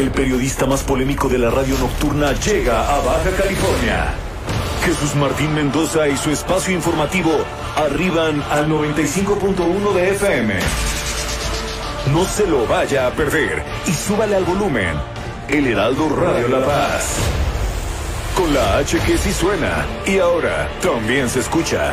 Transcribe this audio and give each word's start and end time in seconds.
El 0.00 0.10
periodista 0.12 0.64
más 0.64 0.82
polémico 0.82 1.28
de 1.28 1.36
la 1.36 1.50
radio 1.50 1.76
nocturna 1.76 2.32
llega 2.32 2.90
a 2.90 3.00
Baja 3.00 3.30
California. 3.36 4.14
Jesús 4.82 5.14
Martín 5.14 5.54
Mendoza 5.54 6.08
y 6.08 6.16
su 6.16 6.30
espacio 6.30 6.74
informativo 6.74 7.30
arriban 7.76 8.42
al 8.50 8.66
95.1 8.70 9.92
de 9.92 10.10
FM. 10.12 10.54
No 12.14 12.24
se 12.24 12.46
lo 12.46 12.66
vaya 12.66 13.08
a 13.08 13.10
perder 13.10 13.62
y 13.86 13.92
súbale 13.92 14.36
al 14.36 14.44
volumen. 14.44 14.94
El 15.50 15.66
Heraldo 15.66 16.08
Radio 16.08 16.48
La 16.48 16.64
Paz. 16.64 17.16
Con 18.34 18.54
la 18.54 18.78
H 18.78 18.98
que 19.00 19.18
sí 19.18 19.34
suena 19.34 19.84
y 20.06 20.18
ahora 20.18 20.70
también 20.80 21.28
se 21.28 21.40
escucha. 21.40 21.92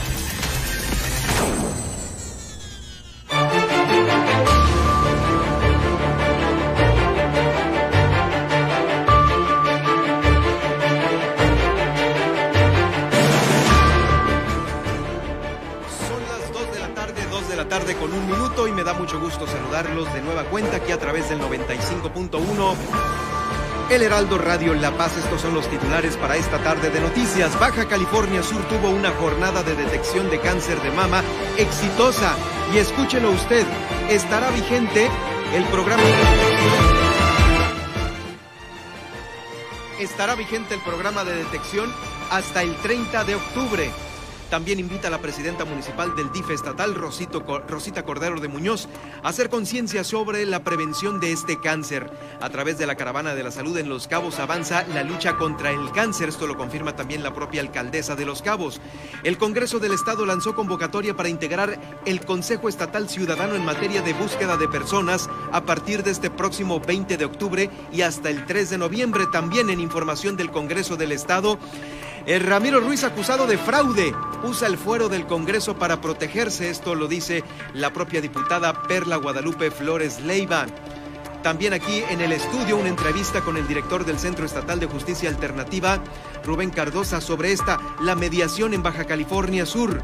Tarde, 16.93 17.25
2 17.29 17.49
de 17.49 17.55
la 17.55 17.67
tarde 17.67 17.95
con 17.95 18.13
un 18.13 18.25
minuto 18.25 18.67
y 18.67 18.71
me 18.71 18.83
da 18.83 18.93
mucho 18.93 19.19
gusto 19.19 19.47
saludarlos 19.47 20.13
de 20.13 20.21
nueva 20.21 20.43
cuenta 20.45 20.77
aquí 20.77 20.91
a 20.91 20.99
través 20.99 21.29
del 21.29 21.39
95.1. 21.39 22.75
El 23.89 24.03
Heraldo 24.03 24.37
Radio 24.37 24.73
La 24.73 24.91
Paz, 24.97 25.17
estos 25.17 25.41
son 25.41 25.53
los 25.53 25.67
titulares 25.69 26.15
para 26.17 26.37
esta 26.37 26.59
tarde 26.63 26.89
de 26.89 27.01
noticias. 27.01 27.59
Baja 27.59 27.87
California 27.87 28.43
Sur 28.43 28.61
tuvo 28.69 28.89
una 28.89 29.11
jornada 29.11 29.63
de 29.63 29.75
detección 29.75 30.29
de 30.29 30.39
cáncer 30.39 30.81
de 30.81 30.91
mama 30.91 31.23
exitosa. 31.57 32.35
Y 32.73 32.77
escúchelo 32.77 33.31
usted, 33.31 33.65
estará 34.09 34.49
vigente 34.51 35.09
el 35.53 35.63
programa. 35.65 36.03
Estará 39.99 40.35
vigente 40.35 40.73
el 40.75 40.81
programa 40.81 41.23
de 41.23 41.35
detección 41.35 41.93
hasta 42.31 42.63
el 42.63 42.75
30 42.77 43.23
de 43.25 43.35
octubre. 43.35 43.91
También 44.51 44.81
invita 44.81 45.07
a 45.07 45.11
la 45.11 45.21
presidenta 45.21 45.63
municipal 45.63 46.13
del 46.13 46.29
DIF 46.33 46.49
estatal, 46.49 46.93
Rosita 46.93 48.03
Cordero 48.03 48.41
de 48.41 48.49
Muñoz, 48.49 48.89
a 49.23 49.29
hacer 49.29 49.49
conciencia 49.49 50.03
sobre 50.03 50.45
la 50.45 50.61
prevención 50.61 51.21
de 51.21 51.31
este 51.31 51.57
cáncer. 51.61 52.11
A 52.41 52.49
través 52.49 52.77
de 52.77 52.85
la 52.85 52.95
Caravana 52.95 53.33
de 53.33 53.43
la 53.43 53.51
Salud 53.51 53.77
en 53.77 53.87
Los 53.87 54.09
Cabos 54.09 54.39
avanza 54.39 54.85
la 54.93 55.03
lucha 55.03 55.37
contra 55.37 55.71
el 55.71 55.89
cáncer. 55.93 56.27
Esto 56.27 56.47
lo 56.47 56.57
confirma 56.57 56.97
también 56.97 57.23
la 57.23 57.33
propia 57.33 57.61
alcaldesa 57.61 58.17
de 58.17 58.25
Los 58.25 58.41
Cabos. 58.41 58.81
El 59.23 59.37
Congreso 59.37 59.79
del 59.79 59.93
Estado 59.93 60.25
lanzó 60.25 60.53
convocatoria 60.53 61.15
para 61.15 61.29
integrar 61.29 61.79
el 62.05 62.19
Consejo 62.25 62.67
Estatal 62.67 63.07
Ciudadano 63.07 63.55
en 63.55 63.63
materia 63.63 64.01
de 64.01 64.11
búsqueda 64.11 64.57
de 64.57 64.67
personas 64.67 65.29
a 65.53 65.63
partir 65.63 66.03
de 66.03 66.11
este 66.11 66.29
próximo 66.29 66.81
20 66.81 67.15
de 67.15 67.23
octubre 67.23 67.69
y 67.93 68.01
hasta 68.01 68.29
el 68.29 68.45
3 68.45 68.71
de 68.71 68.77
noviembre. 68.79 69.27
También 69.31 69.69
en 69.69 69.79
información 69.79 70.35
del 70.35 70.51
Congreso 70.51 70.97
del 70.97 71.13
Estado. 71.13 71.57
El 72.25 72.41
Ramiro 72.41 72.79
Ruiz 72.79 73.03
acusado 73.03 73.47
de 73.47 73.57
fraude 73.57 74.13
usa 74.43 74.67
el 74.67 74.77
fuero 74.77 75.09
del 75.09 75.25
Congreso 75.25 75.77
para 75.77 76.01
protegerse. 76.01 76.69
Esto 76.69 76.93
lo 76.93 77.07
dice 77.07 77.43
la 77.73 77.93
propia 77.93 78.21
diputada 78.21 78.83
Perla 78.83 79.15
Guadalupe 79.15 79.71
Flores 79.71 80.21
Leiva. 80.21 80.67
También 81.41 81.73
aquí 81.73 82.03
en 82.09 82.21
el 82.21 82.31
estudio 82.31 82.77
una 82.77 82.89
entrevista 82.89 83.41
con 83.41 83.57
el 83.57 83.67
director 83.67 84.05
del 84.05 84.19
Centro 84.19 84.45
Estatal 84.45 84.79
de 84.79 84.85
Justicia 84.85 85.29
Alternativa, 85.29 85.99
Rubén 86.45 86.69
Cardosa, 86.69 87.19
sobre 87.19 87.51
esta, 87.51 87.79
la 88.01 88.13
mediación 88.13 88.75
en 88.75 88.83
Baja 88.83 89.05
California 89.05 89.65
Sur. 89.65 90.03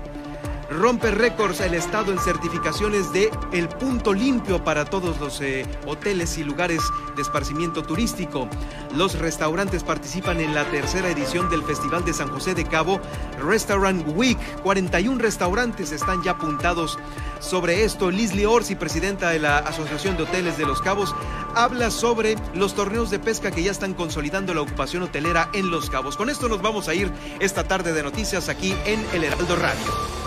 Rompe 0.69 1.11
récords 1.11 1.61
el 1.61 1.73
Estado 1.73 2.11
en 2.11 2.19
certificaciones 2.19 3.13
de 3.13 3.31
el 3.53 3.69
punto 3.69 4.13
limpio 4.13 4.61
para 4.65 4.83
todos 4.83 5.17
los 5.17 5.39
eh, 5.39 5.65
hoteles 5.85 6.37
y 6.37 6.43
lugares 6.43 6.81
de 7.15 7.21
esparcimiento 7.21 7.83
turístico. 7.83 8.49
Los 8.93 9.17
restaurantes 9.17 9.85
participan 9.85 10.41
en 10.41 10.53
la 10.53 10.65
tercera 10.69 11.09
edición 11.09 11.49
del 11.49 11.63
Festival 11.63 12.03
de 12.03 12.13
San 12.13 12.27
José 12.27 12.53
de 12.53 12.65
Cabo 12.65 12.99
Restaurant 13.39 14.05
Week. 14.09 14.37
41 14.63 15.21
restaurantes 15.21 15.93
están 15.93 16.21
ya 16.21 16.31
apuntados 16.31 16.99
sobre 17.39 17.85
esto. 17.85 18.11
Leslie 18.11 18.45
Orsi, 18.45 18.75
presidenta 18.75 19.29
de 19.29 19.39
la 19.39 19.59
Asociación 19.59 20.17
de 20.17 20.23
Hoteles 20.23 20.57
de 20.57 20.65
Los 20.65 20.81
Cabos, 20.81 21.15
habla 21.55 21.91
sobre 21.91 22.35
los 22.53 22.75
torneos 22.75 23.09
de 23.09 23.19
pesca 23.19 23.51
que 23.51 23.63
ya 23.63 23.71
están 23.71 23.93
consolidando 23.93 24.53
la 24.53 24.61
ocupación 24.61 25.03
hotelera 25.03 25.49
en 25.53 25.71
Los 25.71 25.89
Cabos. 25.89 26.17
Con 26.17 26.29
esto 26.29 26.49
nos 26.49 26.61
vamos 26.61 26.89
a 26.89 26.93
ir 26.93 27.09
esta 27.39 27.63
tarde 27.63 27.93
de 27.93 28.03
noticias 28.03 28.49
aquí 28.49 28.75
en 28.85 29.05
El 29.13 29.23
Heraldo 29.23 29.55
Radio. 29.55 30.26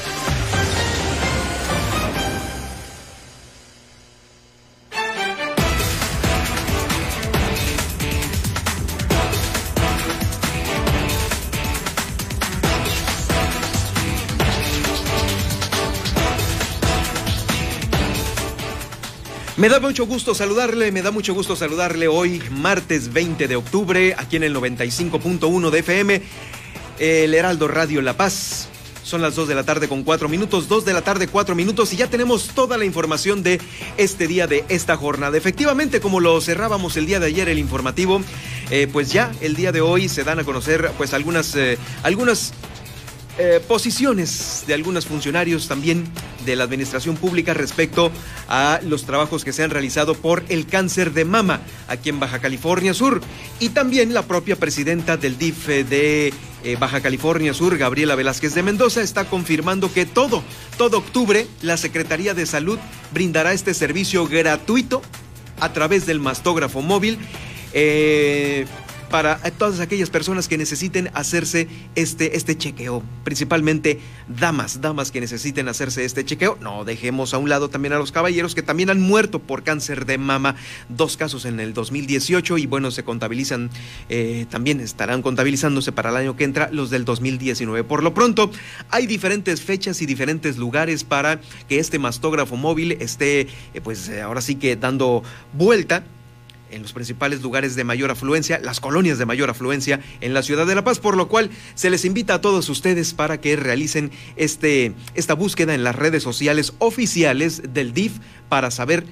Me 19.61 19.69
da 19.69 19.79
mucho 19.79 20.07
gusto 20.07 20.33
saludarle, 20.33 20.91
me 20.91 21.03
da 21.03 21.11
mucho 21.11 21.35
gusto 21.35 21.55
saludarle 21.55 22.07
hoy, 22.07 22.41
martes 22.49 23.13
20 23.13 23.47
de 23.47 23.55
octubre, 23.55 24.15
aquí 24.17 24.37
en 24.37 24.41
el 24.41 24.55
95.1 24.55 25.69
de 25.69 25.79
FM, 25.79 26.21
el 26.97 27.31
Heraldo 27.35 27.67
Radio 27.67 28.01
La 28.01 28.17
Paz. 28.17 28.69
Son 29.03 29.21
las 29.21 29.35
2 29.35 29.47
de 29.47 29.53
la 29.53 29.63
tarde 29.63 29.87
con 29.87 30.01
4 30.01 30.29
minutos, 30.29 30.67
2 30.67 30.83
de 30.83 30.93
la 30.93 31.03
tarde 31.03 31.27
4 31.27 31.53
minutos 31.53 31.93
y 31.93 31.97
ya 31.97 32.07
tenemos 32.07 32.47
toda 32.55 32.75
la 32.79 32.85
información 32.85 33.43
de 33.43 33.61
este 33.97 34.25
día, 34.25 34.47
de 34.47 34.65
esta 34.67 34.97
jornada. 34.97 35.37
Efectivamente, 35.37 36.01
como 36.01 36.21
lo 36.21 36.41
cerrábamos 36.41 36.97
el 36.97 37.05
día 37.05 37.19
de 37.19 37.27
ayer 37.27 37.47
el 37.47 37.59
informativo, 37.59 38.19
eh, 38.71 38.87
pues 38.91 39.11
ya 39.11 39.31
el 39.41 39.55
día 39.55 39.71
de 39.71 39.81
hoy 39.81 40.09
se 40.09 40.23
dan 40.23 40.39
a 40.39 40.43
conocer 40.43 40.89
pues 40.97 41.13
algunas, 41.13 41.55
eh, 41.55 41.77
algunas 42.01 42.53
eh, 43.43 43.59
posiciones 43.59 44.65
de 44.67 44.75
algunos 44.75 45.07
funcionarios 45.07 45.67
también 45.67 46.03
de 46.45 46.55
la 46.55 46.63
administración 46.63 47.17
pública 47.17 47.55
respecto 47.55 48.11
a 48.47 48.79
los 48.83 49.05
trabajos 49.05 49.43
que 49.43 49.51
se 49.51 49.63
han 49.63 49.71
realizado 49.71 50.13
por 50.13 50.43
el 50.49 50.67
cáncer 50.67 51.11
de 51.11 51.25
mama 51.25 51.61
aquí 51.87 52.09
en 52.09 52.19
Baja 52.19 52.37
California 52.37 52.93
Sur 52.93 53.19
y 53.59 53.69
también 53.69 54.13
la 54.13 54.27
propia 54.27 54.57
presidenta 54.57 55.17
del 55.17 55.39
DIF 55.39 55.65
de 55.65 56.31
eh, 56.63 56.77
Baja 56.79 57.01
California 57.01 57.55
Sur, 57.55 57.79
Gabriela 57.79 58.13
Velázquez 58.13 58.53
de 58.53 58.61
Mendoza, 58.61 59.01
está 59.01 59.25
confirmando 59.25 59.91
que 59.91 60.05
todo, 60.05 60.43
todo 60.77 60.99
octubre, 60.99 61.47
la 61.63 61.77
Secretaría 61.77 62.35
de 62.35 62.45
Salud 62.45 62.77
brindará 63.11 63.53
este 63.53 63.73
servicio 63.73 64.27
gratuito 64.27 65.01
a 65.59 65.73
través 65.73 66.05
del 66.05 66.19
mastógrafo 66.19 66.83
móvil. 66.83 67.17
Eh, 67.73 68.67
para 69.11 69.37
todas 69.51 69.81
aquellas 69.81 70.09
personas 70.09 70.47
que 70.47 70.57
necesiten 70.57 71.11
hacerse 71.13 71.67
este, 71.95 72.37
este 72.37 72.57
chequeo, 72.57 73.03
principalmente 73.25 73.99
damas, 74.27 74.79
damas 74.79 75.11
que 75.11 75.19
necesiten 75.19 75.67
hacerse 75.67 76.05
este 76.05 76.23
chequeo. 76.23 76.57
No 76.61 76.85
dejemos 76.85 77.33
a 77.33 77.37
un 77.37 77.49
lado 77.49 77.69
también 77.69 77.93
a 77.93 77.97
los 77.97 78.13
caballeros 78.13 78.55
que 78.55 78.63
también 78.63 78.89
han 78.89 79.01
muerto 79.01 79.39
por 79.39 79.63
cáncer 79.63 80.05
de 80.05 80.17
mama, 80.17 80.55
dos 80.87 81.17
casos 81.17 81.45
en 81.45 81.59
el 81.59 81.73
2018 81.73 82.57
y 82.57 82.65
bueno, 82.65 82.89
se 82.89 83.03
contabilizan, 83.03 83.69
eh, 84.07 84.45
también 84.49 84.79
estarán 84.79 85.21
contabilizándose 85.21 85.91
para 85.91 86.09
el 86.09 86.15
año 86.15 86.37
que 86.37 86.45
entra 86.45 86.69
los 86.71 86.89
del 86.89 87.03
2019. 87.03 87.83
Por 87.83 88.03
lo 88.03 88.13
pronto, 88.13 88.49
hay 88.89 89.07
diferentes 89.07 89.61
fechas 89.61 90.01
y 90.01 90.05
diferentes 90.05 90.57
lugares 90.57 91.03
para 91.03 91.41
que 91.67 91.79
este 91.79 91.99
mastógrafo 91.99 92.55
móvil 92.55 92.93
esté, 92.93 93.41
eh, 93.41 93.81
pues 93.83 94.09
ahora 94.23 94.41
sí 94.41 94.55
que 94.55 94.77
dando 94.77 95.21
vuelta 95.53 96.03
en 96.71 96.81
los 96.81 96.93
principales 96.93 97.41
lugares 97.41 97.75
de 97.75 97.83
mayor 97.83 98.11
afluencia, 98.11 98.59
las 98.59 98.79
colonias 98.79 99.17
de 99.17 99.25
mayor 99.25 99.49
afluencia 99.49 99.99
en 100.21 100.33
la 100.33 100.43
ciudad 100.43 100.65
de 100.65 100.75
La 100.75 100.83
Paz, 100.83 100.99
por 100.99 101.17
lo 101.17 101.27
cual 101.27 101.49
se 101.75 101.89
les 101.89 102.05
invita 102.05 102.35
a 102.35 102.41
todos 102.41 102.69
ustedes 102.69 103.13
para 103.13 103.39
que 103.39 103.55
realicen 103.55 104.11
este, 104.35 104.93
esta 105.13 105.33
búsqueda 105.33 105.73
en 105.73 105.83
las 105.83 105.95
redes 105.95 106.23
sociales 106.23 106.73
oficiales 106.79 107.73
del 107.73 107.93
DIF 107.93 108.19
para 108.49 108.71
saber 108.71 109.05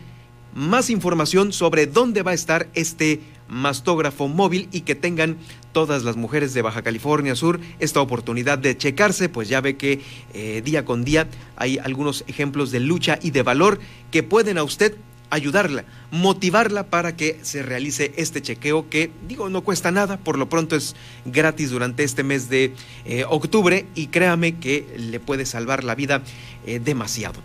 más 0.54 0.90
información 0.90 1.54
sobre 1.54 1.86
dónde 1.88 2.24
va 2.24 2.32
a 2.32 2.36
estar 2.36 2.70
este 2.74 3.22
mastógrafo 3.48 4.28
móvil 4.28 4.70
y 4.72 4.82
que 4.82 4.96
tengan 4.96 5.38
todas 5.72 6.04
las 6.04 6.16
mujeres 6.16 6.54
de 6.54 6.62
Baja 6.62 6.82
California 6.82 7.36
Sur 7.36 7.60
esta 7.80 8.02
oportunidad 8.02 8.58
de 8.58 8.78
checarse, 8.78 9.30
pues 9.30 9.50
ya 9.50 9.62
ve 9.62 9.78
que 9.78 10.02
eh, 10.34 10.62
día 10.64 10.86
con 10.86 11.04
día 11.04 11.28
hay 11.56 11.78
algunos 11.78 12.24
ejemplos 12.28 12.72
de 12.72 12.80
lucha 12.80 13.20
y 13.22 13.32
de 13.32 13.44
valor 13.44 13.80
que 14.12 14.24
pueden 14.24 14.58
a 14.58 14.64
usted 14.64 14.96
ayudarla, 15.30 15.86
motivarla 16.12 16.84
para 16.88 17.16
que 17.16 17.40
se 17.42 17.64
realice 17.64 18.14
este 18.18 18.42
chequeo 18.42 18.90
que, 18.90 19.12
digo, 19.28 19.50
no 19.50 19.62
cuesta 19.62 19.92
nada, 19.92 20.18
por 20.18 20.38
lo 20.38 20.50
pronto 20.50 20.76
es 20.76 20.96
gratis 21.26 21.70
durante 21.70 22.04
este 22.04 22.24
mes 22.24 22.50
de 22.50 22.74
eh, 23.06 23.26
octubre 23.30 23.86
y 23.96 24.08
créame 24.08 24.58
que 24.58 24.88
le 24.98 25.20
puede 25.20 25.46
salvar 25.46 25.84
la 25.84 25.96
vida 25.96 26.22
eh, 26.66 26.80
demasiado. 26.80 27.42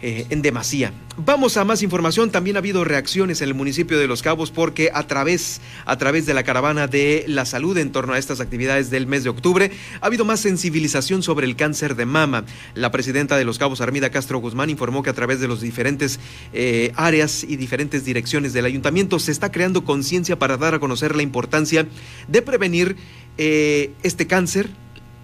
Eh, 0.00 0.26
en 0.30 0.42
demasía. 0.42 0.92
Vamos 1.16 1.56
a 1.56 1.64
más 1.64 1.82
información. 1.82 2.30
También 2.30 2.54
ha 2.54 2.60
habido 2.60 2.84
reacciones 2.84 3.40
en 3.40 3.48
el 3.48 3.54
municipio 3.54 3.98
de 3.98 4.06
Los 4.06 4.22
Cabos 4.22 4.52
porque 4.52 4.92
a 4.94 5.08
través, 5.08 5.60
a 5.86 5.98
través 5.98 6.24
de 6.24 6.34
la 6.34 6.44
caravana 6.44 6.86
de 6.86 7.24
la 7.26 7.44
salud 7.44 7.76
en 7.76 7.90
torno 7.90 8.12
a 8.12 8.18
estas 8.18 8.38
actividades 8.38 8.90
del 8.90 9.08
mes 9.08 9.24
de 9.24 9.30
octubre 9.30 9.72
ha 10.00 10.06
habido 10.06 10.24
más 10.24 10.38
sensibilización 10.38 11.24
sobre 11.24 11.46
el 11.46 11.56
cáncer 11.56 11.96
de 11.96 12.06
mama. 12.06 12.44
La 12.74 12.92
presidenta 12.92 13.36
de 13.36 13.44
Los 13.44 13.58
Cabos, 13.58 13.80
Armida 13.80 14.10
Castro 14.10 14.38
Guzmán, 14.38 14.70
informó 14.70 15.02
que 15.02 15.10
a 15.10 15.14
través 15.14 15.40
de 15.40 15.48
los 15.48 15.60
diferentes 15.60 16.20
eh, 16.52 16.92
áreas 16.94 17.42
y 17.42 17.56
diferentes 17.56 18.04
direcciones 18.04 18.52
del 18.52 18.66
ayuntamiento 18.66 19.18
se 19.18 19.32
está 19.32 19.50
creando 19.50 19.82
conciencia 19.82 20.38
para 20.38 20.58
dar 20.58 20.74
a 20.74 20.78
conocer 20.78 21.16
la 21.16 21.24
importancia 21.24 21.88
de 22.28 22.42
prevenir 22.42 22.94
eh, 23.36 23.90
este 24.04 24.28
cáncer 24.28 24.70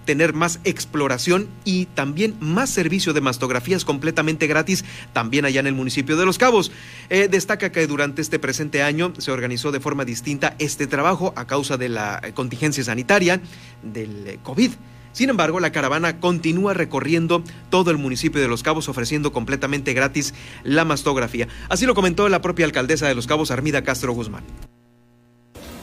tener 0.05 0.33
más 0.33 0.61
exploración 0.65 1.49
y 1.65 1.87
también 1.87 2.37
más 2.41 2.71
servicio 2.71 3.13
de 3.13 3.21
mastografías 3.21 3.85
completamente 3.85 4.47
gratis 4.47 4.85
también 5.13 5.45
allá 5.45 5.61
en 5.61 5.67
el 5.67 5.75
municipio 5.75 6.17
de 6.17 6.27
Los 6.27 6.39
Cabos. 6.39 6.73
Eh, 7.11 7.29
destaca 7.31 7.73
que 7.73 7.87
durante 7.87 8.23
este 8.23 8.39
presente 8.39 8.83
año 8.83 9.13
se 9.19 9.31
organizó 9.31 9.73
de 9.73 9.81
forma 9.81 10.05
distinta 10.05 10.55
este 10.59 10.87
trabajo 10.87 11.33
a 11.37 11.47
causa 11.47 11.77
de 11.77 11.89
la 11.89 12.21
contingencia 12.35 12.85
sanitaria 12.85 13.41
del 13.83 14.27
eh, 14.27 14.39
COVID. 14.43 14.71
Sin 15.13 15.31
embargo, 15.31 15.61
la 15.61 15.71
caravana 15.71 16.19
continúa 16.19 16.75
recorriendo 16.75 17.45
todo 17.71 17.93
el 17.93 17.99
municipio 17.99 18.41
de 18.41 18.49
Los 18.49 18.65
Cabos 18.65 18.89
ofreciendo 18.89 19.33
completamente 19.33 19.95
gratis 19.95 20.35
la 20.65 20.85
mastografía. 20.85 21.47
Así 21.69 21.87
lo 21.87 21.95
comentó 21.95 22.29
la 22.29 22.43
propia 22.43 22.67
alcaldesa 22.67 23.07
de 23.07 23.15
Los 23.15 23.29
Cabos, 23.29 23.53
Armida 23.53 23.85
Castro 23.85 24.13
Guzmán. 24.13 24.43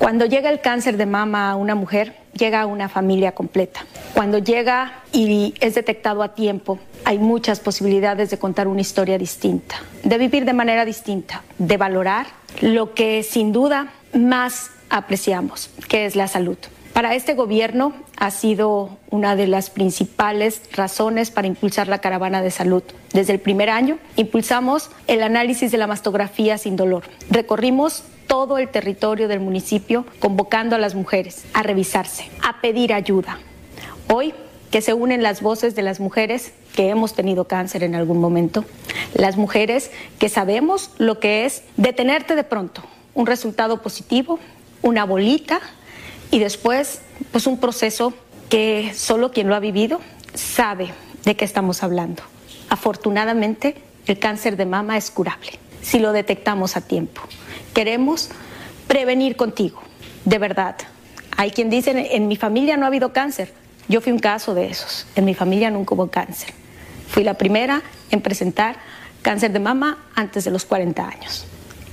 Cuando 0.02 0.26
llega 0.26 0.50
el 0.50 0.62
cáncer 0.62 0.98
de 0.98 1.06
mama 1.06 1.52
a 1.52 1.56
una 1.56 1.76
mujer, 1.76 2.16
llega 2.34 2.62
a 2.62 2.66
una 2.66 2.90
familia 2.90 3.34
completa. 3.34 3.86
Cuando 4.16 4.40
llega 4.40 5.04
y 5.14 5.54
es 5.60 5.76
detectado 5.76 6.24
a 6.24 6.34
tiempo, 6.34 6.80
hay 7.06 7.20
muchas 7.20 7.60
posibilidades 7.60 8.32
de 8.32 8.40
contar 8.40 8.68
una 8.68 8.82
historia 8.82 9.20
distinta, 9.20 9.76
de 10.02 10.18
vivir 10.18 10.44
de 10.44 10.54
manera 10.54 10.86
distinta, 10.86 11.44
de 11.60 11.78
valorar 11.78 12.26
lo 12.62 12.96
que 12.96 13.22
sin 13.22 13.52
duda 13.52 13.94
más 14.12 14.72
apreciamos, 14.90 15.70
que 15.88 16.08
es 16.08 16.16
la 16.16 16.28
salud. 16.28 16.58
Para 16.94 17.14
este 17.14 17.36
gobierno 17.36 17.94
ha 18.18 18.32
sido 18.32 18.98
una 19.12 19.36
de 19.36 19.46
las 19.46 19.70
principales 19.70 20.64
razones 20.74 21.30
para 21.30 21.48
impulsar 21.48 21.88
la 21.88 22.00
caravana 22.00 22.42
de 22.42 22.50
salud. 22.50 22.84
Desde 23.14 23.34
el 23.34 23.40
primer 23.40 23.70
año 23.70 24.00
impulsamos 24.16 24.90
el 25.06 25.22
análisis 25.22 25.72
de 25.72 25.78
la 25.78 25.86
mastografía 25.86 26.58
sin 26.58 26.76
dolor. 26.76 27.04
Recorrimos 27.30 28.04
todo 28.32 28.58
el 28.58 28.70
territorio 28.70 29.28
del 29.28 29.42
municipio 29.42 30.06
convocando 30.20 30.78
a 30.78 30.80
las 30.80 30.96
mujeres 30.96 31.44
a 31.54 31.64
revisarse, 31.64 32.30
a 32.42 32.62
pedir 32.62 32.94
ayuda. 32.94 33.40
Hoy 34.08 34.34
que 34.72 34.82
se 34.82 34.94
unen 34.94 35.22
las 35.22 35.42
voces 35.42 35.76
de 35.76 35.82
las 35.82 36.00
mujeres 36.00 36.54
que 36.74 36.88
hemos 36.88 37.14
tenido 37.14 37.44
cáncer 37.44 37.84
en 37.84 37.94
algún 37.94 38.22
momento, 38.22 38.64
las 39.16 39.36
mujeres 39.36 39.92
que 40.18 40.30
sabemos 40.30 40.92
lo 40.98 41.20
que 41.20 41.44
es 41.44 41.64
detenerte 41.76 42.38
de 42.38 42.46
pronto, 42.46 42.82
un 43.16 43.26
resultado 43.26 43.82
positivo, 43.82 44.40
una 44.82 45.04
bolita 45.04 45.60
y 46.32 46.40
después 46.40 47.02
pues 47.34 47.48
un 47.48 47.60
proceso 47.60 48.14
que 48.48 48.94
solo 48.96 49.34
quien 49.34 49.50
lo 49.50 49.56
ha 49.56 49.60
vivido 49.60 50.00
sabe 50.36 50.88
de 51.26 51.36
qué 51.36 51.44
estamos 51.44 51.84
hablando. 51.84 52.24
Afortunadamente, 52.70 53.76
el 54.06 54.20
cáncer 54.20 54.56
de 54.56 54.66
mama 54.66 54.96
es 54.96 55.12
curable 55.12 55.52
si 55.82 56.00
lo 56.00 56.14
detectamos 56.14 56.78
a 56.78 56.82
tiempo. 56.82 57.22
Queremos 57.74 58.30
prevenir 58.88 59.36
contigo, 59.36 59.82
de 60.26 60.38
verdad. 60.38 60.76
Hay 61.38 61.52
quien 61.52 61.70
dice, 61.70 62.16
en 62.16 62.28
mi 62.28 62.36
familia 62.36 62.78
no 62.78 62.84
ha 62.84 62.88
habido 62.88 63.14
cáncer. 63.14 63.54
Yo 63.88 64.02
fui 64.02 64.12
un 64.12 64.20
caso 64.20 64.54
de 64.54 64.68
esos. 64.68 65.08
En 65.16 65.26
mi 65.26 65.34
familia 65.34 65.72
nunca 65.72 65.96
hubo 65.96 66.08
cáncer. 66.08 66.54
Fui 67.08 67.24
la 67.24 67.36
primera 67.36 67.82
en 68.10 68.22
presentar 68.22 68.78
cáncer 69.22 69.52
de 69.52 69.60
mama 69.60 69.98
antes 70.16 70.44
de 70.44 70.52
los 70.52 70.66
40 70.66 71.08
años. 71.08 71.46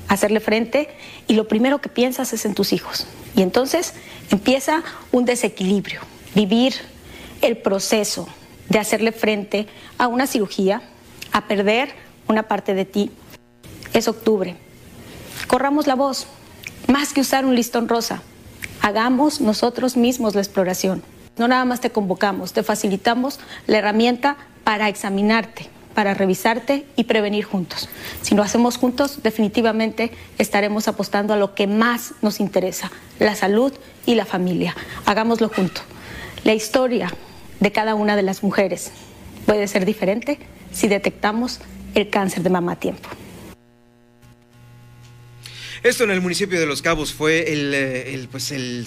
Hacerle 0.09 0.41
frente 0.41 0.89
y 1.27 1.35
lo 1.35 1.49
primero 1.49 1.81
que 1.81 1.89
piensas 1.89 2.33
es 2.33 2.45
en 2.45 2.55
tus 2.55 2.73
hijos. 2.73 3.07
Y 3.37 3.43
entonces 3.43 3.95
empieza 4.31 4.83
un 5.13 5.25
desequilibrio, 5.25 6.01
vivir 6.35 6.75
el 7.41 7.57
proceso 7.57 8.29
de 8.69 8.79
hacerle 8.79 9.13
frente 9.13 9.67
a 9.99 10.09
una 10.09 10.27
cirugía, 10.27 10.83
a 11.33 11.47
perder 11.47 11.91
una 12.27 12.45
parte 12.49 12.75
de 12.75 12.85
ti. 12.85 13.11
Es 13.93 14.09
octubre. 14.09 14.57
Corramos 15.49 15.87
la 15.87 15.95
voz, 15.95 16.27
más 16.89 17.15
que 17.15 17.23
usar 17.23 17.47
un 17.47 17.55
listón 17.55 17.89
rosa. 17.89 18.21
Hagamos 18.83 19.41
nosotros 19.41 19.97
mismos 19.97 20.35
la 20.35 20.43
exploración. 20.43 21.03
No 21.39 21.49
nada 21.49 21.65
más 21.65 21.81
te 21.81 21.89
convocamos, 21.89 22.53
te 22.53 22.63
facilitamos 22.63 23.41
la 23.67 23.79
herramienta 23.79 24.37
para 24.63 24.91
examinarte, 24.91 25.71
para 25.95 26.13
revisarte 26.13 26.85
y 26.97 27.05
prevenir 27.05 27.47
juntos. 27.47 27.89
Si 28.21 28.35
lo 28.35 28.43
hacemos 28.43 28.77
juntos, 28.77 29.23
definitivamente 29.23 30.13
estaremos 30.37 30.87
apostando 30.87 31.33
a 31.33 31.39
lo 31.39 31.55
que 31.55 31.67
más 31.67 32.13
nos 32.21 32.41
interesa, 32.41 32.93
la 33.19 33.35
salud 33.35 33.73
y 34.05 34.17
la 34.17 34.27
familia. 34.27 34.77
Hagámoslo 35.07 35.49
juntos. 35.49 35.83
La 36.45 36.53
historia 36.53 37.11
de 37.61 37.73
cada 37.73 37.95
una 37.95 38.17
de 38.17 38.23
las 38.23 38.43
mujeres 38.43 38.93
puede 39.47 39.67
ser 39.67 39.87
diferente 39.87 40.39
si 40.73 40.89
detectamos 40.89 41.61
el 41.95 42.11
cáncer 42.11 42.43
de 42.43 42.51
mama 42.51 42.73
a 42.73 42.77
tiempo. 42.77 43.09
Esto 45.83 46.05
en 46.05 46.11
el 46.11 46.21
municipio 46.21 46.59
de 46.59 46.67
Los 46.67 46.83
Cabos 46.83 47.13
fue 47.13 47.53
el, 47.53 47.73
eh, 47.75 48.15
el 48.15 48.29
pues 48.29 48.51
el 48.51 48.87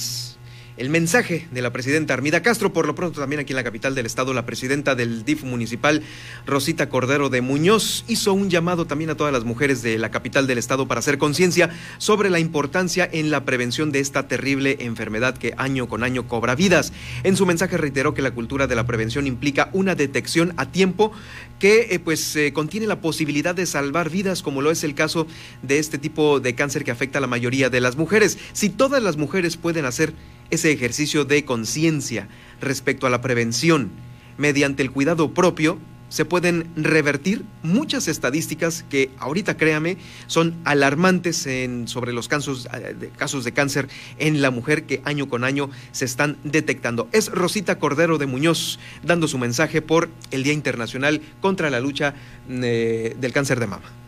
el 0.82 0.90
mensaje 0.90 1.48
de 1.52 1.62
la 1.62 1.72
presidenta 1.72 2.16
Armida 2.16 2.42
Castro. 2.42 2.74
Por 2.74 2.88
lo 2.88 2.96
pronto, 2.96 3.20
también 3.20 3.40
aquí 3.40 3.54
en 3.54 3.58
la 3.58 3.64
capital 3.64 3.94
del 3.94 4.08
estado, 4.08 4.34
la 4.34 4.48
presidenta 4.48 4.96
del 4.96 5.24
DIF 5.24 5.44
municipal, 5.44 6.02
Rosita 6.48 6.90
Cordero 6.90 7.30
de 7.30 7.42
Muñoz, 7.42 8.04
hizo 8.08 8.34
un 8.34 8.50
llamado 8.50 8.88
también 8.88 9.12
a 9.12 9.16
todas 9.16 9.32
las 9.32 9.44
mujeres 9.44 9.84
de 9.84 10.00
la 10.00 10.10
capital 10.10 10.48
del 10.48 10.58
estado 10.58 10.88
para 10.88 10.98
hacer 10.98 11.20
conciencia 11.20 11.70
sobre 12.00 12.32
la 12.32 12.40
importancia 12.40 13.08
en 13.12 13.30
la 13.30 13.46
prevención 13.46 13.92
de 13.92 14.00
esta 14.00 14.28
terrible 14.28 14.78
enfermedad 14.80 15.38
que 15.38 15.54
año 15.56 15.88
con 15.88 16.04
año 16.04 16.28
cobra 16.28 16.56
vidas. 16.56 16.94
En 17.24 17.38
su 17.38 17.46
mensaje 17.46 17.78
reiteró 17.78 18.16
que 18.16 18.24
la 18.24 18.32
cultura 18.32 18.66
de 18.66 18.76
la 18.76 18.88
prevención 18.88 19.28
implica 19.28 19.70
una 19.74 19.94
detección 19.94 20.56
a 20.58 20.72
tiempo 20.72 21.12
que 21.60 21.90
eh, 21.92 22.00
pues 22.00 22.36
eh, 22.36 22.54
contiene 22.54 22.88
la 22.88 23.02
posibilidad 23.02 23.54
de 23.54 23.68
salvar 23.68 24.10
vidas, 24.10 24.42
como 24.42 24.64
lo 24.64 24.72
es 24.72 24.84
el 24.84 24.96
caso 24.96 25.28
de 25.62 25.78
este 25.78 26.00
tipo 26.00 26.40
de 26.40 26.56
cáncer 26.56 26.84
que 26.84 26.90
afecta 26.90 27.20
a 27.20 27.22
la 27.22 27.28
mayoría 27.28 27.70
de 27.70 27.82
las 27.82 27.98
mujeres. 27.98 28.40
Si 28.54 28.72
todas 28.72 29.04
las 29.04 29.16
mujeres 29.16 29.58
pueden 29.58 29.86
hacer 29.86 30.16
ese 30.52 30.72
ejercicio 30.72 31.26
de 31.26 31.44
conciencia 31.46 32.28
respecto 32.60 33.08
a 33.08 33.10
la 33.10 33.22
prevención 33.22 33.90
mediante 34.38 34.84
el 34.84 34.92
cuidado 34.92 35.34
propio, 35.34 35.80
se 36.12 36.26
pueden 36.26 36.70
revertir 36.76 37.46
muchas 37.64 38.10
estadísticas 38.10 38.84
que 38.90 39.10
ahorita 39.18 39.56
créame 39.56 39.98
son 40.28 40.58
alarmantes 40.66 41.48
en, 41.48 41.88
sobre 41.88 42.12
los 42.12 42.28
casos, 42.28 42.68
eh, 42.74 42.94
de, 43.00 43.10
casos 43.10 43.46
de 43.46 43.54
cáncer 43.54 43.88
en 44.20 44.42
la 44.42 44.52
mujer 44.52 44.84
que 44.84 45.02
año 45.06 45.30
con 45.30 45.46
año 45.46 45.70
se 45.94 46.04
están 46.04 46.38
detectando. 46.44 47.08
Es 47.14 47.30
Rosita 47.32 47.80
Cordero 47.80 48.18
de 48.18 48.26
Muñoz 48.26 48.78
dando 49.04 49.30
su 49.30 49.38
mensaje 49.38 49.82
por 49.82 50.10
el 50.32 50.44
Día 50.44 50.54
Internacional 50.54 51.22
contra 51.40 51.70
la 51.70 51.80
lucha 51.80 52.14
eh, 52.50 53.16
del 53.18 53.32
cáncer 53.32 53.62
de 53.62 53.68
mama. 53.68 54.01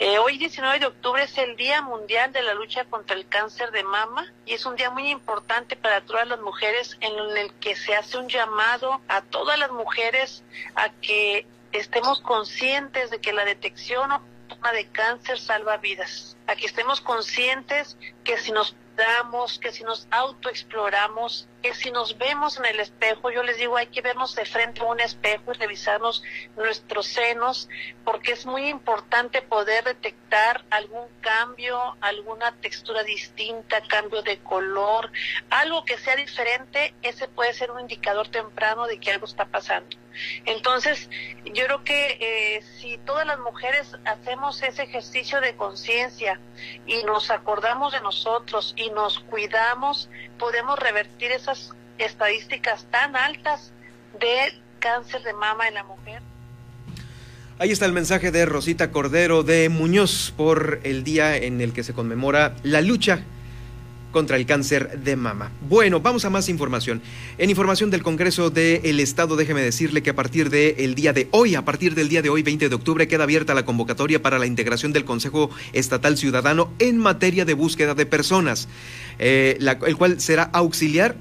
Eh, 0.00 0.16
hoy 0.18 0.38
19 0.38 0.78
de 0.78 0.86
octubre 0.86 1.24
es 1.24 1.36
el 1.38 1.56
Día 1.56 1.82
Mundial 1.82 2.32
de 2.32 2.40
la 2.42 2.54
Lucha 2.54 2.84
contra 2.84 3.16
el 3.16 3.26
Cáncer 3.26 3.72
de 3.72 3.82
Mama 3.82 4.32
y 4.46 4.52
es 4.52 4.64
un 4.64 4.76
día 4.76 4.90
muy 4.90 5.10
importante 5.10 5.74
para 5.74 6.02
todas 6.02 6.28
las 6.28 6.38
mujeres 6.40 6.96
en 7.00 7.36
el 7.36 7.52
que 7.54 7.74
se 7.74 7.96
hace 7.96 8.16
un 8.16 8.28
llamado 8.28 9.00
a 9.08 9.22
todas 9.22 9.58
las 9.58 9.72
mujeres 9.72 10.44
a 10.76 10.90
que 11.00 11.48
estemos 11.72 12.20
conscientes 12.20 13.10
de 13.10 13.20
que 13.20 13.32
la 13.32 13.44
detección 13.44 14.12
o 14.12 14.22
de 14.72 14.86
cáncer 14.86 15.36
salva 15.40 15.78
vidas, 15.78 16.36
a 16.46 16.54
que 16.54 16.66
estemos 16.66 17.00
conscientes 17.00 17.96
que 18.22 18.38
si 18.38 18.52
nos 18.52 18.76
que 19.60 19.72
si 19.72 19.84
nos 19.84 20.08
autoexploramos, 20.10 21.48
que 21.62 21.74
si 21.74 21.90
nos 21.90 22.18
vemos 22.18 22.58
en 22.58 22.66
el 22.66 22.80
espejo, 22.80 23.30
yo 23.30 23.42
les 23.42 23.56
digo, 23.56 23.76
hay 23.76 23.86
que 23.86 24.00
vernos 24.00 24.34
de 24.34 24.44
frente 24.44 24.80
a 24.80 24.84
un 24.84 25.00
espejo 25.00 25.52
y 25.52 25.54
revisarnos 25.54 26.22
nuestros 26.56 27.06
senos, 27.06 27.68
porque 28.04 28.32
es 28.32 28.46
muy 28.46 28.68
importante 28.68 29.42
poder 29.42 29.84
detectar 29.84 30.64
algún 30.70 31.06
cambio, 31.20 31.96
alguna 32.00 32.52
textura 32.60 33.02
distinta, 33.04 33.80
cambio 33.82 34.22
de 34.22 34.38
color, 34.38 35.10
algo 35.50 35.84
que 35.84 35.98
sea 35.98 36.16
diferente, 36.16 36.94
ese 37.02 37.28
puede 37.28 37.54
ser 37.54 37.70
un 37.70 37.80
indicador 37.80 38.28
temprano 38.28 38.86
de 38.86 38.98
que 38.98 39.12
algo 39.12 39.26
está 39.26 39.46
pasando. 39.46 39.96
Entonces, 40.44 41.08
yo 41.44 41.64
creo 41.66 41.84
que 41.84 42.18
eh, 42.20 42.62
si 42.80 42.98
todas 42.98 43.26
las 43.26 43.38
mujeres 43.38 43.96
hacemos 44.04 44.62
ese 44.62 44.82
ejercicio 44.84 45.40
de 45.40 45.56
conciencia 45.56 46.40
y 46.86 47.02
nos 47.04 47.30
acordamos 47.30 47.92
de 47.92 48.00
nosotros 48.00 48.72
y 48.76 48.87
nos 48.90 49.18
cuidamos, 49.20 50.08
podemos 50.38 50.78
revertir 50.78 51.30
esas 51.30 51.72
estadísticas 51.98 52.86
tan 52.90 53.16
altas 53.16 53.72
de 54.20 54.60
cáncer 54.78 55.22
de 55.22 55.32
mama 55.32 55.68
en 55.68 55.74
la 55.74 55.84
mujer. 55.84 56.22
Ahí 57.58 57.72
está 57.72 57.86
el 57.86 57.92
mensaje 57.92 58.30
de 58.30 58.46
Rosita 58.46 58.92
Cordero 58.92 59.42
de 59.42 59.68
Muñoz 59.68 60.32
por 60.36 60.80
el 60.84 61.02
día 61.02 61.36
en 61.36 61.60
el 61.60 61.72
que 61.72 61.82
se 61.82 61.92
conmemora 61.92 62.54
la 62.62 62.80
lucha 62.80 63.24
contra 64.12 64.36
el 64.36 64.46
cáncer 64.46 65.00
de 65.00 65.16
mama. 65.16 65.50
Bueno, 65.68 66.00
vamos 66.00 66.24
a 66.24 66.30
más 66.30 66.48
información. 66.48 67.02
En 67.36 67.50
información 67.50 67.90
del 67.90 68.02
Congreso 68.02 68.50
del 68.50 69.00
Estado, 69.00 69.36
déjeme 69.36 69.62
decirle 69.62 70.02
que 70.02 70.10
a 70.10 70.14
partir 70.14 70.50
del 70.50 70.94
día 70.94 71.12
de 71.12 71.28
hoy, 71.30 71.54
a 71.54 71.64
partir 71.64 71.94
del 71.94 72.08
día 72.08 72.22
de 72.22 72.30
hoy, 72.30 72.42
20 72.42 72.68
de 72.68 72.74
octubre, 72.74 73.08
queda 73.08 73.24
abierta 73.24 73.54
la 73.54 73.64
convocatoria 73.64 74.22
para 74.22 74.38
la 74.38 74.46
integración 74.46 74.92
del 74.92 75.04
Consejo 75.04 75.50
Estatal 75.72 76.16
Ciudadano 76.16 76.72
en 76.78 76.98
materia 76.98 77.44
de 77.44 77.54
búsqueda 77.54 77.94
de 77.94 78.06
personas, 78.06 78.68
eh, 79.18 79.58
el 79.86 79.96
cual 79.96 80.20
será 80.20 80.44
auxiliar 80.44 81.16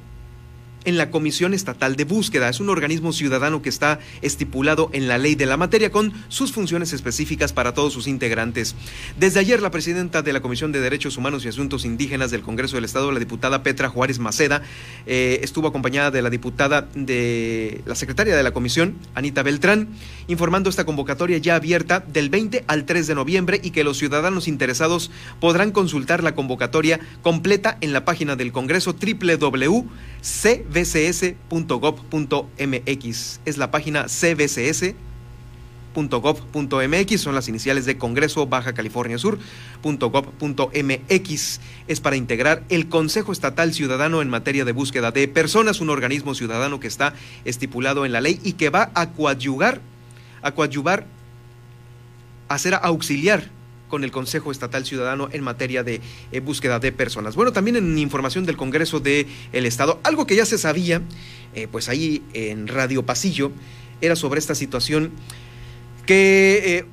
en 0.88 0.98
la 0.98 1.12
Comisión 1.12 1.54
Estatal 1.54 1.98
de 1.98 2.06
Búsqueda. 2.06 2.48
Es 2.48 2.62
un 2.62 2.70
organismo 2.70 3.12
ciudadano 3.12 3.62
que 3.62 3.68
está 3.68 4.00
estipulado 4.22 4.90
en 4.94 5.10
la 5.10 5.18
ley 5.18 5.36
de 5.36 5.46
la 5.46 5.58
materia 5.58 5.92
con 5.92 6.14
sus 6.30 6.54
funciones 6.54 6.94
específicas 6.94 7.52
para 7.52 7.74
todos 7.74 7.92
sus 7.92 8.08
integrantes. 8.08 8.74
Desde 9.20 9.42
ayer, 9.42 9.62
la 9.62 9.70
presidenta 9.70 10.22
de 10.22 10.32
la 10.32 10.40
Comisión 10.40 10.72
de 10.72 10.80
Derechos 10.80 11.18
Humanos 11.18 11.44
y 11.44 11.50
Asuntos 11.50 11.84
Indígenas 11.84 12.32
del 12.32 12.42
Congreso 12.42 12.78
del 12.78 12.86
Estado, 12.86 13.12
la 13.12 13.20
diputada 13.20 13.64
Petra 13.64 13.90
Juárez 13.90 14.20
Maceda, 14.20 14.62
eh, 15.06 15.42
estuvo 15.44 15.68
acompañada 15.68 16.10
de 16.10 16.22
la 16.22 16.30
diputada 16.30 16.88
de 16.96 17.82
la 17.86 17.96
secretaria 17.96 18.38
de 18.38 18.44
la 18.44 18.52
Comisión, 18.52 18.96
Anita 19.14 19.44
Beltrán, 19.44 19.90
informando 20.30 20.70
esta 20.70 20.86
convocatoria 20.86 21.38
ya 21.38 21.56
abierta 21.56 22.00
del 22.00 22.30
20 22.30 22.64
al 22.66 22.86
3 22.86 23.08
de 23.08 23.16
noviembre 23.16 23.60
y 23.62 23.72
que 23.72 23.84
los 23.84 23.98
ciudadanos 23.98 24.48
interesados 24.48 25.12
podrán 25.42 25.72
consultar 25.72 26.24
la 26.24 26.34
convocatoria 26.34 27.02
completa 27.24 27.78
en 27.82 27.92
la 27.92 28.06
página 28.06 28.38
del 28.38 28.54
Congreso 28.54 28.94
www.cb 28.94 29.88
cbcs.gov.mx. 30.22 31.40
Es 33.46 33.58
la 33.58 33.72
página 33.72 34.08
cbcs.gov.mx, 34.08 34.96
son 37.22 37.36
las 37.36 37.48
iniciales 37.48 37.86
de 37.86 37.98
Congreso 37.98 38.46
Baja 38.48 38.74
California 38.74 39.18
Sur.gov.mx. 39.18 40.00
Es 41.88 42.00
para 42.02 42.16
integrar 42.16 42.64
el 42.70 42.90
Consejo 42.90 43.32
Estatal 43.32 43.74
Ciudadano 43.74 44.22
en 44.22 44.30
materia 44.30 44.66
de 44.66 44.72
búsqueda 44.72 45.12
de 45.12 45.28
personas, 45.28 45.82
un 45.82 45.90
organismo 45.90 46.36
ciudadano 46.36 46.80
que 46.80 46.88
está 46.88 47.14
estipulado 47.46 48.06
en 48.06 48.12
la 48.12 48.22
ley 48.22 48.40
y 48.44 48.54
que 48.54 48.70
va 48.70 48.92
a 48.94 49.10
coadyugar, 49.12 49.82
a 50.42 50.52
coadyuvar, 50.52 51.06
a 52.48 52.58
ser 52.58 52.76
auxiliar 52.76 53.57
con 53.88 54.04
el 54.04 54.12
Consejo 54.12 54.52
Estatal 54.52 54.86
Ciudadano 54.86 55.30
en 55.32 55.44
materia 55.44 55.84
de 55.84 56.02
eh, 56.32 56.40
búsqueda 56.40 56.80
de 56.80 56.92
personas. 56.92 57.36
Bueno, 57.36 57.52
también 57.52 57.78
en 57.78 57.98
información 57.98 58.46
del 58.46 58.58
Congreso 58.58 59.00
del 59.00 59.28
el 59.54 59.66
Estado, 59.66 60.00
algo 60.04 60.28
que 60.28 60.36
ya 60.36 60.46
se 60.46 60.58
sabía, 60.58 61.02
eh, 61.54 61.68
pues 61.72 61.90
ahí 61.90 62.24
en 62.34 62.68
Radio 62.68 63.06
Pasillo, 63.06 63.52
era 64.02 64.16
sobre 64.16 64.40
esta 64.40 64.56
situación 64.56 65.12
que 66.06 66.78
eh, 66.78 66.86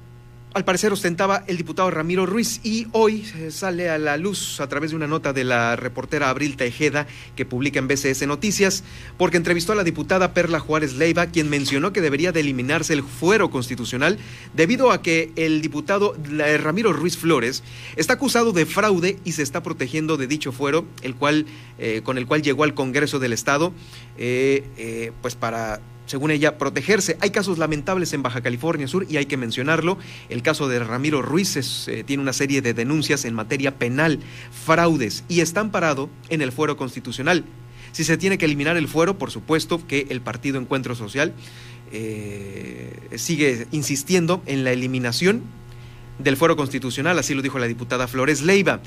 al 0.55 0.65
parecer 0.65 0.93
ostentaba 0.93 1.43
el 1.49 1.57
diputado 1.57 1.91
Ramiro 1.91 2.27
Ruiz 2.27 2.61
y 2.63 2.87
hoy 2.93 3.25
sale 3.51 3.91
a 3.91 3.99
la 3.99 4.17
luz 4.17 4.61
a 4.61 4.69
través 4.69 4.91
de 4.91 4.97
una 4.97 5.09
nota 5.09 5.33
de 5.33 5.43
la 5.43 5.75
reportera 5.75 6.31
Abril 6.31 6.57
Tejeda 6.57 7.09
que 7.35 7.45
publica 7.45 7.81
en 7.81 7.89
BCS 7.89 8.25
Noticias 8.29 8.85
porque 9.19 9.37
entrevistó 9.37 9.73
a 9.73 9.75
la 9.75 9.83
diputada 9.83 10.33
Perla 10.33 10.61
Juárez 10.61 10.95
Leiva 10.95 11.27
quien 11.27 11.51
mencionó 11.51 11.93
que 11.93 12.01
debería 12.01 12.31
de 12.31 12.41
eliminarse 12.41 12.93
el 12.93 13.03
fuero 13.03 13.51
constitucional 13.51 14.17
debido 14.55 14.93
a 14.93 15.03
que 15.03 15.33
el 15.35 15.61
diputado 15.61 16.17
Ramiro 16.61 16.93
Ruiz 16.93 17.17
Flores 17.17 17.65
está 17.97 18.13
acusado 18.15 18.53
de 18.53 18.65
fraude 18.65 19.19
y 19.25 19.33
se 19.33 19.43
está 19.43 19.61
protegiendo 19.61 20.17
de 20.17 20.29
dicho 20.29 20.53
fuero 20.53 20.87
el 21.03 21.17
cual 21.17 21.47
eh, 21.79 22.03
con 22.05 22.17
el 22.17 22.29
cual 22.29 22.43
llegó 22.43 22.63
al 22.63 22.75
Congreso 22.75 23.19
del 23.19 23.33
Estado 23.33 23.73
eh, 24.19 24.65
eh, 24.77 25.11
pues 25.21 25.35
para 25.35 25.81
según 26.07 26.31
ella, 26.31 26.59
protegerse. 26.59 27.17
Hay 27.21 27.31
casos 27.31 27.59
lamentables 27.59 28.13
en 28.13 28.23
Baja 28.23 28.43
California 28.43 28.89
Sur 28.89 29.07
y 29.09 29.17
hay 29.17 29.27
que 29.27 29.37
mencionarlo. 29.37 29.99
El 30.29 30.43
caso 30.43 30.69
de 30.69 30.79
Ramiro 30.79 31.23
Ruiz 31.23 31.89
eh, 31.89 32.05
tiene 32.05 32.23
una 32.23 32.33
serie 32.33 32.63
de 32.63 32.75
denuncias 32.75 33.25
en 33.25 33.35
materia 33.35 33.77
penal, 33.77 34.21
fraudes 34.65 35.25
y 35.29 35.41
está 35.41 35.61
amparado 35.61 36.11
en 36.29 36.43
el 36.43 36.53
fuero 36.53 36.77
constitucional. 36.77 37.45
Si 37.93 38.05
se 38.05 38.17
tiene 38.17 38.39
que 38.39 38.45
eliminar 38.45 38.77
el 38.77 38.89
fuero, 38.89 39.19
por 39.19 39.31
supuesto 39.31 39.87
que 39.87 40.07
el 40.11 40.21
Partido 40.21 40.59
Encuentro 40.59 40.95
Social 40.95 41.33
eh, 41.93 42.93
sigue 43.17 43.67
insistiendo 43.71 44.43
en 44.47 44.65
la 44.65 44.73
eliminación 44.73 45.43
del 46.19 46.37
fuero 46.37 46.57
constitucional, 46.57 47.19
así 47.19 47.35
lo 47.35 47.43
dijo 47.43 47.59
la 47.59 47.67
diputada 47.67 48.09
Flores 48.09 48.43
Leiva 48.43 48.81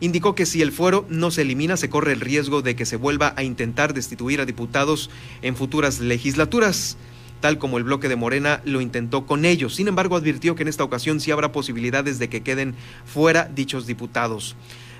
indicó 0.00 0.34
que 0.34 0.46
si 0.46 0.62
el 0.62 0.72
fuero 0.72 1.06
no 1.08 1.30
se 1.30 1.42
elimina 1.42 1.76
se 1.76 1.88
corre 1.88 2.12
el 2.12 2.20
riesgo 2.20 2.62
de 2.62 2.76
que 2.76 2.86
se 2.86 2.96
vuelva 2.96 3.34
a 3.36 3.42
intentar 3.42 3.94
destituir 3.94 4.40
a 4.40 4.46
diputados 4.46 5.10
en 5.42 5.56
futuras 5.56 6.00
legislaturas 6.00 6.96
tal 7.40 7.58
como 7.58 7.78
el 7.78 7.84
bloque 7.84 8.08
de 8.08 8.16
Morena 8.16 8.60
lo 8.64 8.80
intentó 8.80 9.26
con 9.26 9.44
ellos. 9.44 9.74
Sin 9.74 9.88
embargo, 9.88 10.16
advirtió 10.16 10.54
que 10.54 10.62
en 10.62 10.68
esta 10.68 10.84
ocasión 10.84 11.20
sí 11.20 11.30
habrá 11.30 11.52
posibilidades 11.52 12.18
de 12.18 12.28
que 12.28 12.42
queden 12.42 12.74
fuera 13.04 13.44
dichos 13.44 13.86
diputados. 13.86 14.56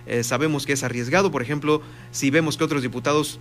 Eh, 0.07 0.23
sabemos 0.23 0.67
que 0.67 0.73
es 0.75 0.85
arriesgado, 0.85 1.31
por 1.31 1.43
ejemplo, 1.43 1.83
si 2.13 2.31
vemos 2.31 2.57
que 2.57 2.65
otros 2.65 2.83
diputados, 2.83 3.41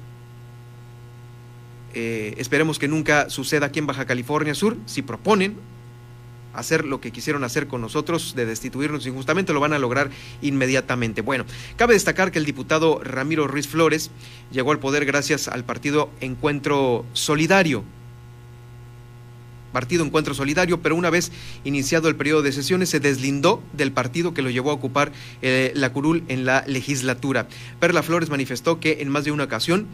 eh, 1.93 2.33
esperemos 2.37 2.79
que 2.79 2.87
nunca 2.87 3.29
suceda 3.29 3.67
aquí 3.67 3.79
en 3.79 3.85
Baja 3.85 4.05
California 4.05 4.55
Sur, 4.55 4.77
si 4.85 5.01
proponen 5.01 5.57
hacer 6.57 6.85
lo 6.85 7.01
que 7.01 7.11
quisieron 7.11 7.43
hacer 7.43 7.67
con 7.67 7.81
nosotros, 7.81 8.33
de 8.35 8.45
destituirnos 8.45 9.05
injustamente, 9.05 9.53
lo 9.53 9.59
van 9.59 9.73
a 9.73 9.79
lograr 9.79 10.09
inmediatamente. 10.41 11.21
Bueno, 11.21 11.45
cabe 11.75 11.93
destacar 11.93 12.31
que 12.31 12.39
el 12.39 12.45
diputado 12.45 13.01
Ramiro 13.03 13.47
Ruiz 13.47 13.67
Flores 13.67 14.11
llegó 14.51 14.71
al 14.71 14.79
poder 14.79 15.05
gracias 15.05 15.47
al 15.47 15.63
partido 15.63 16.09
Encuentro 16.21 17.05
Solidario, 17.13 17.83
Partido 19.75 20.05
Encuentro 20.05 20.33
Solidario, 20.33 20.81
pero 20.81 20.95
una 20.95 21.09
vez 21.09 21.33
iniciado 21.65 22.07
el 22.07 22.15
periodo 22.15 22.41
de 22.41 22.53
sesiones 22.53 22.87
se 22.87 23.01
deslindó 23.01 23.61
del 23.73 23.91
partido 23.91 24.33
que 24.33 24.41
lo 24.41 24.49
llevó 24.49 24.71
a 24.71 24.73
ocupar 24.73 25.11
eh, 25.41 25.73
la 25.75 25.91
curul 25.91 26.23
en 26.29 26.45
la 26.45 26.63
legislatura. 26.65 27.49
Perla 27.81 28.01
Flores 28.01 28.29
manifestó 28.29 28.79
que 28.79 29.01
en 29.01 29.09
más 29.09 29.25
de 29.25 29.33
una 29.33 29.43
ocasión 29.43 29.87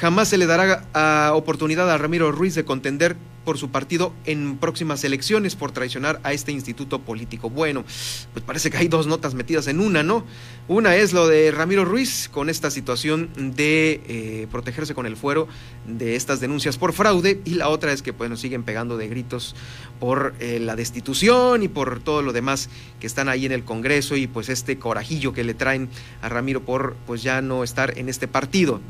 jamás 0.00 0.28
se 0.28 0.38
le 0.38 0.46
dará 0.46 0.86
a 0.94 1.32
oportunidad 1.34 1.90
a 1.90 1.98
Ramiro 1.98 2.32
Ruiz 2.32 2.54
de 2.54 2.64
contender 2.64 3.16
por 3.44 3.58
su 3.58 3.70
partido 3.70 4.14
en 4.24 4.56
próximas 4.56 5.04
elecciones 5.04 5.56
por 5.56 5.72
traicionar 5.72 6.20
a 6.22 6.32
este 6.32 6.52
instituto 6.52 7.00
político. 7.00 7.50
Bueno, 7.50 7.84
pues 8.32 8.44
parece 8.44 8.70
que 8.70 8.78
hay 8.78 8.88
dos 8.88 9.06
notas 9.06 9.34
metidas 9.34 9.66
en 9.66 9.80
una, 9.80 10.02
¿no? 10.02 10.24
Una 10.68 10.96
es 10.96 11.12
lo 11.12 11.28
de 11.28 11.50
Ramiro 11.50 11.84
Ruiz 11.84 12.30
con 12.30 12.48
esta 12.48 12.70
situación 12.70 13.28
de 13.56 14.00
eh, 14.08 14.46
protegerse 14.50 14.94
con 14.94 15.04
el 15.04 15.16
fuero 15.16 15.48
de 15.86 16.16
estas 16.16 16.40
denuncias 16.40 16.78
por 16.78 16.92
fraude 16.92 17.40
y 17.44 17.54
la 17.54 17.68
otra 17.68 17.92
es 17.92 18.00
que 18.02 18.12
pues 18.12 18.30
nos 18.30 18.40
siguen 18.40 18.62
pegando 18.62 18.96
de 18.96 19.08
gritos 19.08 19.54
por 19.98 20.34
eh, 20.40 20.60
la 20.60 20.76
destitución 20.76 21.62
y 21.62 21.68
por 21.68 22.00
todo 22.00 22.22
lo 22.22 22.32
demás 22.32 22.70
que 23.00 23.06
están 23.06 23.28
ahí 23.28 23.44
en 23.44 23.52
el 23.52 23.64
Congreso 23.64 24.16
y 24.16 24.26
pues 24.26 24.48
este 24.48 24.78
corajillo 24.78 25.34
que 25.34 25.44
le 25.44 25.54
traen 25.54 25.90
a 26.22 26.30
Ramiro 26.30 26.62
por 26.62 26.96
pues 27.06 27.22
ya 27.22 27.42
no 27.42 27.64
estar 27.64 27.98
en 27.98 28.08
este 28.08 28.28
partido. 28.28 28.80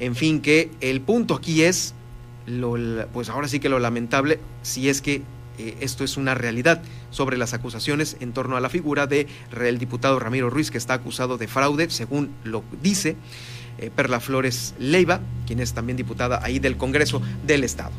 En 0.00 0.14
fin, 0.14 0.40
que 0.40 0.70
el 0.80 1.00
punto 1.00 1.34
aquí 1.34 1.62
es 1.62 1.94
lo, 2.46 2.76
pues 3.12 3.28
ahora 3.28 3.48
sí 3.48 3.60
que 3.60 3.68
lo 3.68 3.78
lamentable, 3.78 4.38
si 4.62 4.88
es 4.88 5.02
que 5.02 5.22
eh, 5.58 5.76
esto 5.80 6.04
es 6.04 6.16
una 6.16 6.34
realidad 6.34 6.82
sobre 7.10 7.36
las 7.36 7.52
acusaciones 7.52 8.16
en 8.20 8.32
torno 8.32 8.56
a 8.56 8.60
la 8.60 8.68
figura 8.68 9.06
de 9.06 9.26
el 9.60 9.78
diputado 9.78 10.18
Ramiro 10.18 10.50
Ruiz, 10.50 10.70
que 10.70 10.78
está 10.78 10.94
acusado 10.94 11.36
de 11.36 11.48
fraude, 11.48 11.90
según 11.90 12.30
lo 12.44 12.62
dice 12.80 13.16
eh, 13.78 13.90
Perla 13.94 14.20
Flores 14.20 14.74
Leiva, 14.78 15.20
quien 15.46 15.60
es 15.60 15.72
también 15.74 15.96
diputada 15.96 16.40
ahí 16.42 16.58
del 16.58 16.76
Congreso 16.76 17.20
del 17.46 17.64
Estado. 17.64 17.92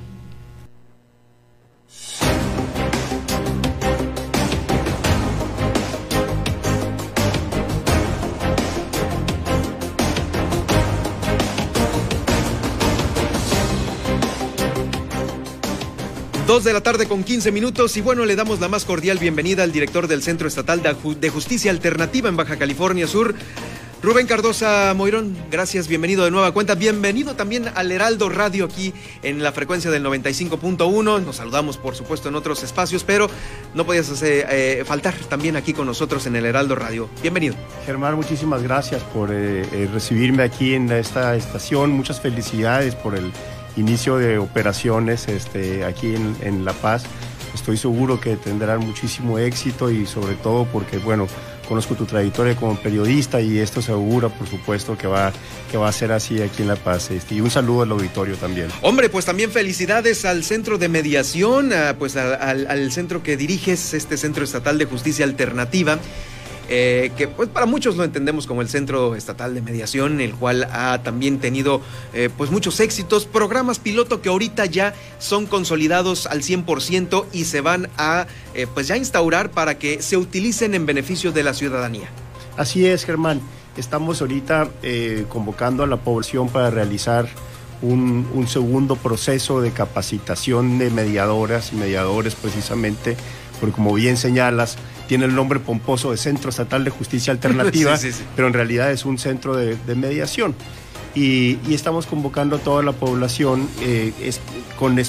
Dos 16.50 16.63
de 16.63 16.74
la 16.74 16.82
tarde 16.82 17.08
con 17.08 17.24
15 17.24 17.51
minutos 17.51 17.96
y 17.96 18.01
bueno, 18.01 18.25
le 18.25 18.36
damos 18.36 18.60
la 18.60 18.68
más 18.68 18.84
cordial 18.84 19.20
bienvenida 19.20 19.62
al 19.62 19.72
director 19.72 20.08
del 20.08 20.24
Centro 20.24 20.48
Estatal 20.48 20.82
de 20.82 21.29
Justicia 21.29 21.70
Alternativa 21.70 22.27
en 22.27 22.38
Baja 22.38 22.58
California 22.58 23.06
Sur, 23.06 23.36
Rubén 24.01 24.25
Cardosa 24.25 24.91
Moirón. 24.96 25.38
Gracias, 25.51 25.88
bienvenido 25.88 26.25
de 26.25 26.32
nueva 26.32 26.51
cuenta. 26.51 26.74
Bienvenido 26.74 27.36
también 27.36 27.70
al 27.75 27.91
Heraldo 27.91 28.29
Radio 28.29 28.65
aquí 28.65 28.96
en 29.22 29.44
la 29.44 29.51
frecuencia 29.51 29.91
del 29.91 30.03
95.1. 30.03 31.24
Nos 31.24 31.36
saludamos, 31.36 31.77
por 31.77 31.96
supuesto, 31.96 32.29
en 32.29 32.36
otros 32.36 32.63
espacios, 32.63 33.03
pero 33.03 33.29
no 33.75 33.86
podías 33.86 34.10
hacer, 34.10 34.48
eh, 34.50 34.84
faltar 34.88 35.13
también 35.29 35.56
aquí 35.56 35.74
con 35.74 35.86
nosotros 35.86 36.25
en 36.25 36.36
el 36.36 36.48
Heraldo 36.48 36.74
Radio. 36.74 37.12
Bienvenido. 37.22 37.53
Germán, 37.86 38.15
muchísimas 38.15 38.63
gracias 38.63 39.03
por 39.03 39.32
eh, 39.32 39.68
eh, 39.72 39.88
recibirme 39.94 40.41
aquí 40.41 40.74
en 40.74 40.91
esta 40.91 41.36
estación. 41.36 41.91
Muchas 41.91 42.20
felicidades 42.20 42.96
por 42.96 43.13
el 43.13 43.32
inicio 43.78 44.18
de 44.18 44.38
operaciones 44.38 45.28
este, 45.28 45.86
aquí 45.86 46.16
en, 46.16 46.66
La 46.66 46.74
Paz. 46.74 47.04
Estoy 47.54 47.78
seguro 47.78 48.20
que 48.22 48.36
tendrán 48.36 48.80
muchísimo 48.80 49.40
éxito 49.40 49.90
y 49.90 50.06
sobre 50.06 50.36
todo 50.36 50.66
porque, 50.66 50.98
bueno, 50.98 51.28
conozco 51.68 51.96
tu 51.96 52.06
trayectoria 52.06 52.56
como 52.56 52.76
periodista 52.80 53.42
y 53.42 53.58
esto 53.60 53.82
segura, 53.82 54.30
por 54.30 54.48
supuesto, 54.48 54.98
que 54.98 55.08
va, 55.08 55.32
que 55.72 55.78
va 55.78 55.90
a 55.90 55.92
ser 55.92 56.12
así 56.12 56.42
aquí 56.42 56.62
en 56.62 56.68
La 56.68 56.76
Paz. 56.76 57.12
Este, 57.12 57.36
y 57.36 57.42
un 57.42 57.50
saludo 57.50 57.84
al 57.84 57.92
auditorio 57.92 58.36
también. 58.36 58.68
Hombre, 58.82 59.10
pues 59.10 59.26
también 59.26 59.52
felicidades 59.52 60.26
al 60.26 60.44
Centro 60.44 60.78
de 60.78 60.90
Mediación, 60.90 61.72
pues 61.98 62.16
al, 62.16 62.68
al 62.68 62.92
centro 62.92 63.24
que 63.24 63.38
diriges, 63.38 63.94
este 63.94 64.18
Centro 64.18 64.44
Estatal 64.44 64.78
de 64.78 64.86
Justicia 64.86 65.26
Alternativa. 65.26 65.98
Eh, 66.72 67.12
que 67.18 67.28
pues 67.28 67.50
para 67.50 67.66
muchos 67.66 67.98
lo 67.98 68.04
entendemos 68.04 68.46
como 68.46 68.62
el 68.62 68.70
Centro 68.70 69.16
Estatal 69.16 69.56
de 69.56 69.62
Mediación, 69.62 70.22
el 70.22 70.36
cual 70.36 70.66
ha 70.72 71.02
también 71.02 71.40
tenido 71.40 71.82
eh, 72.14 72.30
pues 72.38 72.52
muchos 72.52 72.80
éxitos, 72.80 73.26
programas 73.26 73.80
piloto 73.80 74.22
que 74.22 74.30
ahorita 74.30 74.68
ya 74.68 74.94
son 75.18 75.48
consolidados 75.48 76.28
al 76.28 76.44
100% 76.44 77.26
y 77.34 77.46
se 77.46 77.62
van 77.62 77.90
a 77.98 78.28
eh, 78.54 78.68
pues 78.72 78.88
ya 78.88 78.98
instaurar 78.98 79.50
para 79.50 79.80
que 79.80 80.04
se 80.04 80.16
utilicen 80.16 80.76
en 80.76 80.86
beneficio 80.86 81.32
de 81.32 81.42
la 81.42 81.56
ciudadanía. 81.56 82.10
Así 82.56 82.86
es, 82.86 83.04
Germán. 83.04 83.42
Estamos 83.76 84.22
ahorita 84.22 84.70
convocando 85.30 85.84
a 85.84 85.88
la 85.88 85.98
población 85.98 86.50
para 86.50 86.70
realizar 86.70 87.30
un, 87.82 88.28
un, 88.34 88.48
segundo 88.48 88.98
proceso 88.98 89.62
de 89.62 89.72
capacitación 89.72 90.78
de 90.80 90.90
mediadoras 90.90 91.72
y 91.72 91.78
mediadores 91.78 92.36
precisamente, 92.36 93.16
porque 93.62 93.76
como 93.76 93.94
bien 93.94 94.18
señalas, 94.18 94.78
tiene 95.10 95.25
el 95.25 95.34
nombre 95.34 95.60
pomposo 95.60 96.12
de 96.12 96.18
Centro 96.18 96.51
Estatal 96.51 96.84
de 96.84 96.92
Justicia 96.92 97.34
Alternativa, 97.34 97.98
pero 98.36 98.48
en 98.48 98.54
realidad 98.54 98.92
es 98.92 99.06
un 99.06 99.18
centro 99.18 99.58
de, 99.58 99.75
mediación. 99.96 100.54
Y, 101.16 101.58
estamos 101.74 102.06
convocando 102.06 102.58
a 102.58 102.60
toda 102.60 102.84
la 102.84 102.92
población 102.92 103.68
eh, 103.82 104.13
con 104.78 105.00
eh, 105.00 105.04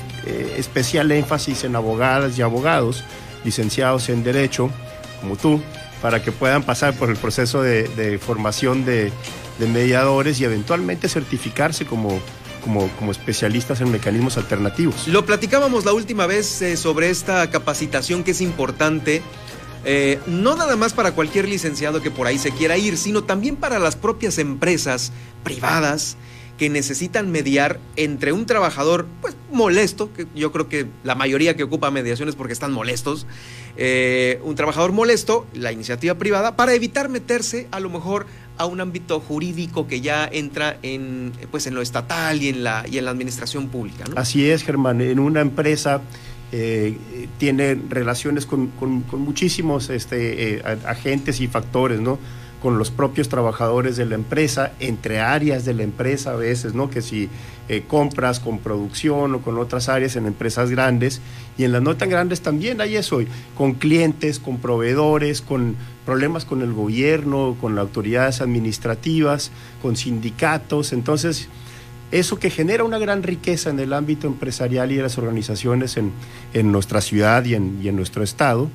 especial 0.57 1.13
énfasis 1.13 1.65
en 1.65 1.77
abogadas 1.77 2.39
y 2.39 2.43
abogados 2.43 3.05
licenciados 3.45 4.09
en 4.09 4.25
Derecho, 4.25 4.71
como 5.21 5.37
tú, 5.37 5.61
para 6.01 6.23
que 6.23 6.33
puedan 6.33 6.63
pasar 6.63 6.95
por 6.95 7.11
el 7.11 7.17
proceso 7.17 7.63
de, 7.63 8.19
formación 8.25 8.87
de, 8.87 9.13
mediadores 9.59 10.41
y 10.41 10.45
eventualmente 10.45 11.11
certificarse 11.11 11.85
como, 11.85 12.19
como, 12.65 12.89
como, 12.99 13.11
especialistas 13.13 13.83
en 13.83 13.93
mecanismos 13.93 14.39
alternativos. 14.39 15.07
Lo 15.09 15.27
platicábamos 15.27 15.85
la 15.85 15.93
última 15.93 16.27
vez 16.27 16.63
eh, 16.63 16.79
sobre 16.79 17.11
esta 17.11 17.51
capacitación 17.51 18.25
que 18.25 18.31
es 18.31 18.41
importante 18.41 19.21
eh, 19.85 20.19
no 20.27 20.57
nada 20.57 20.77
más 20.77 20.93
para 20.93 21.13
cualquier 21.13 21.49
licenciado 21.49 22.03
que 22.03 22.11
por 22.11 22.27
ahí 22.27 22.39
se 22.39 22.53
quiera 22.53 22.77
ir, 22.77 22.97
sino 22.97 23.25
también 23.25 23.57
para 23.57 23.79
las 23.79 23.97
propias 23.97 24.39
empresas 24.39 25.13
privadas 25.43 26.17
que 26.61 26.69
necesitan 26.69 27.31
mediar 27.31 27.81
entre 27.97 28.33
un 28.33 28.45
trabajador 28.45 29.07
pues 29.23 29.35
molesto, 29.51 30.13
que 30.13 30.27
yo 30.35 30.53
creo 30.53 30.69
que 30.69 30.87
la 31.05 31.15
mayoría 31.15 31.57
que 31.57 31.63
ocupa 31.63 31.91
mediaciones 31.91 32.35
porque 32.35 32.53
están 32.53 32.71
molestos, 32.71 33.27
eh, 33.79 34.39
un 34.45 34.57
trabajador 34.57 34.93
molesto, 34.93 35.47
la 35.55 35.73
iniciativa 35.73 36.17
privada, 36.17 36.57
para 36.57 36.75
evitar 36.75 37.09
meterse 37.09 37.67
a 37.71 37.81
lo 37.81 37.89
mejor 37.89 38.27
a 38.59 38.67
un 38.67 38.83
ámbito 38.83 39.21
jurídico 39.21 39.89
que 39.89 40.03
ya 40.03 40.29
entra 40.31 40.77
en, 40.83 41.33
pues, 41.51 41.67
en 41.67 41.75
lo 41.75 41.81
estatal 41.81 42.43
y 42.43 42.51
en 42.51 42.63
la, 42.63 42.85
y 42.87 42.99
en 42.99 43.07
la 43.07 43.11
administración 43.11 43.69
pública. 43.69 44.05
Así 44.17 44.51
es, 44.51 44.63
Germán, 44.63 45.01
en 45.01 45.19
una 45.19 45.41
empresa 45.41 46.03
eh, 46.53 47.29
tiene 47.39 47.81
relaciones 47.89 48.45
con, 48.45 48.73
muchísimos 49.13 49.89
este, 49.89 50.57
eh, 50.57 50.63
agentes 50.85 51.41
y 51.41 51.47
factores, 51.47 52.01
¿no? 52.01 52.19
Con 52.61 52.77
los 52.77 52.91
propios 52.91 53.29
trabajadores 53.29 53.97
de 53.97 54.05
la 54.05 54.17
empresa, 54.17 54.73
entre 54.81 55.21
áreas 55.21 55.65
de 55.65 55.75
la 55.75 55.85
empresa 55.85 56.33
a 56.33 56.37
veces, 56.37 56.75
¿no? 56.75 56.91
Que 56.91 57.03
si 57.03 57.29
eh, 57.69 57.85
compras 57.87 58.41
con 58.41 58.59
producción 58.59 59.37
o 59.37 59.43
con 59.43 59.59
otras 59.59 59.89
áreas 59.89 60.17
en 60.17 60.27
empresas 60.27 60.71
grandes 60.71 61.21
y 61.57 61.63
en 61.63 61.71
las 61.71 61.83
no 61.83 61.97
tan 61.97 62.11
grandes 62.11 62.41
también 62.41 62.81
hay 62.81 62.97
eso, 62.97 63.21
con 63.57 63.75
clientes, 63.75 64.41
con 64.41 64.59
proveedores, 64.59 65.41
con 65.41 65.77
problemas 66.05 66.45
con 66.45 66.63
el 66.63 66.73
gobierno, 66.73 67.57
con 67.61 67.79
autoridades 67.79 68.41
administrativas, 68.41 69.53
con 69.81 69.95
sindicatos. 69.95 70.93
Entonces, 70.93 71.49
eso 72.11 72.39
que 72.39 72.51
genera 72.51 72.85
una 72.85 72.99
gran 72.99 73.23
riqueza 73.23 73.71
en 73.71 73.79
el 73.79 73.93
ámbito 73.93 74.27
empresarial 74.27 74.91
y 74.93 74.97
de 74.97 75.03
las 75.03 75.19
organizaciones 75.19 75.97
en, 75.97 76.73
nuestra 76.73 77.01
ciudad 77.01 77.45
y 77.45 77.55
en, 77.55 77.97
nuestro 77.97 78.23
estado, 78.23 78.71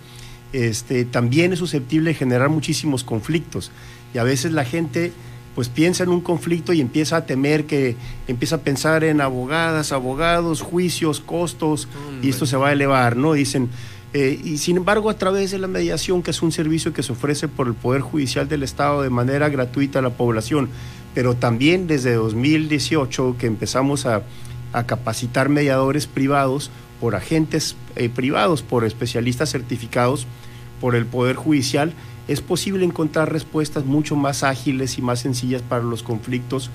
este, 0.54 1.06
también 1.06 1.54
es 1.54 1.60
susceptible 1.60 2.12
de 2.12 2.16
generar 2.16 2.50
muchísimos 2.50 3.04
conflictos. 3.04 3.72
Y 4.14 4.18
a 4.18 4.24
veces 4.24 4.54
la 4.54 4.64
gente 4.64 5.12
pues 5.56 5.70
piensa 5.70 6.04
en 6.04 6.10
un 6.10 6.20
conflicto 6.20 6.74
y 6.74 6.82
empieza 6.82 7.16
a 7.18 7.26
temer 7.26 7.66
que, 7.66 7.96
empieza 8.28 8.58
a 8.58 8.60
pensar 8.60 9.06
en 9.06 9.22
abogadas, 9.22 9.94
abogados, 9.94 10.62
juicios, 10.62 11.22
costos, 11.22 11.88
y 12.22 12.30
esto 12.30 12.46
se 12.46 12.58
va 12.58 12.70
a 12.70 12.72
elevar, 12.74 13.16
¿no? 13.16 13.34
Dicen, 13.34 13.70
eh, 14.14 14.40
y 14.44 14.58
sin 14.58 14.78
embargo, 14.78 15.10
a 15.10 15.18
través 15.18 15.52
de 15.52 15.60
la 15.60 15.68
mediación, 15.68 16.24
que 16.24 16.32
es 16.32 16.42
un 16.42 16.52
servicio 16.52 16.94
que 16.94 17.04
se 17.04 17.14
ofrece 17.14 17.48
por 17.48 17.68
el 17.68 17.74
Poder 17.74 18.02
Judicial 18.02 18.50
del 18.50 18.64
Estado 18.64 19.02
de 19.02 19.10
manera 19.10 19.48
gratuita 19.48 20.00
a 20.00 20.02
la 20.02 20.10
población, 20.10 20.70
pero 21.16 21.34
también 21.34 21.88
desde 21.88 22.14
2018 22.14 23.38
que 23.40 23.48
empezamos 23.48 24.06
a, 24.06 24.22
capacitar 24.88 25.48
mediadores 25.48 26.06
privados 26.06 26.70
por 27.00 27.16
agentes 27.16 27.78
eh, 27.96 28.10
privados, 28.10 28.62
por 28.62 28.84
especialistas 28.84 29.50
certificados 29.50 30.28
por 30.82 30.96
el 30.96 31.06
Poder 31.06 31.38
Judicial, 31.38 31.94
es 32.28 32.42
posible 32.42 32.84
encontrar 32.84 33.32
respuestas 33.32 33.86
mucho 33.86 34.18
más 34.18 34.44
ágiles 34.44 34.98
y 34.98 35.02
más 35.02 35.22
sencillas 35.22 35.62
para 35.62 35.82
los 35.82 36.04
conflictos 36.04 36.72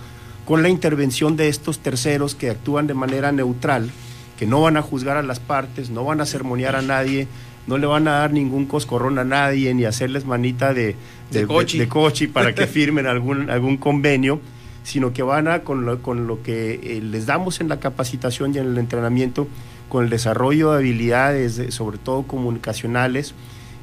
con 0.47 0.63
la 0.63 0.71
intervención 0.71 1.37
de 1.37 1.49
estos 1.49 1.81
terceros 1.81 2.35
que 2.35 2.49
actúan 2.49 2.87
de 2.87 2.95
manera 2.95 3.33
neutral, 3.33 3.91
que 4.39 4.47
no 4.47 4.63
van 4.63 4.79
a 4.79 4.83
juzgar 4.83 5.19
a 5.19 5.23
las 5.23 5.39
partes, 5.39 5.91
no 5.91 6.03
van 6.03 6.23
a 6.23 6.27
sermonear 6.27 6.77
a 6.77 6.83
nadie, 6.83 7.29
no 7.71 7.79
le 7.79 7.87
van 7.87 8.09
a 8.09 8.19
dar 8.19 8.33
ningún 8.33 8.67
coscorrón 8.67 9.21
a 9.21 9.25
nadie 9.25 9.73
ni 9.75 9.85
hacerles 9.85 10.27
manita 10.27 10.75
de, 10.75 10.97
de, 11.31 11.47
coche 11.87 12.27
para 12.27 12.53
que 12.53 12.67
firmen 12.67 13.07
algún, 13.07 13.49
algún 13.49 13.77
convenio, 13.77 14.41
sino 14.83 15.13
que 15.13 15.23
van 15.23 15.47
a, 15.47 15.61
con 15.61 15.87
lo, 15.87 16.03
con 16.03 16.27
lo 16.27 16.43
que 16.43 16.81
eh, 16.83 17.01
les 17.01 17.27
damos 17.27 17.61
en 17.61 17.69
la 17.69 17.79
capacitación 17.79 18.53
y 18.53 18.59
en 18.59 18.67
el 18.67 18.79
entrenamiento, 18.79 19.47
con 19.89 20.03
el 20.03 20.11
desarrollo 20.11 20.73
de 20.73 20.79
habilidades, 20.79 21.63
sobre 21.73 21.99
todo 21.99 22.25
comunicacionales, 22.25 23.35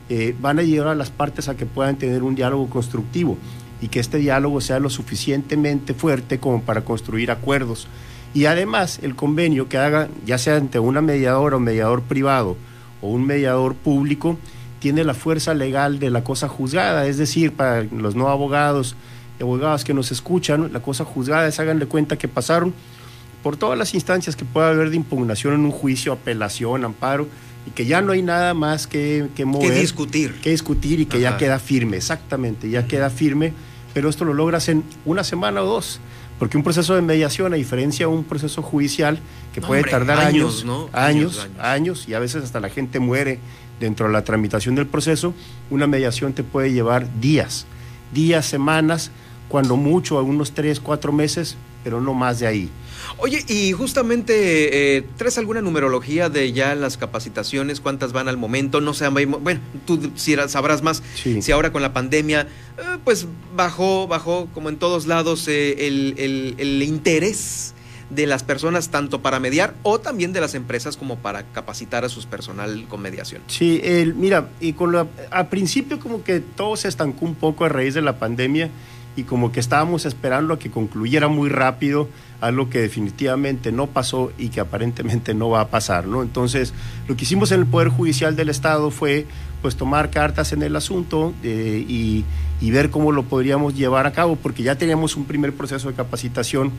eh, 0.09 0.35
van 0.37 0.59
a 0.59 0.63
llevar 0.63 0.89
a 0.89 0.95
las 0.95 1.09
partes 1.09 1.47
a 1.47 1.55
que 1.55 1.65
puedan 1.65 1.95
tener 1.95 2.23
un 2.23 2.35
diálogo 2.35 2.69
constructivo. 2.69 3.37
y 3.79 3.89
que 3.89 3.99
este 3.99 4.17
diálogo 4.17 4.59
sea 4.59 4.79
lo 4.79 4.89
suficientemente 4.89 5.93
fuerte 5.93 6.39
como 6.39 6.63
para 6.63 6.81
construir 6.81 7.29
acuerdos. 7.29 7.87
Y 8.33 8.45
además 8.45 8.97
el 9.03 9.15
convenio 9.15 9.69
que 9.69 9.77
haga, 9.77 10.09
ya 10.25 10.39
sea 10.39 10.55
ante 10.55 10.79
una 10.79 10.99
mediadora 11.03 11.57
o 11.57 11.59
mediador 11.59 12.01
privado 12.01 12.57
o 13.01 13.09
un 13.09 13.25
mediador 13.25 13.75
público, 13.75 14.37
tiene 14.79 15.03
la 15.03 15.13
fuerza 15.13 15.53
legal 15.53 15.99
de 15.99 16.09
la 16.09 16.23
cosa 16.23 16.47
juzgada, 16.47 17.07
es 17.07 17.17
decir, 17.17 17.53
para 17.53 17.83
los 17.83 18.15
no 18.15 18.29
abogados 18.29 18.95
y 19.39 19.43
abogadas 19.43 19.83
que 19.83 19.93
nos 19.93 20.11
escuchan, 20.11 20.71
la 20.71 20.81
cosa 20.81 21.03
juzgada 21.03 21.47
es 21.47 21.59
háganle 21.59 21.87
cuenta 21.87 22.17
que 22.17 22.27
pasaron 22.27 22.73
por 23.43 23.57
todas 23.57 23.77
las 23.77 23.93
instancias 23.93 24.35
que 24.35 24.45
pueda 24.45 24.69
haber 24.69 24.89
de 24.89 24.95
impugnación 24.95 25.53
en 25.53 25.61
un 25.61 25.71
juicio, 25.71 26.11
apelación, 26.11 26.85
amparo, 26.85 27.27
y 27.65 27.71
que 27.71 27.85
ya 27.85 28.01
no 28.01 28.13
hay 28.13 28.21
nada 28.21 28.53
más 28.53 28.87
que, 28.87 29.27
que 29.35 29.45
mover. 29.45 29.73
Que 29.73 29.79
discutir. 29.79 30.33
Que 30.41 30.51
discutir 30.51 30.99
y 31.01 31.05
que 31.05 31.19
ya 31.19 31.37
queda 31.37 31.59
firme, 31.59 31.97
exactamente, 31.97 32.69
ya 32.69 32.87
queda 32.87 33.09
firme, 33.09 33.53
pero 33.93 34.09
esto 34.09 34.25
lo 34.25 34.33
logras 34.33 34.69
en 34.69 34.83
una 35.05 35.23
semana 35.23 35.63
o 35.63 35.65
dos. 35.65 35.99
Porque 36.39 36.57
un 36.57 36.63
proceso 36.63 36.93
de 36.95 37.01
mediación, 37.01 37.53
a 37.53 37.55
diferencia 37.55 38.07
de 38.07 38.13
un 38.13 38.23
proceso 38.23 38.61
judicial 38.61 39.19
que 39.53 39.61
puede 39.61 39.83
tardar 39.83 40.19
años, 40.19 40.63
años, 40.93 40.93
años, 40.93 41.49
años, 41.59 42.05
y 42.07 42.13
a 42.13 42.19
veces 42.19 42.43
hasta 42.43 42.59
la 42.59 42.69
gente 42.69 42.99
muere 42.99 43.39
dentro 43.79 44.07
de 44.07 44.13
la 44.13 44.23
tramitación 44.23 44.75
del 44.75 44.87
proceso, 44.87 45.33
una 45.69 45.87
mediación 45.87 46.33
te 46.33 46.43
puede 46.43 46.71
llevar 46.73 47.07
días, 47.19 47.65
días, 48.13 48.45
semanas, 48.45 49.11
cuando 49.49 49.77
mucho, 49.77 50.17
algunos 50.17 50.51
tres, 50.51 50.79
cuatro 50.79 51.11
meses, 51.11 51.57
pero 51.83 52.01
no 52.01 52.13
más 52.13 52.39
de 52.39 52.47
ahí. 52.47 52.69
Oye, 53.17 53.43
y 53.47 53.71
justamente, 53.71 54.97
eh, 54.97 55.03
¿traes 55.17 55.37
alguna 55.37 55.61
numerología 55.61 56.29
de 56.29 56.51
ya 56.51 56.75
las 56.75 56.97
capacitaciones? 56.97 57.79
¿Cuántas 57.79 58.13
van 58.13 58.27
al 58.27 58.37
momento? 58.37 58.81
No 58.81 58.93
sé, 58.93 59.07
bueno, 59.07 59.59
tú 59.85 60.11
sabrás 60.47 60.81
más 60.81 61.01
si 61.15 61.51
ahora 61.51 61.71
con 61.71 61.81
la 61.81 61.93
pandemia, 61.93 62.41
eh, 62.77 62.97
pues 63.03 63.27
bajó, 63.55 64.07
bajó 64.07 64.47
como 64.53 64.69
en 64.69 64.77
todos 64.77 65.07
lados 65.07 65.47
eh, 65.47 65.87
el, 65.87 66.55
el, 66.59 66.83
interés 66.83 67.73
de 68.09 68.25
las 68.25 68.43
personas 68.43 68.89
tanto 68.89 69.21
para 69.21 69.39
mediar 69.39 69.73
o 69.83 69.99
también 69.99 70.31
de 70.31 70.39
las 70.39 70.55
empresas 70.55 70.95
como 70.95 71.17
para 71.17 71.43
capacitar 71.43 72.05
a 72.05 72.09
su 72.09 72.23
personal 72.25 72.85
con 72.87 73.01
mediación. 73.01 73.41
Sí, 73.47 73.81
el, 73.83 74.13
mira, 74.13 74.49
y 74.61 74.73
con 74.73 74.93
la, 74.93 75.07
al 75.31 75.49
principio 75.49 75.99
como 75.99 76.23
que 76.23 76.39
todo 76.39 76.77
se 76.77 76.87
estancó 76.87 77.25
un 77.25 77.35
poco 77.35 77.65
a 77.65 77.69
raíz 77.69 77.93
de 77.93 78.01
la 78.01 78.19
pandemia 78.19 78.69
y 79.17 79.23
como 79.23 79.51
que 79.51 79.59
estábamos 79.59 80.05
esperando 80.05 80.53
a 80.53 80.59
que 80.59 80.69
concluyera 80.69 81.27
muy 81.27 81.49
rápido 81.49 82.07
algo 82.41 82.69
que 82.69 82.79
definitivamente 82.79 83.71
no 83.71 83.87
pasó 83.87 84.31
y 84.37 84.49
que 84.49 84.59
aparentemente 84.59 85.33
no 85.33 85.49
va 85.49 85.61
a 85.61 85.67
pasar, 85.69 86.07
¿no? 86.07 86.21
Entonces, 86.21 86.73
lo 87.07 87.15
que 87.15 87.23
hicimos 87.23 87.51
en 87.51 87.61
el 87.61 87.65
Poder 87.65 87.89
Judicial 87.89 88.35
del 88.35 88.49
Estado 88.49 88.91
fue 88.91 89.25
pues 89.61 89.75
tomar 89.75 90.11
cartas 90.11 90.53
en 90.53 90.61
el 90.61 90.75
asunto 90.75 91.33
eh, 91.43 91.83
y, 91.87 92.25
y, 92.61 92.71
ver 92.71 92.91
cómo 92.91 93.11
lo 93.11 93.23
podríamos 93.23 93.75
llevar 93.75 94.05
a 94.05 94.11
cabo, 94.11 94.35
porque 94.35 94.61
ya 94.61 94.75
teníamos 94.75 95.15
un 95.15 95.25
primer 95.25 95.53
proceso 95.53 95.89
de 95.89 95.95
capacitación 95.95 96.71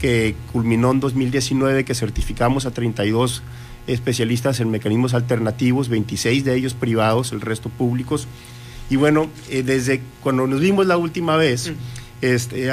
que 0.00 0.36
culminó 0.52 0.90
en 0.90 1.00
2019, 1.00 1.84
que 1.84 1.94
certificamos 1.94 2.66
a 2.66 2.72
32 2.72 3.42
especialistas 3.86 4.60
en 4.60 4.70
mecanismos 4.70 5.14
alternativos, 5.14 5.88
26 5.88 6.44
de 6.44 6.56
ellos 6.56 6.74
privados, 6.74 7.32
el 7.32 7.40
resto 7.40 7.70
públicos, 7.70 8.28
y 8.88 8.96
bueno, 8.96 9.28
eh, 9.50 9.62
desde 9.62 10.00
cuando 10.22 10.46
nos 10.46 10.60
vimos 10.60 10.86
la 10.86 10.96
última 10.96 11.36
vez, 11.36 11.70
mm. 11.70 11.74
Este, 12.22 12.72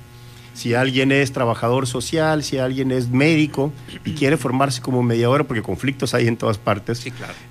si 0.54 0.74
alguien 0.74 1.12
es 1.12 1.32
trabajador 1.32 1.86
social, 1.86 2.42
si 2.42 2.58
alguien 2.58 2.90
es 2.90 3.08
médico 3.08 3.72
y 4.04 4.12
quiere 4.12 4.36
formarse 4.36 4.80
como 4.80 5.02
mediador, 5.02 5.46
porque 5.46 5.62
conflictos 5.62 6.14
hay 6.14 6.26
en 6.26 6.36
todas 6.36 6.58
partes, 6.58 7.04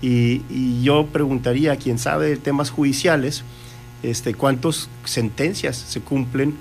Y, 0.00 0.82
yo 0.82 1.06
preguntaría 1.06 1.72
a 1.72 1.76
quien 1.76 1.98
sabe 1.98 2.28
de 2.28 2.36
temas 2.36 2.70
judiciales, 2.70 3.42
este, 4.02 4.34
cuántas 4.34 4.88
sentencias 5.04 5.76
se 5.76 6.00
cumplen 6.00 6.54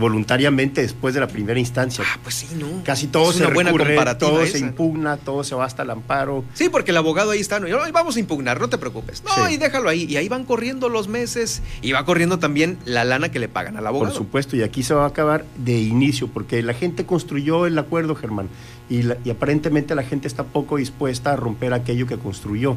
voluntariamente 0.00 0.82
después 0.82 1.14
de 1.14 1.20
la 1.20 1.28
primera 1.28 1.60
instancia. 1.60 2.04
Ah, 2.06 2.18
pues 2.22 2.34
sí, 2.34 2.48
¿no? 2.58 2.82
Casi 2.84 3.06
todo 3.06 3.30
Es 3.30 3.36
se 3.36 3.44
una 3.44 3.54
buena 3.54 3.70
recurre, 3.70 3.94
comparativa 3.94 4.30
todo 4.30 4.42
esa. 4.42 4.58
se 4.58 4.64
impugna, 4.64 5.16
todo 5.16 5.44
se 5.44 5.54
va 5.54 5.64
hasta 5.64 5.82
el 5.84 5.90
amparo. 5.90 6.44
Sí, 6.54 6.68
porque 6.68 6.90
el 6.90 6.96
abogado 6.96 7.30
ahí 7.30 7.40
está, 7.40 7.60
¿no? 7.60 7.68
Y, 7.68 7.72
"Ay, 7.72 7.92
vamos 7.92 8.16
a 8.16 8.20
impugnar, 8.20 8.60
no 8.60 8.68
te 8.68 8.78
preocupes. 8.78 9.22
No, 9.24 9.46
Sí. 9.46 9.54
y 9.54 9.56
déjalo 9.58 9.88
ahí. 9.88 10.04
Y 10.08 10.16
ahí 10.16 10.28
van 10.28 10.44
corriendo 10.44 10.88
los 10.88 11.06
meses 11.06 11.62
y 11.82 11.92
va 11.92 12.04
corriendo 12.04 12.38
también 12.38 12.78
la 12.84 13.04
lana 13.04 13.30
que 13.30 13.38
le 13.38 13.48
pagan 13.48 13.76
al 13.76 13.86
abogado. 13.86 14.12
Por 14.12 14.18
supuesto, 14.18 14.56
y 14.56 14.62
aquí 14.62 14.82
se 14.82 14.94
va 14.94 15.04
a 15.04 15.08
acabar 15.08 15.44
de 15.56 15.78
inicio, 15.80 16.28
porque 16.28 16.62
la 16.62 16.74
gente 16.74 17.04
construyó 17.06 17.66
el 17.66 17.78
acuerdo, 17.78 18.14
Germán, 18.14 18.48
y, 18.88 19.02
la- 19.02 19.16
y 19.24 19.30
aparentemente 19.30 19.94
la 19.94 20.02
gente 20.02 20.26
está 20.26 20.44
poco 20.44 20.78
dispuesta 20.78 21.32
a 21.32 21.36
romper 21.36 21.72
aquello 21.74 22.06
que 22.06 22.16
construyó. 22.18 22.76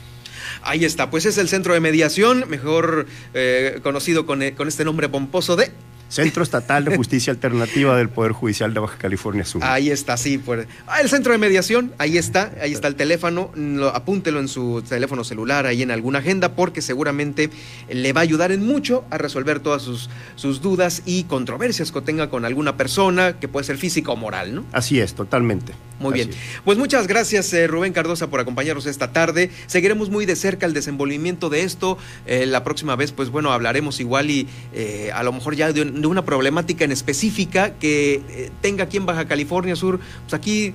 Ahí 0.61 0.85
está, 0.85 1.09
pues 1.09 1.25
es 1.25 1.37
el 1.37 1.49
centro 1.49 1.73
de 1.73 1.79
mediación, 1.79 2.45
mejor 2.47 3.07
eh, 3.33 3.79
conocido 3.83 4.25
con, 4.25 4.41
eh, 4.41 4.53
con 4.53 4.67
este 4.67 4.85
nombre 4.85 5.09
pomposo 5.09 5.55
de 5.55 5.71
Centro 6.09 6.43
Estatal 6.43 6.85
de 6.85 6.95
Justicia 6.95 7.31
Alternativa 7.33 7.97
del 7.97 8.09
Poder 8.09 8.31
Judicial 8.31 8.73
de 8.73 8.79
Baja 8.79 8.97
California 8.97 9.43
Sur. 9.43 9.63
Ahí 9.63 9.89
está, 9.89 10.17
sí. 10.17 10.37
Por... 10.37 10.67
Ah, 10.87 11.01
el 11.01 11.09
centro 11.09 11.31
de 11.31 11.37
mediación, 11.37 11.93
ahí 11.97 12.17
está, 12.17 12.51
ahí 12.61 12.71
está 12.73 12.87
el 12.87 12.95
teléfono. 12.95 13.51
Lo, 13.55 13.89
apúntelo 13.89 14.39
en 14.39 14.47
su 14.47 14.83
teléfono 14.87 15.23
celular, 15.23 15.65
ahí 15.65 15.81
en 15.81 15.91
alguna 15.91 16.19
agenda, 16.19 16.55
porque 16.55 16.81
seguramente 16.81 17.49
le 17.89 18.13
va 18.13 18.21
a 18.21 18.23
ayudar 18.23 18.51
en 18.51 18.65
mucho 18.65 19.03
a 19.09 19.17
resolver 19.17 19.59
todas 19.59 19.81
sus, 19.81 20.09
sus 20.35 20.61
dudas 20.61 21.01
y 21.05 21.23
controversias 21.23 21.91
que 21.91 22.01
tenga 22.01 22.29
con 22.29 22.45
alguna 22.45 22.77
persona, 22.77 23.39
que 23.39 23.47
puede 23.47 23.65
ser 23.65 23.77
física 23.77 24.11
o 24.11 24.15
moral, 24.15 24.55
¿no? 24.55 24.65
Así 24.71 24.99
es, 24.99 25.13
totalmente. 25.15 25.73
Muy 25.99 26.13
Así 26.13 26.27
bien. 26.27 26.29
es. 26.29 26.61
Pues 26.65 26.77
muchas 26.77 27.07
gracias, 27.07 27.51
eh, 27.53 27.67
Rubén 27.67 27.93
Cardosa, 27.93 28.29
por 28.29 28.39
acompañarnos 28.41 28.85
esta 28.85 29.11
tarde. 29.13 29.49
Seguiremos 29.67 30.09
muy 30.09 30.25
de 30.25 30.35
cerca 30.35 30.65
el 30.65 30.73
desenvolvimiento 30.73 31.49
de 31.49 31.61
esto. 31.63 31.97
Eh, 32.25 32.45
la 32.45 32.63
próxima 32.65 32.95
vez, 32.97 33.11
pues 33.13 33.29
bueno, 33.29 33.51
hablaremos 33.53 33.99
igual 34.01 34.29
y 34.29 34.47
eh, 34.73 35.11
a 35.13 35.23
lo 35.23 35.31
mejor 35.31 35.55
ya 35.55 35.71
de, 35.71 35.83
un- 35.83 35.94
de 36.01 36.07
una 36.07 36.25
problemática 36.25 36.85
en 36.85 36.91
específica 36.91 37.73
que 37.73 38.21
eh, 38.29 38.51
tenga 38.61 38.85
aquí 38.85 38.97
en 38.97 39.05
Baja 39.05 39.25
California 39.25 39.75
Sur. 39.75 39.99
Pues 40.23 40.33
aquí 40.33 40.73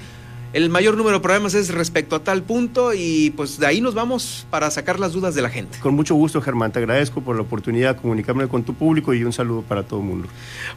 el 0.52 0.68
mayor 0.68 0.96
número 0.96 1.18
de 1.18 1.22
problemas 1.22 1.54
es 1.54 1.72
respecto 1.72 2.16
a 2.16 2.24
tal 2.24 2.42
punto 2.42 2.92
y 2.92 3.30
pues 3.36 3.60
de 3.60 3.66
ahí 3.66 3.80
nos 3.80 3.94
vamos 3.94 4.46
para 4.50 4.68
sacar 4.72 4.98
las 4.98 5.12
dudas 5.12 5.34
de 5.36 5.42
la 5.42 5.48
gente. 5.48 5.78
Con 5.78 5.94
mucho 5.94 6.16
gusto, 6.16 6.40
Germán. 6.40 6.72
Te 6.72 6.80
agradezco 6.80 7.20
por 7.20 7.36
la 7.36 7.42
oportunidad 7.42 7.94
de 7.94 8.00
comunicarme 8.00 8.48
con 8.48 8.64
tu 8.64 8.74
público 8.74 9.14
y 9.14 9.22
un 9.22 9.32
saludo 9.32 9.62
para 9.62 9.84
todo 9.84 10.00
el 10.00 10.06
mundo. 10.06 10.28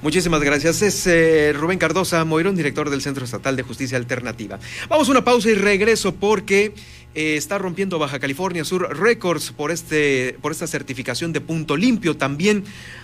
Muchísimas 0.04 0.42
gracias. 0.44 0.84
Es 0.84 1.08
eh, 1.08 1.54
Rubén 1.54 1.80
Cardosa 1.80 2.24
Moirón, 2.24 2.56
director 2.56 2.92
del 2.92 3.02
Centro 3.02 3.26
Estatal 3.26 3.56
de 3.56 3.64
Justicia 3.64 3.98
Alternativa. 3.98 4.60
Vamos 4.90 5.08
a 5.08 5.12
una 5.12 5.24
pausa 5.24 5.50
y 5.50 5.56
regreso 5.56 6.14
porque 6.14 6.76
eh, 7.16 7.36
está 7.38 7.58
rompiendo 7.58 8.00
Baja 8.00 8.20
California 8.20 8.66
Sur 8.66 8.98
Records 8.98 9.52
por, 9.52 9.72
este, 9.72 10.38
por 10.42 10.52
esta 10.52 10.66
certificación 10.66 11.32
de 11.32 11.42
punto 11.42 11.78
limpio. 11.78 12.18
También 12.18 12.64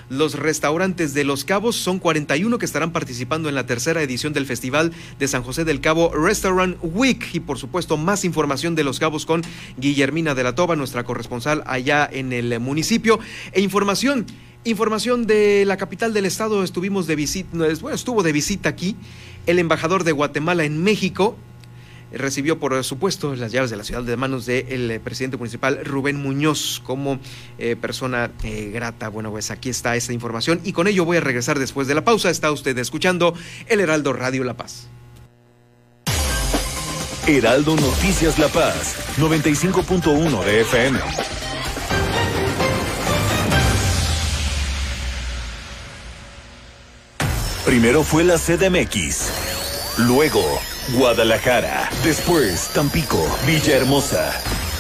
los 0.09 0.33
restaurantes 0.33 1.13
de 1.13 1.23
Los 1.23 1.45
Cabos 1.45 1.75
son 1.75 1.99
41 1.99 2.57
que 2.57 2.65
estarán 2.65 2.91
participando 2.91 3.49
en 3.49 3.55
la 3.55 3.65
tercera 3.65 4.01
edición 4.01 4.33
del 4.33 4.47
Festival 4.47 4.91
de 5.19 5.27
San 5.27 5.43
José 5.43 5.63
del 5.63 5.79
Cabo 5.79 6.11
Restaurant 6.13 6.77
Week. 6.81 7.23
Y 7.33 7.39
por 7.39 7.59
supuesto, 7.59 7.97
más 7.97 8.25
información 8.25 8.73
de 8.73 8.83
Los 8.83 8.99
Cabos 8.99 9.25
con 9.25 9.43
Guillermina 9.77 10.33
de 10.33 10.43
la 10.43 10.55
Toba, 10.55 10.75
nuestra 10.75 11.03
corresponsal 11.03 11.63
allá 11.67 12.09
en 12.11 12.33
el 12.33 12.59
municipio. 12.59 13.19
E 13.51 13.61
información. 13.61 14.25
Información 14.65 15.25
de 15.25 15.63
la 15.65 15.77
capital 15.77 16.13
del 16.13 16.25
estado, 16.25 16.63
estuvimos 16.63 17.07
de 17.07 17.15
visita, 17.15 17.49
bueno, 17.79 17.95
estuvo 17.95 18.23
de 18.23 18.33
visita 18.33 18.67
aquí 18.67 18.97
el 19.45 19.57
embajador 19.57 20.03
de 20.03 20.11
Guatemala 20.11 20.65
en 20.65 20.83
México, 20.83 21.37
recibió 22.11 22.59
por 22.59 22.83
supuesto 22.83 23.35
las 23.35 23.51
llaves 23.51 23.69
de 23.69 23.77
la 23.77 23.83
ciudad 23.83 24.03
de 24.03 24.17
manos 24.17 24.45
del 24.45 24.91
eh, 24.91 24.99
presidente 24.99 25.37
municipal 25.37 25.83
Rubén 25.83 26.17
Muñoz 26.17 26.81
como 26.83 27.19
eh, 27.57 27.75
persona 27.75 28.31
eh, 28.43 28.71
grata. 28.73 29.09
Bueno, 29.09 29.31
pues 29.31 29.51
aquí 29.51 29.69
está 29.69 29.95
esta 29.95 30.13
información 30.13 30.61
y 30.63 30.73
con 30.73 30.87
ello 30.87 31.05
voy 31.05 31.17
a 31.17 31.21
regresar 31.21 31.59
después 31.59 31.87
de 31.87 31.95
la 31.95 32.03
pausa. 32.03 32.29
Está 32.29 32.51
usted 32.51 32.77
escuchando 32.77 33.33
El 33.67 33.79
Heraldo 33.79 34.13
Radio 34.13 34.43
La 34.43 34.55
Paz. 34.55 34.87
Heraldo 37.27 37.75
Noticias 37.75 38.39
La 38.39 38.47
Paz, 38.47 38.95
95.1 39.17 40.43
de 40.45 40.61
FM. 40.61 40.99
Primero 47.69 48.03
fue 48.03 48.23
la 48.23 48.39
CDMX, 48.39 49.29
luego 49.99 50.41
Guadalajara, 50.93 51.89
después 52.03 52.69
Tampico, 52.73 53.17
Villahermosa, 53.45 54.31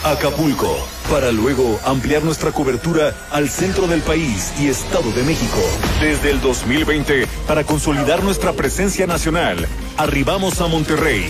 Acapulco, 0.03 0.75
para 1.09 1.31
luego 1.31 1.79
ampliar 1.85 2.23
nuestra 2.23 2.51
cobertura 2.51 3.13
al 3.31 3.49
centro 3.49 3.87
del 3.87 4.01
país 4.01 4.53
y 4.59 4.67
Estado 4.67 5.11
de 5.11 5.23
México. 5.23 5.59
Desde 5.99 6.31
el 6.31 6.41
2020, 6.41 7.27
para 7.47 7.63
consolidar 7.63 8.23
nuestra 8.23 8.53
presencia 8.53 9.07
nacional, 9.07 9.67
arribamos 9.97 10.61
a 10.61 10.67
Monterrey, 10.67 11.29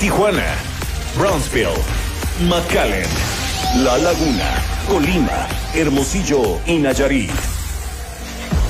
Tijuana, 0.00 0.54
Brownsville, 1.16 1.68
McAllen, 2.48 3.06
La 3.84 3.96
Laguna, 3.98 4.62
Colima, 4.88 5.48
Hermosillo 5.74 6.58
y 6.66 6.78
Nayarit. 6.78 7.53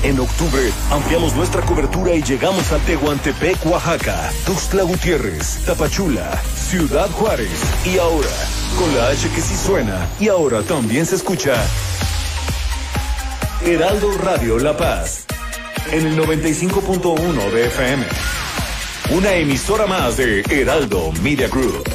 En 0.05 0.19
octubre 0.19 0.71
ampliamos 0.91 1.35
nuestra 1.35 1.63
cobertura 1.63 2.13
y 2.13 2.21
llegamos 2.21 2.71
a 2.71 2.77
Tehuantepec, 2.77 3.65
Oaxaca, 3.65 4.31
Tuxtla 4.45 4.83
Gutiérrez, 4.83 5.65
Tapachula, 5.65 6.39
Ciudad 6.55 7.09
Juárez 7.09 7.49
y 7.83 7.97
ahora, 7.97 8.29
con 8.77 8.95
la 8.95 9.07
H 9.07 9.27
que 9.33 9.41
sí 9.41 9.55
suena 9.55 10.07
y 10.19 10.27
ahora 10.27 10.61
también 10.61 11.07
se 11.07 11.15
escucha, 11.15 11.55
Heraldo 13.65 14.15
Radio 14.19 14.59
La 14.59 14.77
Paz, 14.77 15.25
en 15.91 16.05
el 16.05 16.19
95.1 16.19 17.51
de 17.51 17.65
FM. 17.65 18.05
Una 19.09 19.33
emisora 19.33 19.87
más 19.87 20.17
de 20.17 20.41
Heraldo 20.41 21.13
Media 21.23 21.47
Group. 21.47 21.94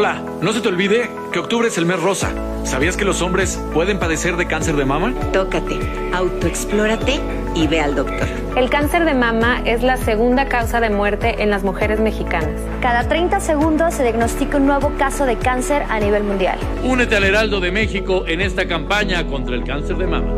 Hola, 0.00 0.22
no 0.40 0.52
se 0.52 0.60
te 0.60 0.68
olvide 0.68 1.10
que 1.32 1.40
octubre 1.40 1.66
es 1.66 1.76
el 1.76 1.84
mes 1.84 2.00
rosa. 2.00 2.32
¿Sabías 2.62 2.96
que 2.96 3.04
los 3.04 3.20
hombres 3.20 3.60
pueden 3.74 3.98
padecer 3.98 4.36
de 4.36 4.46
cáncer 4.46 4.76
de 4.76 4.84
mama? 4.84 5.12
Tócate, 5.32 5.76
autoexplórate 6.12 7.18
y 7.56 7.66
ve 7.66 7.80
al 7.80 7.96
doctor. 7.96 8.28
El 8.56 8.70
cáncer 8.70 9.04
de 9.04 9.14
mama 9.14 9.60
es 9.64 9.82
la 9.82 9.96
segunda 9.96 10.46
causa 10.46 10.78
de 10.78 10.90
muerte 10.90 11.42
en 11.42 11.50
las 11.50 11.64
mujeres 11.64 11.98
mexicanas. 11.98 12.60
Cada 12.80 13.08
30 13.08 13.40
segundos 13.40 13.92
se 13.92 14.04
diagnostica 14.04 14.58
un 14.58 14.66
nuevo 14.66 14.92
caso 14.96 15.26
de 15.26 15.36
cáncer 15.36 15.82
a 15.88 15.98
nivel 15.98 16.22
mundial. 16.22 16.60
Únete 16.84 17.16
al 17.16 17.24
Heraldo 17.24 17.58
de 17.58 17.72
México 17.72 18.24
en 18.28 18.40
esta 18.40 18.68
campaña 18.68 19.26
contra 19.26 19.56
el 19.56 19.64
cáncer 19.64 19.96
de 19.96 20.06
mama. 20.06 20.32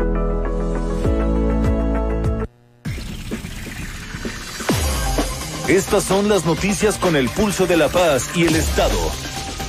Estas 5.67 6.03
son 6.03 6.29
las 6.29 6.47
noticias 6.47 6.97
con 6.97 7.15
el 7.15 7.29
pulso 7.29 7.67
de 7.67 7.77
la 7.77 7.89
paz 7.89 8.31
y 8.35 8.47
el 8.47 8.55
Estado 8.55 8.97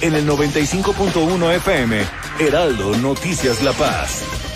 en 0.02 0.14
el 0.14 0.28
95.1 0.28 1.54
FM, 1.56 2.02
Heraldo 2.40 2.96
Noticias 2.96 3.62
La 3.62 3.72
Paz. 3.72 4.51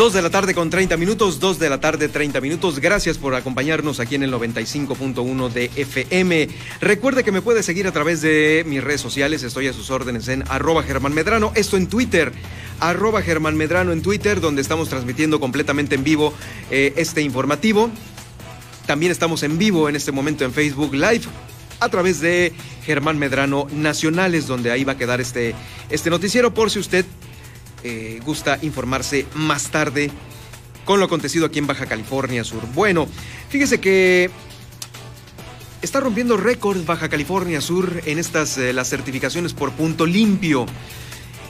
Dos 0.00 0.14
de 0.14 0.22
la 0.22 0.30
tarde 0.30 0.54
con 0.54 0.70
30 0.70 0.96
minutos, 0.96 1.40
dos 1.40 1.58
de 1.58 1.68
la 1.68 1.78
tarde 1.78 2.08
30 2.08 2.40
minutos. 2.40 2.78
Gracias 2.78 3.18
por 3.18 3.34
acompañarnos 3.34 4.00
aquí 4.00 4.14
en 4.14 4.22
el 4.22 4.32
95.1 4.32 5.50
de 5.50 5.70
FM. 5.76 6.48
Recuerde 6.80 7.22
que 7.22 7.32
me 7.32 7.42
puede 7.42 7.62
seguir 7.62 7.86
a 7.86 7.92
través 7.92 8.22
de 8.22 8.64
mis 8.66 8.82
redes 8.82 9.02
sociales. 9.02 9.42
Estoy 9.42 9.66
a 9.68 9.74
sus 9.74 9.90
órdenes 9.90 10.28
en 10.28 10.42
arroba 10.48 10.84
Germán 10.84 11.12
Medrano. 11.12 11.52
Esto 11.54 11.76
en 11.76 11.86
Twitter, 11.86 12.32
arroba 12.80 13.20
Germán 13.20 13.58
Medrano 13.58 13.92
en 13.92 14.00
Twitter, 14.00 14.40
donde 14.40 14.62
estamos 14.62 14.88
transmitiendo 14.88 15.38
completamente 15.38 15.96
en 15.96 16.02
vivo 16.02 16.32
eh, 16.70 16.94
este 16.96 17.20
informativo. 17.20 17.90
También 18.86 19.12
estamos 19.12 19.42
en 19.42 19.58
vivo 19.58 19.86
en 19.90 19.96
este 19.96 20.12
momento 20.12 20.46
en 20.46 20.54
Facebook 20.54 20.94
Live 20.94 21.24
a 21.78 21.90
través 21.90 22.20
de 22.20 22.54
Germán 22.86 23.18
Medrano 23.18 23.66
Nacionales, 23.70 24.46
donde 24.46 24.70
ahí 24.70 24.82
va 24.82 24.92
a 24.92 24.96
quedar 24.96 25.20
este, 25.20 25.54
este 25.90 26.08
noticiero 26.08 26.54
por 26.54 26.70
si 26.70 26.78
usted 26.78 27.04
eh, 27.84 28.20
gusta 28.24 28.58
informarse 28.62 29.26
más 29.34 29.70
tarde 29.70 30.10
con 30.84 30.98
lo 30.98 31.06
acontecido 31.06 31.46
aquí 31.46 31.58
en 31.58 31.66
Baja 31.66 31.86
California 31.86 32.44
Sur. 32.44 32.66
Bueno, 32.74 33.06
fíjese 33.48 33.80
que 33.80 34.30
está 35.82 36.00
rompiendo 36.00 36.36
récord 36.36 36.84
Baja 36.84 37.08
California 37.08 37.60
Sur 37.60 38.02
en 38.06 38.18
estas 38.18 38.58
eh, 38.58 38.72
las 38.72 38.88
certificaciones 38.88 39.52
por 39.52 39.72
punto 39.72 40.06
limpio. 40.06 40.66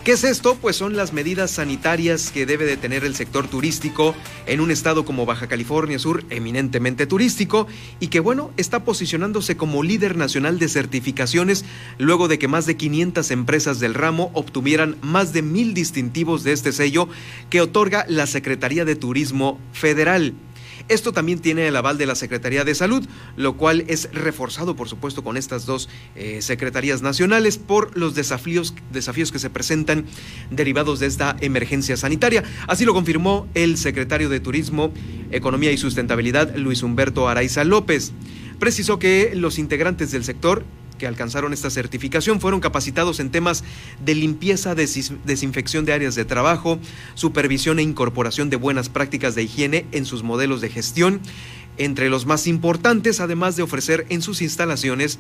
¿Qué 0.05 0.13
es 0.13 0.25
esto? 0.25 0.55
Pues 0.55 0.77
son 0.77 0.97
las 0.97 1.13
medidas 1.13 1.51
sanitarias 1.51 2.31
que 2.31 2.47
debe 2.47 2.65
de 2.65 2.79
tener 2.79 3.05
el 3.05 3.15
sector 3.15 3.49
turístico 3.49 4.15
en 4.47 4.63
un 4.63 4.71
estado 4.71 5.05
como 5.05 5.27
Baja 5.27 5.47
California 5.47 5.99
Sur, 5.99 6.25
eminentemente 6.31 7.07
turístico, 7.07 7.67
y 8.01 8.07
que 8.07 8.19
bueno, 8.19 8.51
está 8.57 8.83
posicionándose 8.83 9.59
como 9.59 9.83
líder 9.83 10.17
nacional 10.17 10.59
de 10.59 10.69
certificaciones 10.69 11.67
luego 11.99 12.29
de 12.29 12.39
que 12.39 12.49
más 12.49 12.65
de 12.65 12.79
500 12.79 13.31
empresas 13.31 13.79
del 13.79 13.93
ramo 13.93 14.31
obtuvieran 14.33 14.97
más 15.03 15.35
de 15.35 15.43
mil 15.43 15.75
distintivos 15.75 16.45
de 16.45 16.53
este 16.53 16.73
sello 16.73 17.11
que 17.51 17.61
otorga 17.61 18.07
la 18.09 18.27
Secretaría 18.27 18.87
de 18.87 18.97
Turismo 18.97 19.61
Federal. 19.75 20.33
Esto 20.90 21.12
también 21.12 21.38
tiene 21.38 21.68
el 21.68 21.76
aval 21.76 21.98
de 21.98 22.07
la 22.07 22.16
Secretaría 22.16 22.64
de 22.64 22.74
Salud, 22.74 23.07
lo 23.37 23.57
cual 23.57 23.85
es 23.87 24.09
reforzado, 24.12 24.74
por 24.74 24.88
supuesto, 24.88 25.22
con 25.22 25.37
estas 25.37 25.64
dos 25.64 25.88
eh, 26.16 26.42
secretarías 26.42 27.00
nacionales 27.00 27.59
por 27.59 27.96
los 27.96 28.16
desafíos, 28.16 28.74
desafíos 28.92 29.31
que 29.31 29.38
se 29.38 29.50
presentan 29.50 30.05
derivados 30.50 30.98
de 30.98 31.07
esta 31.07 31.37
emergencia 31.40 31.96
sanitaria. 31.96 32.42
Así 32.66 32.85
lo 32.85 32.92
confirmó 32.92 33.46
el 33.55 33.79
secretario 33.79 34.29
de 34.29 34.40
Turismo, 34.40 34.92
Economía 35.31 35.70
y 35.70 35.79
Sustentabilidad, 35.79 36.57
Luis 36.57 36.83
Humberto 36.83 37.29
Araiza 37.29 37.62
López. 37.62 38.11
Precisó 38.59 38.98
que 38.98 39.31
los 39.37 39.61
integrantes 39.61 40.11
del 40.11 40.24
sector 40.24 40.64
que 41.01 41.07
alcanzaron 41.09 41.53
esta 41.53 41.71
certificación 41.71 42.41
fueron 42.41 42.61
capacitados 42.61 43.19
en 43.19 43.31
temas 43.31 43.65
de 44.05 44.15
limpieza, 44.15 44.75
desinfección 44.77 45.85
de 45.87 45.95
áreas 45.95 46.15
de 46.15 46.27
trabajo, 46.27 46.79
supervisión 47.15 47.79
e 47.79 47.83
incorporación 47.83 48.51
de 48.51 48.57
buenas 48.57 48.91
prácticas 48.91 49.35
de 49.35 49.43
higiene 49.43 49.87
en 49.93 50.05
sus 50.05 50.23
modelos 50.23 50.61
de 50.61 50.69
gestión, 50.69 51.21
entre 51.78 52.11
los 52.11 52.26
más 52.26 52.46
importantes, 52.46 53.20
además 53.20 53.56
de 53.56 53.62
ofrecer 53.62 54.06
en 54.09 54.22
sus 54.22 54.42
instalaciones 54.42 55.18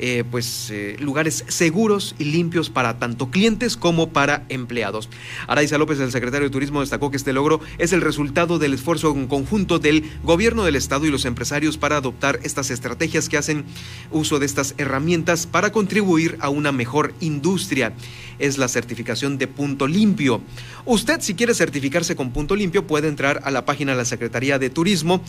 eh, 0.00 0.22
pues, 0.30 0.70
eh, 0.70 0.96
lugares 1.00 1.44
seguros 1.48 2.14
y 2.20 2.24
limpios 2.24 2.70
para 2.70 3.00
tanto 3.00 3.30
clientes 3.30 3.76
como 3.76 4.10
para 4.10 4.44
empleados. 4.48 5.08
Araiza 5.48 5.76
López, 5.76 5.98
el 5.98 6.12
secretario 6.12 6.48
de 6.48 6.52
Turismo, 6.52 6.80
destacó 6.80 7.10
que 7.10 7.16
este 7.16 7.32
logro 7.32 7.60
es 7.78 7.92
el 7.92 8.00
resultado 8.00 8.60
del 8.60 8.74
esfuerzo 8.74 9.12
en 9.12 9.26
conjunto 9.26 9.80
del 9.80 10.08
gobierno 10.22 10.64
del 10.64 10.76
Estado 10.76 11.04
y 11.04 11.10
los 11.10 11.24
empresarios 11.24 11.78
para 11.78 11.96
adoptar 11.96 12.38
estas 12.44 12.70
estrategias 12.70 13.28
que 13.28 13.38
hacen 13.38 13.64
uso 14.12 14.38
de 14.38 14.46
estas 14.46 14.74
herramientas 14.78 15.46
para 15.46 15.72
contribuir 15.72 16.38
a 16.40 16.48
una 16.48 16.70
mejor 16.70 17.12
industria. 17.20 17.92
Es 18.38 18.56
la 18.56 18.68
certificación 18.68 19.36
de 19.36 19.48
punto 19.48 19.88
limpio. 19.88 20.40
Usted, 20.84 21.20
si 21.20 21.34
quiere 21.34 21.54
certificarse 21.54 22.14
con 22.14 22.30
punto 22.30 22.54
limpio, 22.54 22.86
puede 22.86 23.08
entrar 23.08 23.40
a 23.44 23.50
la 23.50 23.64
página 23.64 23.92
de 23.92 23.98
la 23.98 24.04
Secretaría 24.04 24.60
de 24.60 24.70
Turismo, 24.70 25.22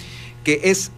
que 0.43 0.62
es 0.63 0.91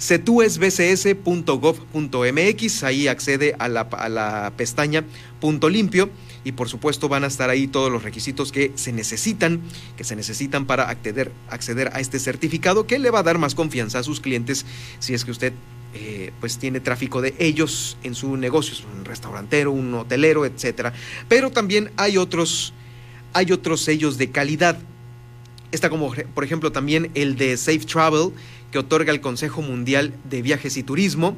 cetuesbcs.gov.mx, 0.00 2.84
ahí 2.84 3.08
accede 3.08 3.56
a 3.58 3.68
la, 3.68 3.80
a 3.80 4.08
la 4.08 4.52
pestaña 4.56 5.04
punto 5.40 5.68
limpio 5.68 6.08
y 6.44 6.52
por 6.52 6.68
supuesto 6.68 7.08
van 7.08 7.24
a 7.24 7.26
estar 7.26 7.50
ahí 7.50 7.66
todos 7.66 7.90
los 7.90 8.04
requisitos 8.04 8.52
que 8.52 8.70
se 8.76 8.92
necesitan, 8.92 9.60
que 9.96 10.04
se 10.04 10.14
necesitan 10.14 10.66
para 10.66 10.88
acceder, 10.88 11.32
acceder 11.50 11.90
a 11.94 12.00
este 12.00 12.18
certificado 12.18 12.86
que 12.86 12.98
le 12.98 13.10
va 13.10 13.20
a 13.20 13.24
dar 13.24 13.38
más 13.38 13.54
confianza 13.54 13.98
a 13.98 14.02
sus 14.02 14.20
clientes 14.20 14.64
si 15.00 15.14
es 15.14 15.24
que 15.24 15.32
usted 15.32 15.52
eh, 15.94 16.32
pues 16.38 16.58
tiene 16.58 16.80
tráfico 16.80 17.22
de 17.22 17.34
ellos 17.38 17.96
en 18.02 18.14
su 18.14 18.36
negocio, 18.36 18.86
un 18.94 19.04
restaurantero, 19.04 19.72
un 19.72 19.92
hotelero, 19.94 20.44
etcétera. 20.44 20.92
Pero 21.28 21.50
también 21.50 21.90
hay 21.96 22.18
otros, 22.18 22.74
hay 23.32 23.52
otros 23.52 23.80
sellos 23.80 24.18
de 24.18 24.30
calidad. 24.30 24.78
Está 25.70 25.90
como 25.90 26.14
por 26.34 26.44
ejemplo 26.44 26.72
también 26.72 27.10
el 27.14 27.36
de 27.36 27.56
Safe 27.56 27.80
Travel, 27.80 28.32
que 28.72 28.78
otorga 28.78 29.12
el 29.12 29.20
Consejo 29.20 29.62
Mundial 29.62 30.14
de 30.28 30.42
Viajes 30.42 30.76
y 30.76 30.82
Turismo. 30.82 31.36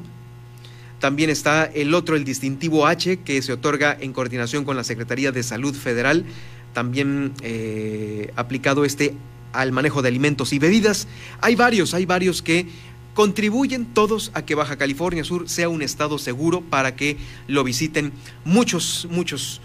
También 0.99 1.29
está 1.29 1.65
el 1.65 1.93
otro, 1.93 2.15
el 2.15 2.23
distintivo 2.23 2.85
H, 2.85 3.17
que 3.21 3.41
se 3.41 3.53
otorga 3.53 3.97
en 3.99 4.13
coordinación 4.13 4.65
con 4.65 4.77
la 4.77 4.83
Secretaría 4.83 5.31
de 5.31 5.41
Salud 5.41 5.75
Federal, 5.75 6.25
también 6.73 7.33
eh, 7.41 8.31
aplicado 8.35 8.85
este 8.85 9.15
al 9.51 9.71
manejo 9.71 10.01
de 10.01 10.07
alimentos 10.07 10.53
y 10.53 10.59
bebidas. 10.59 11.07
Hay 11.41 11.55
varios, 11.55 11.93
hay 11.93 12.05
varios 12.05 12.41
que 12.41 12.67
contribuyen 13.13 13.85
todos 13.85 14.31
a 14.33 14.45
que 14.45 14.55
Baja 14.55 14.77
California 14.77 15.23
Sur 15.23 15.49
sea 15.49 15.69
un 15.69 15.81
estado 15.81 16.17
seguro 16.17 16.61
para 16.61 16.95
que 16.95 17.17
lo 17.47 17.63
visiten 17.63 18.13
muchos, 18.45 19.07
muchos, 19.11 19.59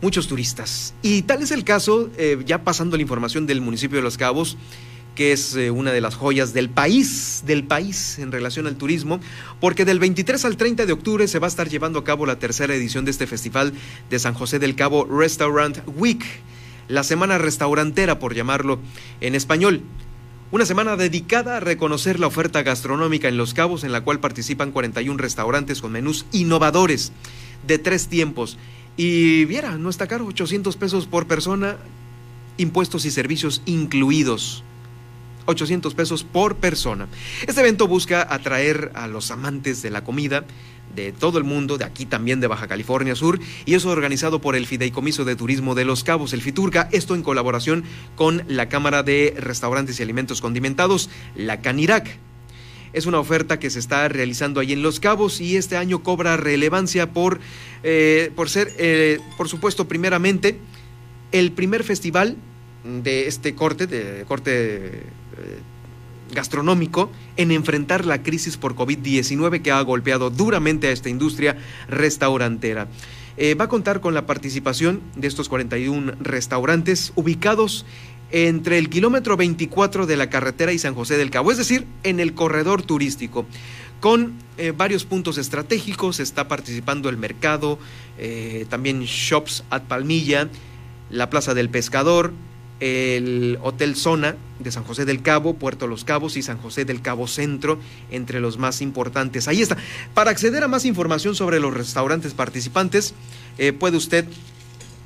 muchos 0.00 0.28
turistas. 0.28 0.94
Y 1.02 1.22
tal 1.22 1.42
es 1.42 1.50
el 1.50 1.64
caso, 1.64 2.10
eh, 2.16 2.42
ya 2.46 2.64
pasando 2.64 2.96
la 2.96 3.02
información 3.02 3.46
del 3.46 3.60
municipio 3.60 3.96
de 3.98 4.02
Los 4.02 4.16
Cabos, 4.16 4.56
que 5.14 5.32
es 5.32 5.56
eh, 5.56 5.72
una 5.72 5.90
de 5.90 6.00
las 6.00 6.14
joyas 6.14 6.52
del 6.52 6.70
país, 6.70 7.42
del 7.44 7.64
país 7.64 8.20
en 8.20 8.30
relación 8.30 8.68
al 8.68 8.76
turismo, 8.76 9.18
porque 9.60 9.84
del 9.84 9.98
23 9.98 10.44
al 10.44 10.56
30 10.56 10.86
de 10.86 10.92
octubre 10.92 11.26
se 11.26 11.40
va 11.40 11.48
a 11.48 11.50
estar 11.50 11.68
llevando 11.68 11.98
a 11.98 12.04
cabo 12.04 12.24
la 12.24 12.38
tercera 12.38 12.72
edición 12.74 13.04
de 13.04 13.10
este 13.10 13.26
festival 13.26 13.72
de 14.10 14.18
San 14.20 14.34
José 14.34 14.60
del 14.60 14.76
Cabo 14.76 15.04
Restaurant 15.06 15.78
Week, 15.96 16.24
la 16.86 17.02
semana 17.02 17.36
restaurantera, 17.36 18.20
por 18.20 18.34
llamarlo 18.34 18.78
en 19.20 19.34
español. 19.34 19.82
Una 20.52 20.64
semana 20.64 20.96
dedicada 20.96 21.56
a 21.56 21.60
reconocer 21.60 22.20
la 22.20 22.28
oferta 22.28 22.62
gastronómica 22.62 23.26
en 23.26 23.36
Los 23.36 23.54
Cabos, 23.54 23.82
en 23.82 23.90
la 23.90 24.02
cual 24.02 24.20
participan 24.20 24.70
41 24.70 25.18
restaurantes 25.18 25.82
con 25.82 25.90
menús 25.90 26.26
innovadores 26.30 27.12
de 27.66 27.78
tres 27.78 28.06
tiempos. 28.06 28.56
Y 28.98 29.44
viera, 29.44 29.78
no 29.78 29.90
está 29.90 30.08
caro, 30.08 30.26
800 30.26 30.76
pesos 30.76 31.06
por 31.06 31.28
persona, 31.28 31.76
impuestos 32.56 33.04
y 33.04 33.12
servicios 33.12 33.62
incluidos. 33.64 34.64
800 35.46 35.94
pesos 35.94 36.24
por 36.24 36.56
persona. 36.56 37.06
Este 37.46 37.60
evento 37.60 37.86
busca 37.86 38.26
atraer 38.28 38.90
a 38.94 39.06
los 39.06 39.30
amantes 39.30 39.82
de 39.82 39.90
la 39.90 40.02
comida 40.02 40.44
de 40.96 41.12
todo 41.12 41.38
el 41.38 41.44
mundo, 41.44 41.78
de 41.78 41.84
aquí 41.84 42.06
también 42.06 42.40
de 42.40 42.48
Baja 42.48 42.66
California 42.66 43.14
Sur, 43.14 43.38
y 43.64 43.74
es 43.74 43.84
organizado 43.86 44.40
por 44.40 44.56
el 44.56 44.66
Fideicomiso 44.66 45.24
de 45.24 45.36
Turismo 45.36 45.76
de 45.76 45.84
Los 45.84 46.02
Cabos, 46.02 46.32
el 46.32 46.42
FITURCA, 46.42 46.88
esto 46.90 47.14
en 47.14 47.22
colaboración 47.22 47.84
con 48.16 48.42
la 48.48 48.68
Cámara 48.68 49.04
de 49.04 49.32
Restaurantes 49.38 50.00
y 50.00 50.02
Alimentos 50.02 50.40
Condimentados, 50.40 51.08
la 51.36 51.60
CANIRAC. 51.60 52.18
Es 52.92 53.06
una 53.06 53.18
oferta 53.18 53.58
que 53.58 53.70
se 53.70 53.78
está 53.78 54.08
realizando 54.08 54.60
ahí 54.60 54.72
en 54.72 54.82
Los 54.82 55.00
Cabos 55.00 55.40
y 55.40 55.56
este 55.56 55.76
año 55.76 56.02
cobra 56.02 56.36
relevancia 56.36 57.12
por, 57.12 57.40
eh, 57.82 58.30
por 58.34 58.48
ser, 58.48 58.72
eh, 58.78 59.18
por 59.36 59.48
supuesto, 59.48 59.86
primeramente, 59.86 60.58
el 61.32 61.52
primer 61.52 61.84
festival 61.84 62.36
de 62.84 63.26
este 63.28 63.54
corte, 63.54 63.86
de 63.86 64.24
corte 64.26 64.86
eh, 64.86 65.02
gastronómico, 66.32 67.10
en 67.36 67.50
enfrentar 67.50 68.06
la 68.06 68.22
crisis 68.22 68.56
por 68.56 68.74
COVID-19 68.74 69.60
que 69.60 69.70
ha 69.70 69.80
golpeado 69.82 70.30
duramente 70.30 70.88
a 70.88 70.92
esta 70.92 71.08
industria 71.08 71.56
restaurantera. 71.88 72.88
va 73.58 73.64
a 73.64 73.68
contar 73.68 74.00
con 74.00 74.14
la 74.14 74.26
participación 74.26 75.00
de 75.14 75.28
estos 75.28 75.48
41 75.48 76.12
restaurantes 76.20 77.12
ubicados 77.14 77.86
entre 78.30 78.78
el 78.78 78.90
kilómetro 78.90 79.36
24 79.36 80.06
de 80.06 80.16
la 80.16 80.30
carretera 80.30 80.72
y 80.72 80.78
San 80.78 80.94
José 80.94 81.16
del 81.16 81.30
Cabo, 81.30 81.50
es 81.50 81.58
decir, 81.58 81.86
en 82.02 82.20
el 82.20 82.34
corredor 82.34 82.82
turístico. 82.82 83.46
Con 84.00 84.34
eh, 84.58 84.72
varios 84.76 85.04
puntos 85.04 85.38
estratégicos, 85.38 86.20
está 86.20 86.46
participando 86.46 87.08
el 87.08 87.16
mercado, 87.16 87.78
eh, 88.18 88.66
también 88.68 89.02
Shops 89.02 89.64
at 89.70 89.82
Palmilla, 89.82 90.48
la 91.10 91.30
Plaza 91.30 91.54
del 91.54 91.68
Pescador, 91.68 92.32
el 92.80 93.58
Hotel 93.60 93.96
Zona 93.96 94.36
de 94.60 94.70
San 94.70 94.84
José 94.84 95.04
del 95.04 95.22
Cabo, 95.22 95.54
Puerto 95.54 95.86
Los 95.86 96.04
Cabos 96.04 96.36
y 96.36 96.42
San 96.42 96.58
José 96.58 96.84
del 96.84 97.02
Cabo 97.02 97.26
Centro, 97.26 97.78
entre 98.10 98.40
los 98.40 98.58
más 98.58 98.80
importantes. 98.82 99.48
Ahí 99.48 99.62
está. 99.62 99.76
Para 100.14 100.30
acceder 100.30 100.62
a 100.62 100.68
más 100.68 100.84
información 100.84 101.34
sobre 101.34 101.60
los 101.60 101.74
restaurantes 101.74 102.34
participantes, 102.34 103.14
eh, 103.58 103.72
puede 103.72 103.96
usted 103.96 104.26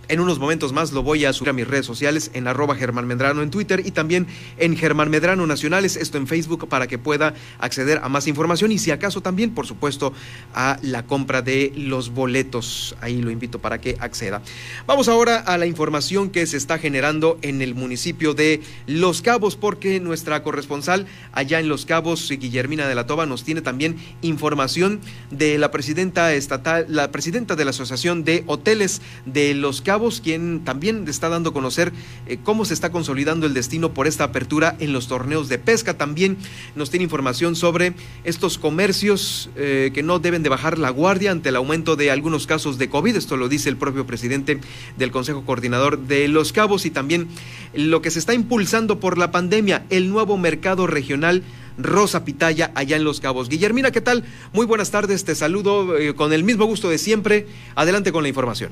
en 0.08 0.20
unos 0.20 0.38
momentos 0.38 0.72
más 0.72 0.92
lo 0.92 1.02
voy 1.02 1.24
a 1.24 1.32
subir 1.32 1.50
a 1.50 1.52
mis 1.52 1.66
redes 1.66 1.86
sociales 1.86 2.30
en 2.34 2.48
arroba 2.48 2.74
Germán 2.74 3.06
Medrano 3.06 3.42
en 3.42 3.50
Twitter 3.50 3.82
y 3.84 3.92
también 3.92 4.26
en 4.58 4.76
Germán 4.76 5.10
Medrano 5.10 5.46
Nacionales, 5.46 5.96
esto 5.96 6.18
en 6.18 6.26
Facebook, 6.26 6.68
para 6.68 6.86
que 6.86 6.98
pueda 6.98 7.34
acceder 7.58 8.00
a 8.02 8.08
más 8.08 8.26
información 8.26 8.72
y 8.72 8.78
si 8.78 8.90
acaso 8.90 9.20
también, 9.20 9.54
por 9.54 9.66
supuesto, 9.66 10.12
a 10.54 10.78
la 10.82 11.06
compra 11.06 11.42
de 11.42 11.72
los 11.76 12.10
boletos. 12.10 12.96
Ahí 13.00 13.22
lo 13.22 13.30
invito 13.30 13.60
para 13.60 13.80
que 13.80 13.96
acceda. 14.00 14.42
Vamos 14.86 15.08
ahora 15.08 15.38
a 15.38 15.56
la 15.56 15.66
información 15.66 16.30
que 16.30 16.46
se 16.46 16.56
está 16.56 16.78
generando 16.78 17.38
en 17.42 17.62
el 17.62 17.74
municipio 17.74 18.34
de 18.34 18.60
Los 18.86 19.22
Cabos, 19.22 19.56
porque 19.56 20.00
nuestra 20.00 20.42
corresponsal 20.42 21.06
allá 21.32 21.60
en 21.60 21.68
Los 21.68 21.86
Cabos, 21.86 22.28
Guillermina 22.28 22.88
de 22.88 22.94
la 22.94 23.06
Toba, 23.06 23.26
nos 23.26 23.44
tiene 23.44 23.62
también 23.62 23.96
información 24.20 25.00
de 25.30 25.58
la 25.58 25.70
presidenta 25.70 26.34
estatal, 26.34 26.86
la 26.88 27.10
presidenta 27.12 27.56
de 27.56 27.64
la 27.64 27.70
Asociación 27.70 28.24
de 28.24 28.44
Hoteles 28.46 29.00
de 29.26 29.54
Los 29.54 29.80
Cabos 29.80 29.91
quien 30.22 30.64
también 30.64 31.06
está 31.08 31.28
dando 31.28 31.50
a 31.50 31.52
conocer 31.52 31.92
eh, 32.26 32.38
cómo 32.42 32.64
se 32.64 32.74
está 32.74 32.90
consolidando 32.90 33.46
el 33.46 33.54
destino 33.54 33.92
por 33.92 34.06
esta 34.06 34.24
apertura 34.24 34.76
en 34.78 34.92
los 34.92 35.08
torneos 35.08 35.48
de 35.48 35.58
pesca. 35.58 35.98
También 35.98 36.36
nos 36.74 36.90
tiene 36.90 37.04
información 37.04 37.56
sobre 37.56 37.94
estos 38.24 38.58
comercios 38.58 39.50
eh, 39.56 39.90
que 39.92 40.02
no 40.02 40.18
deben 40.18 40.42
de 40.42 40.48
bajar 40.48 40.78
la 40.78 40.90
guardia 40.90 41.30
ante 41.30 41.50
el 41.50 41.56
aumento 41.56 41.96
de 41.96 42.10
algunos 42.10 42.46
casos 42.46 42.78
de 42.78 42.88
COVID. 42.88 43.16
Esto 43.16 43.36
lo 43.36 43.48
dice 43.48 43.68
el 43.68 43.76
propio 43.76 44.06
presidente 44.06 44.60
del 44.96 45.10
Consejo 45.10 45.44
Coordinador 45.44 45.98
de 45.98 46.28
Los 46.28 46.52
Cabos 46.52 46.86
y 46.86 46.90
también 46.90 47.28
lo 47.74 48.02
que 48.02 48.10
se 48.10 48.18
está 48.18 48.34
impulsando 48.34 49.00
por 49.00 49.18
la 49.18 49.30
pandemia, 49.30 49.84
el 49.90 50.10
nuevo 50.10 50.38
mercado 50.38 50.86
regional 50.86 51.42
Rosa 51.78 52.24
Pitaya 52.24 52.72
allá 52.74 52.96
en 52.96 53.04
Los 53.04 53.20
Cabos. 53.20 53.48
Guillermina, 53.48 53.90
¿qué 53.90 54.00
tal? 54.00 54.24
Muy 54.52 54.66
buenas 54.66 54.90
tardes, 54.90 55.24
te 55.24 55.34
saludo 55.34 55.96
eh, 55.96 56.14
con 56.14 56.32
el 56.32 56.44
mismo 56.44 56.64
gusto 56.64 56.88
de 56.88 56.98
siempre. 56.98 57.46
Adelante 57.74 58.12
con 58.12 58.22
la 58.22 58.28
información. 58.28 58.70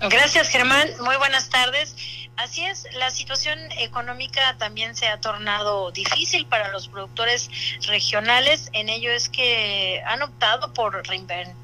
Gracias, 0.00 0.48
Germán. 0.48 0.88
Muy 1.00 1.16
buenas 1.16 1.48
tardes. 1.48 1.94
Así 2.36 2.64
es, 2.66 2.86
la 2.92 3.10
situación 3.10 3.58
económica 3.78 4.56
también 4.58 4.94
se 4.94 5.08
ha 5.08 5.20
tornado 5.20 5.90
difícil 5.90 6.44
para 6.46 6.70
los 6.70 6.88
productores 6.88 7.48
regionales. 7.86 8.68
En 8.74 8.90
ello 8.90 9.10
es 9.10 9.30
que 9.30 10.02
han 10.06 10.20
optado 10.20 10.72
por 10.74 11.02
reinvertir 11.06 11.54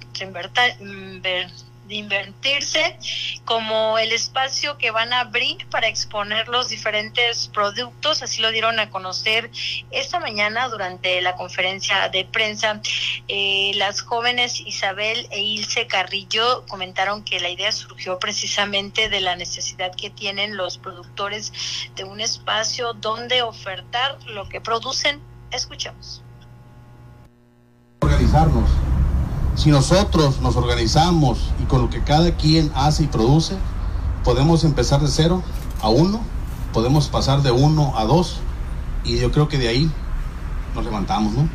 de 1.21 1.47
invertirse 1.93 2.99
como 3.45 3.99
el 3.99 4.13
espacio 4.13 4.79
que 4.79 4.91
van 4.91 5.13
a 5.13 5.21
abrir 5.21 5.67
para 5.69 5.89
exponer 5.89 6.49
los 6.49 6.69
diferentes 6.69 7.49
productos. 7.49 8.23
Así 8.23 8.41
lo 8.41 8.51
dieron 8.51 8.79
a 8.79 8.91
conocer 8.91 9.51
esta 9.91 10.21
mañana 10.21 10.69
durante 10.69 11.21
la 11.21 11.35
conferencia 11.37 12.09
de 12.09 12.25
prensa. 12.25 12.81
Eh, 13.29 13.73
las 13.77 14.01
jóvenes 14.01 14.61
Isabel 14.61 15.27
e 15.31 15.41
Ilse 15.41 15.87
Carrillo 15.87 16.65
comentaron 16.67 17.25
que 17.25 17.41
la 17.41 17.49
idea 17.49 17.73
surgió 17.73 18.19
precisamente 18.19 19.09
de 19.09 19.21
la 19.21 19.37
necesidad 19.37 19.95
que 19.95 20.11
tienen 20.11 20.57
los 20.57 20.79
productores 20.79 21.53
de 21.97 22.05
un 22.05 22.21
espacio 22.21 22.93
donde 22.95 23.43
ofertar 23.43 24.19
lo 24.27 24.49
que 24.49 24.61
producen. 24.61 25.21
Escuchamos. 25.51 26.23
Organizarnos 28.01 28.69
si 29.55 29.71
nosotros 29.71 30.41
nos 30.41 30.57
organizamos 30.57 31.51
y 31.63 31.65
con 31.65 31.83
lo 31.83 31.91
que 31.91 32.03
cada 32.03 32.33
quien 32.37 32.71
hace 32.75 33.05
y 33.05 33.07
produce, 33.07 33.57
podemos 34.25 34.65
empezar 34.65 35.01
de 35.01 35.09
cero 35.09 35.43
a 35.81 35.89
uno, 35.89 36.21
podemos 36.73 37.09
pasar 37.09 37.43
de 37.43 37.51
uno 37.51 37.93
a 37.97 38.05
dos 38.05 38.37
y 39.05 39.19
yo 39.19 39.31
creo 39.31 39.49
que 39.49 39.59
de 39.59 39.69
ahí 39.69 39.91
nos 40.75 40.85
levantamos, 40.85 41.33
¿no? 41.35 41.49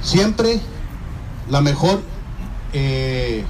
Siempre 0.00 0.60
la 1.50 1.60
mejor 1.60 2.00
eh, 2.72 3.44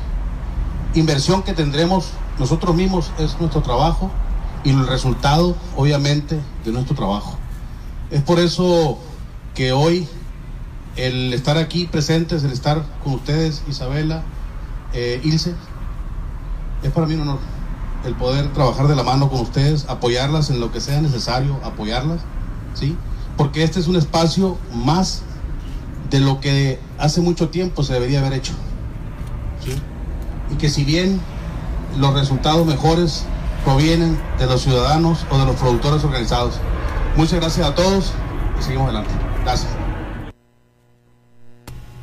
inversión 0.94 1.42
que 1.42 1.52
tendremos 1.52 2.10
nosotros 2.38 2.74
mismos 2.74 3.10
es 3.18 3.38
nuestro 3.38 3.62
trabajo 3.62 4.10
y 4.64 4.70
el 4.70 4.86
resultado, 4.86 5.56
obviamente, 5.76 6.40
de 6.64 6.72
nuestro 6.72 6.96
trabajo. 6.96 7.36
Es 8.10 8.22
por 8.22 8.38
eso 8.38 8.98
que 9.54 9.72
hoy 9.72 10.08
el 10.98 11.32
estar 11.32 11.56
aquí 11.56 11.86
presentes, 11.86 12.44
el 12.44 12.52
estar 12.52 12.84
con 13.02 13.14
ustedes, 13.14 13.62
Isabela, 13.68 14.22
eh, 14.92 15.20
Ilse, 15.24 15.54
es 16.82 16.90
para 16.92 17.06
mí 17.06 17.14
un 17.14 17.22
honor 17.22 17.38
el 18.04 18.14
poder 18.14 18.52
trabajar 18.52 18.86
de 18.86 18.96
la 18.96 19.02
mano 19.02 19.28
con 19.28 19.40
ustedes, 19.40 19.86
apoyarlas 19.88 20.50
en 20.50 20.60
lo 20.60 20.70
que 20.70 20.80
sea 20.80 21.00
necesario, 21.00 21.60
apoyarlas, 21.64 22.20
¿sí? 22.74 22.96
Porque 23.36 23.62
este 23.62 23.80
es 23.80 23.88
un 23.88 23.96
espacio 23.96 24.56
más 24.72 25.22
de 26.10 26.20
lo 26.20 26.40
que 26.40 26.78
hace 26.98 27.20
mucho 27.20 27.48
tiempo 27.48 27.82
se 27.82 27.94
debería 27.94 28.20
haber 28.20 28.34
hecho, 28.34 28.52
¿sí? 29.64 29.72
Y 30.52 30.56
que 30.56 30.70
si 30.70 30.84
bien 30.84 31.20
los 31.98 32.14
resultados 32.14 32.66
mejores 32.66 33.24
provienen 33.64 34.18
de 34.38 34.46
los 34.46 34.62
ciudadanos 34.62 35.26
o 35.30 35.38
de 35.38 35.44
los 35.44 35.56
productores 35.56 36.04
organizados. 36.04 36.54
Muchas 37.16 37.40
gracias 37.40 37.66
a 37.66 37.74
todos 37.74 38.12
y 38.58 38.62
seguimos 38.62 38.84
adelante. 38.88 39.10
Gracias. 39.44 39.77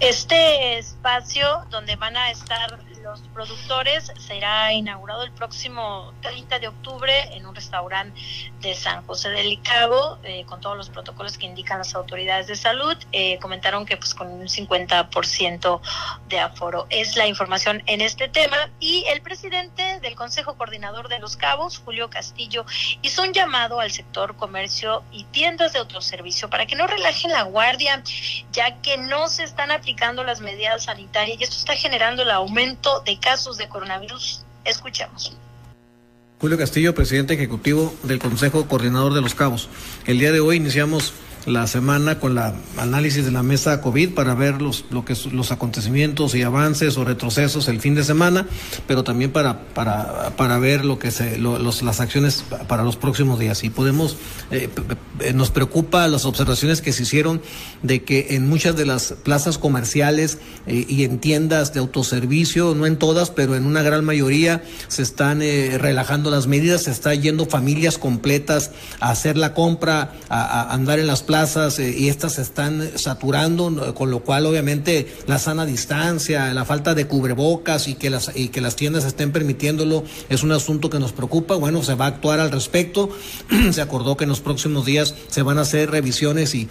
Este 0.06 0.78
espacio 0.78 1.48
donde 1.72 1.96
van 1.96 2.16
a 2.16 2.30
estar 2.30 2.80
los 3.06 3.22
productores 3.36 4.12
será 4.18 4.74
inaugurado 4.74 5.22
el 5.22 5.32
próximo 5.32 6.12
30 6.22 6.58
de 6.58 6.70
octubre 6.70 7.14
en 7.36 7.46
un 7.46 7.54
restaurante 7.54 8.20
de 8.62 8.74
San 8.74 9.06
José 9.06 9.30
del 9.30 9.62
Cabo, 9.62 10.18
eh, 10.24 10.44
con 10.46 10.60
todos 10.60 10.76
los 10.76 10.90
protocolos 10.90 11.38
que 11.38 11.46
indican 11.46 11.78
las 11.78 11.94
autoridades 11.94 12.48
de 12.48 12.56
salud. 12.56 12.98
Eh, 13.12 13.38
comentaron 13.40 13.86
que 13.86 13.96
pues 13.96 14.16
con 14.16 14.28
un 14.32 14.48
50% 14.48 15.82
de 16.30 16.40
aforo. 16.40 16.88
Es 16.90 17.16
la 17.16 17.28
información 17.28 17.84
en 17.86 18.02
este 18.02 18.28
tema. 18.28 18.72
Y 18.80 19.06
el 19.06 19.22
presidente 19.22 20.00
del 20.00 20.16
Consejo 20.16 20.56
Coordinador 20.58 21.08
de 21.08 21.20
los 21.20 21.38
Cabos, 21.38 21.78
Julio 21.86 22.10
Castillo, 22.10 22.66
hizo 23.04 23.22
un 23.22 23.34
llamado 23.34 23.82
al 23.82 23.92
sector 23.92 24.36
comercio 24.36 25.04
y 25.12 25.26
tiendas 25.26 25.74
de 25.74 25.80
autoservicio 25.80 26.50
para 26.50 26.66
que 26.66 26.76
no 26.76 26.88
relajen 26.88 27.32
la 27.32 27.44
guardia, 27.44 28.02
ya 28.52 28.82
que 28.82 28.98
no 28.98 29.28
se 29.28 29.44
están 29.44 29.70
aplicando 29.70 30.24
las 30.24 30.42
medidas 30.42 30.86
sanitarias 30.86 31.40
y 31.40 31.44
esto 31.44 31.58
está 31.58 31.76
generando 31.76 32.24
el 32.24 32.32
aumento 32.32 32.95
de 33.02 33.20
casos 33.20 33.58
de 33.58 33.68
coronavirus. 33.68 34.42
Escuchamos. 34.64 35.36
Julio 36.40 36.58
Castillo, 36.58 36.94
presidente 36.94 37.34
ejecutivo 37.34 37.94
del 38.04 38.20
Consejo 38.20 38.68
Coordinador 38.68 39.14
de 39.14 39.22
los 39.22 39.36
Cabos. 39.36 39.70
El 40.06 40.20
día 40.20 40.32
de 40.32 40.42
hoy 40.42 40.58
iniciamos 40.58 41.14
la 41.46 41.68
semana 41.68 42.20
con 42.20 42.34
la 42.34 42.56
análisis 42.78 43.24
de 43.24 43.32
la 43.32 43.44
mesa 43.44 43.82
COVID 43.82 44.14
para 44.14 44.34
ver 44.34 44.62
los, 44.62 44.86
lo 44.90 45.06
que, 45.06 45.16
los 45.32 45.52
acontecimientos 45.52 46.34
y 46.34 46.42
avances 46.42 46.98
o 46.98 47.06
retrocesos 47.06 47.68
el 47.68 47.80
fin 47.80 47.94
de 47.94 48.04
semana, 48.04 48.48
pero 48.88 49.04
también 49.04 49.32
para, 49.32 49.68
para, 49.74 50.32
para 50.36 50.58
ver 50.58 50.86
lo 50.86 50.98
que 50.98 51.12
se, 51.12 51.38
los, 51.38 51.84
las 51.84 52.00
acciones 52.00 52.44
para 52.68 52.84
los 52.84 52.96
próximos 52.96 53.40
días. 53.40 53.64
Y 53.64 53.70
podemos, 53.70 54.18
eh, 54.50 54.70
nos 55.34 55.52
preocupa 55.52 56.08
las 56.08 56.26
observaciones 56.26 56.82
que 56.82 56.94
se 56.94 57.04
hicieron 57.04 57.42
de 57.84 58.04
que 58.04 58.28
en 58.32 58.50
muchas 58.50 58.76
de 58.76 58.86
las 58.86 59.14
plazas 59.14 59.58
comerciales 59.58 60.40
eh, 60.66 60.86
y 60.88 61.04
en 61.04 61.20
tiendas 61.20 61.74
de 61.74 61.80
autoservicio, 61.80 62.74
no 62.74 62.88
en 62.88 62.98
todas, 62.98 63.30
pero 63.30 63.56
en 63.56 63.66
una 63.66 63.84
gran 63.84 64.04
mayoría, 64.04 64.64
se 64.88 65.04
están 65.04 65.44
eh, 65.44 65.78
relajando 65.78 66.32
las 66.32 66.48
medidas, 66.48 66.84
se 66.84 66.92
está 66.92 67.14
yendo 67.14 67.46
familias 67.46 68.00
completas 68.00 68.72
a 69.00 69.12
hacer 69.12 69.38
la 69.38 69.54
compra, 69.54 70.14
a, 70.30 70.42
a 70.42 70.74
andar 70.74 70.98
en 70.98 71.06
las 71.06 71.22
plazas 71.22 71.35
plazas 71.36 71.80
eh, 71.80 71.94
y 71.98 72.08
estas 72.08 72.36
se 72.36 72.42
están 72.42 72.92
saturando, 72.96 73.94
con 73.94 74.10
lo 74.10 74.22
cual 74.22 74.46
obviamente 74.46 75.06
la 75.28 75.38
sana 75.38 75.66
distancia, 75.66 76.54
la 76.54 76.64
falta 76.64 76.96
de 76.96 77.08
cubrebocas 77.08 77.90
y 77.90 77.96
que 77.96 78.10
las, 78.10 78.32
y 78.34 78.48
que 78.48 78.62
las 78.62 78.78
tiendas 78.78 79.04
estén 79.04 79.34
permitiéndolo 79.34 80.06
es 80.30 80.44
un 80.44 80.54
asunto 80.54 80.90
que 80.90 80.98
nos 80.98 81.12
preocupa. 81.12 81.56
Bueno, 81.56 81.84
se 81.84 81.96
va 81.96 82.06
a 82.06 82.08
actuar 82.08 82.40
al 82.40 82.52
respecto. 82.52 83.10
se 83.74 83.82
acordó 83.82 84.16
que 84.16 84.24
en 84.24 84.30
los 84.30 84.40
próximos 84.40 84.86
días 84.86 85.14
se 85.28 85.42
van 85.42 85.58
a 85.58 85.64
hacer 85.64 85.92
revisiones 85.92 86.56
y, 86.56 86.70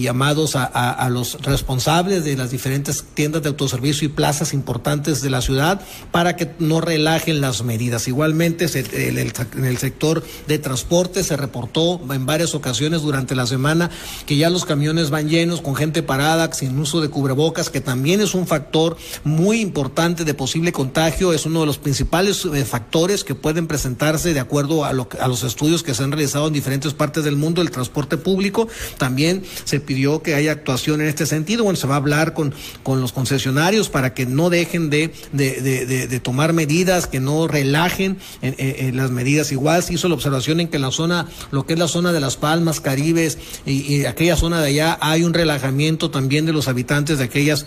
llamados 0.00 0.56
a, 0.56 1.06
los 1.10 1.42
responsables 1.42 2.24
de 2.24 2.34
las 2.34 2.50
diferentes 2.50 3.04
tiendas 3.12 3.42
de 3.42 3.50
autoservicio 3.50 4.06
y 4.06 4.08
plazas 4.08 4.54
importantes 4.54 5.20
de 5.20 5.28
la 5.28 5.42
ciudad 5.42 5.82
para 6.10 6.34
que 6.34 6.50
no 6.58 6.80
relajen 6.80 7.42
las 7.42 7.62
medidas. 7.62 8.08
Igualmente, 8.08 8.68
en 8.72 9.64
el 9.66 9.76
sector 9.76 10.24
de 10.48 10.58
transporte 10.58 11.22
se 11.24 11.36
reportó 11.36 12.00
en 12.10 12.24
varias 12.24 12.54
ocasiones 12.54 13.02
durante 13.02 13.34
la 13.34 13.46
semana 13.46 13.81
que 14.26 14.36
ya 14.36 14.50
los 14.50 14.64
camiones 14.64 15.10
van 15.10 15.28
llenos 15.28 15.60
con 15.60 15.74
gente 15.74 16.02
parada, 16.02 16.52
sin 16.52 16.78
uso 16.78 17.00
de 17.00 17.08
cubrebocas, 17.08 17.70
que 17.70 17.80
también 17.80 18.20
es 18.20 18.34
un 18.34 18.46
factor 18.46 18.96
muy 19.24 19.60
importante 19.60 20.24
de 20.24 20.34
posible 20.34 20.72
contagio, 20.72 21.32
es 21.32 21.46
uno 21.46 21.60
de 21.60 21.66
los 21.66 21.78
principales 21.78 22.44
eh, 22.44 22.64
factores 22.64 23.24
que 23.24 23.34
pueden 23.34 23.66
presentarse 23.66 24.34
de 24.34 24.40
acuerdo 24.40 24.84
a, 24.84 24.92
los 24.92 25.42
estudios 25.44 25.82
que 25.82 25.94
se 25.94 26.02
han 26.02 26.12
realizado 26.12 26.46
en 26.48 26.52
diferentes 26.52 26.94
partes 26.94 27.24
del 27.24 27.36
mundo 27.36 27.62
del 27.62 27.70
transporte 27.70 28.16
público. 28.16 28.68
También 28.98 29.42
se 29.64 29.80
pidió 29.80 30.22
que 30.22 30.34
haya 30.34 30.52
actuación 30.52 31.00
en 31.00 31.08
este 31.08 31.26
sentido. 31.26 31.64
Bueno, 31.64 31.76
se 31.76 31.86
va 31.86 31.94
a 31.94 31.98
hablar 31.98 32.34
con, 32.34 32.54
con 32.82 33.00
los 33.00 33.12
concesionarios 33.12 33.88
para 33.88 34.14
que 34.14 34.26
no 34.26 34.50
dejen 34.50 34.90
de, 34.90 35.12
de, 35.32 36.20
tomar 36.20 36.52
medidas, 36.52 37.06
que 37.06 37.20
no 37.20 37.48
relajen 37.48 38.18
en, 38.42 38.96
las 38.96 39.10
medidas. 39.10 39.52
Igual 39.52 39.82
se 39.82 39.94
hizo 39.94 40.08
la 40.08 40.14
observación 40.14 40.60
en 40.60 40.68
que 40.68 40.78
la 40.78 40.90
zona, 40.90 41.28
lo 41.50 41.66
que 41.66 41.74
es 41.74 41.78
la 41.78 41.88
zona 41.88 42.12
de 42.12 42.20
Las 42.20 42.36
Palmas, 42.36 42.80
Caribes 42.80 43.38
y 43.72 44.04
aquella 44.04 44.36
zona 44.36 44.60
de 44.60 44.68
allá, 44.68 44.98
hay 45.00 45.24
un 45.24 45.34
relajamiento 45.34 46.10
también 46.10 46.46
de 46.46 46.52
los 46.52 46.68
habitantes 46.68 47.18
de 47.18 47.24
aquellas. 47.24 47.66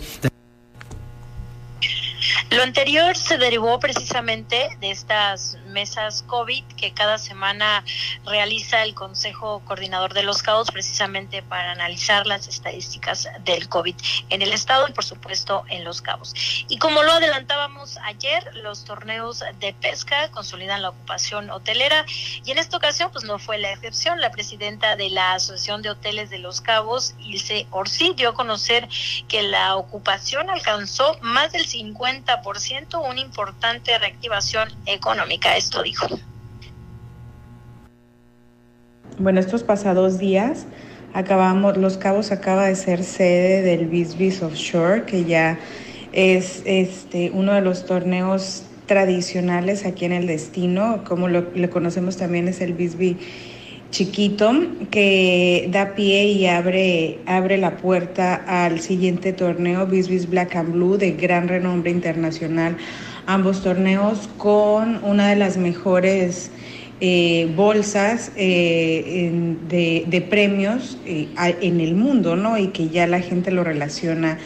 Lo 2.56 2.62
anterior 2.62 3.14
se 3.18 3.36
derivó 3.36 3.78
precisamente 3.78 4.70
de 4.80 4.90
estas 4.90 5.58
mesas 5.66 6.22
COVID 6.22 6.64
que 6.78 6.94
cada 6.94 7.18
semana 7.18 7.84
realiza 8.24 8.82
el 8.82 8.94
Consejo 8.94 9.60
Coordinador 9.66 10.14
de 10.14 10.22
los 10.22 10.42
Cabos 10.42 10.70
precisamente 10.70 11.42
para 11.42 11.72
analizar 11.72 12.26
las 12.26 12.48
estadísticas 12.48 13.28
del 13.44 13.68
COVID 13.68 13.94
en 14.30 14.40
el 14.40 14.54
Estado 14.54 14.88
y 14.88 14.92
por 14.92 15.04
supuesto 15.04 15.64
en 15.68 15.84
los 15.84 16.00
Cabos. 16.00 16.32
Y 16.70 16.78
como 16.78 17.02
lo 17.02 17.12
adelantábamos 17.12 17.98
ayer, 17.98 18.50
los 18.54 18.86
torneos 18.86 19.44
de 19.60 19.74
pesca 19.74 20.30
consolidan 20.30 20.80
la 20.80 20.88
ocupación 20.88 21.50
hotelera 21.50 22.06
y 22.42 22.50
en 22.52 22.56
esta 22.56 22.78
ocasión 22.78 23.10
pues 23.12 23.24
no 23.24 23.38
fue 23.38 23.58
la 23.58 23.70
excepción. 23.70 24.18
La 24.18 24.30
presidenta 24.30 24.96
de 24.96 25.10
la 25.10 25.34
Asociación 25.34 25.82
de 25.82 25.90
Hoteles 25.90 26.30
de 26.30 26.38
los 26.38 26.62
Cabos, 26.62 27.14
Ilse 27.18 27.66
Orsi, 27.70 28.14
dio 28.16 28.30
a 28.30 28.34
conocer 28.34 28.88
que 29.28 29.42
la 29.42 29.76
ocupación 29.76 30.48
alcanzó 30.48 31.18
más 31.20 31.52
del 31.52 31.66
50%, 31.66 32.45
una 33.02 33.20
importante 33.20 33.98
reactivación 33.98 34.68
económica 34.86 35.56
esto 35.56 35.82
dijo. 35.82 36.06
Bueno, 39.18 39.40
estos 39.40 39.62
pasados 39.62 40.18
días 40.18 40.66
acabamos, 41.14 41.76
Los 41.76 41.96
Cabos 41.96 42.30
acaba 42.30 42.66
de 42.66 42.76
ser 42.76 43.02
sede 43.02 43.62
del 43.62 43.86
Bisbee 43.86 44.32
Offshore, 44.42 45.04
que 45.06 45.24
ya 45.24 45.58
es 46.12 46.62
este 46.66 47.30
uno 47.32 47.52
de 47.52 47.62
los 47.62 47.86
torneos 47.86 48.62
tradicionales 48.86 49.84
aquí 49.84 50.04
en 50.04 50.12
el 50.12 50.26
destino, 50.26 51.02
como 51.04 51.28
lo, 51.28 51.50
le 51.54 51.68
conocemos 51.68 52.16
también 52.16 52.46
es 52.48 52.60
el 52.60 52.74
Bisbee 52.74 53.16
chiquito 53.90 54.52
que 54.90 55.68
da 55.70 55.94
pie 55.94 56.24
y 56.26 56.46
abre, 56.46 57.18
abre 57.26 57.56
la 57.58 57.76
puerta 57.76 58.34
al 58.34 58.80
siguiente 58.80 59.32
torneo 59.32 59.86
Bisbee 59.86 60.26
Black 60.26 60.56
and 60.56 60.72
Blue 60.72 60.96
de 60.98 61.12
gran 61.12 61.48
renombre 61.48 61.90
internacional 61.90 62.76
ambos 63.26 63.62
torneos 63.62 64.28
con 64.38 65.04
una 65.04 65.28
de 65.28 65.36
las 65.36 65.56
mejores 65.56 66.50
eh, 67.00 67.52
bolsas 67.54 68.32
eh, 68.36 69.56
de, 69.68 70.20
premios 70.22 70.98
eh, 71.04 71.28
en 71.36 71.80
el 71.80 71.94
mundo, 71.94 72.36
¿no? 72.36 72.56
Y 72.56 72.68
que 72.68 72.88
ya 72.88 73.06
la 73.06 73.20
gente 73.20 73.50
lo 73.50 73.64
relaciona 73.64 74.38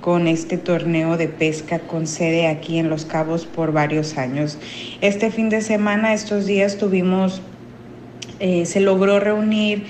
con 0.00 0.28
este 0.28 0.56
torneo 0.56 1.16
de 1.16 1.28
pesca 1.28 1.80
con 1.80 2.06
sede 2.06 2.46
aquí 2.46 2.78
en 2.78 2.88
Los 2.88 3.04
Cabos 3.04 3.44
por 3.44 3.72
varios 3.72 4.16
años. 4.16 4.56
Este 5.00 5.30
fin 5.30 5.50
de 5.50 5.60
semana, 5.60 6.14
estos 6.14 6.46
días 6.46 6.78
tuvimos, 6.78 7.42
se 8.38 8.80
logró 8.80 9.20
reunir 9.20 9.86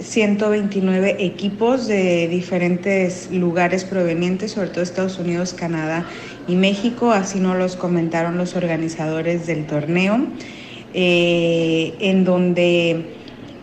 129 0.00 1.16
equipos 1.18 1.86
de 1.86 2.28
diferentes 2.28 3.30
lugares 3.30 3.84
provenientes, 3.84 4.52
sobre 4.52 4.68
todo 4.68 4.82
Estados 4.82 5.18
Unidos, 5.18 5.52
Canadá 5.54 6.06
y 6.48 6.56
México, 6.56 7.12
así 7.12 7.40
nos 7.40 7.56
los 7.58 7.76
comentaron 7.76 8.38
los 8.38 8.56
organizadores 8.56 9.46
del 9.46 9.66
torneo, 9.66 10.26
eh, 10.94 11.94
en 12.00 12.24
donde 12.24 13.16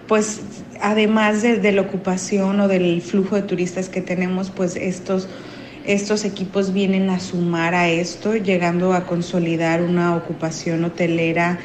pues 0.07 0.41
además 0.81 1.43
de, 1.43 1.71
la 1.71 1.81
ocupación 1.81 2.59
o 2.61 2.67
del 2.67 3.01
flujo 3.01 3.35
de 3.35 3.43
turistas 3.43 3.89
que 3.89 4.01
tenemos, 4.01 4.49
pues 4.49 4.75
estos, 4.75 5.27
estos 5.85 6.25
equipos 6.25 6.73
vienen 6.73 7.11
a 7.11 7.19
sumar 7.19 7.75
a 7.75 7.89
esto, 7.89 8.35
llegando 8.35 8.93
a 8.93 9.05
consolidar 9.05 9.83
una 9.83 10.15
ocupación 10.15 10.83
hotelera 10.83 11.59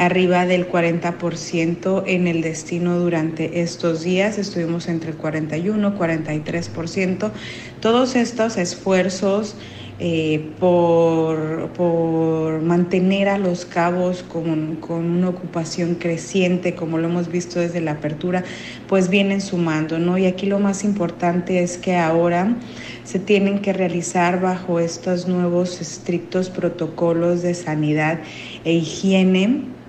arriba 0.00 0.46
del 0.46 0.66
40% 0.66 2.04
en 2.06 2.26
el 2.26 2.40
destino 2.40 2.98
durante 2.98 3.60
estos 3.60 4.02
días, 4.02 4.38
estuvimos 4.38 4.88
entre 4.88 5.10
el 5.10 5.16
41 5.18 5.98
43%. 5.98 7.30
Todos 7.80 8.16
estos 8.16 8.56
esfuerzos 8.56 9.56
eh, 9.98 10.52
por, 10.58 11.68
por, 11.74 12.62
mantener 12.62 13.28
a 13.28 13.36
los 13.36 13.66
cabos 13.66 14.22
con, 14.22 14.76
con, 14.76 15.04
una 15.04 15.28
ocupación 15.28 15.96
creciente, 15.96 16.74
como 16.74 16.96
lo 16.96 17.08
hemos 17.08 17.30
visto 17.30 17.60
desde 17.60 17.82
la 17.82 17.92
apertura, 17.92 18.42
pues 18.88 19.10
vienen 19.10 19.42
sumando, 19.42 19.98
¿no? 19.98 20.16
Y 20.16 20.24
aquí 20.24 20.46
lo 20.46 20.58
más 20.58 20.84
importante 20.84 21.62
es 21.62 21.76
que 21.76 21.96
ahora 21.96 22.56
se 23.04 23.18
tienen 23.18 23.58
que 23.58 23.74
realizar 23.74 24.40
bajo 24.40 24.80
estos 24.80 25.28
nuevos 25.28 25.82
estrictos 25.82 26.48
protocolos 26.48 27.42
de 27.42 27.52
sanidad 27.52 28.20
e 28.64 28.72
higiene 28.72 29.79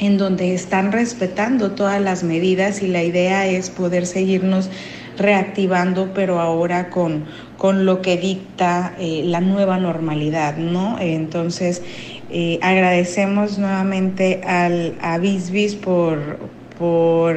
en 0.00 0.16
donde 0.16 0.54
están 0.54 0.92
respetando 0.92 1.72
todas 1.72 2.00
las 2.00 2.24
medidas 2.24 2.82
y 2.82 2.88
la 2.88 3.02
idea 3.02 3.46
es 3.46 3.70
poder 3.70 4.06
seguirnos 4.06 4.70
reactivando, 5.18 6.12
pero 6.14 6.40
ahora 6.40 6.88
con, 6.88 7.26
con 7.58 7.84
lo 7.84 8.00
que 8.00 8.16
dicta 8.16 8.94
eh, 8.98 9.22
la 9.24 9.40
nueva 9.40 9.76
normalidad, 9.76 10.56
¿no? 10.56 10.98
Entonces, 10.98 11.82
eh, 12.30 12.58
agradecemos 12.62 13.58
nuevamente 13.58 14.40
al, 14.46 14.94
a 15.02 15.18
Bisbis 15.18 15.74
por, 15.74 16.38
por, 16.78 17.36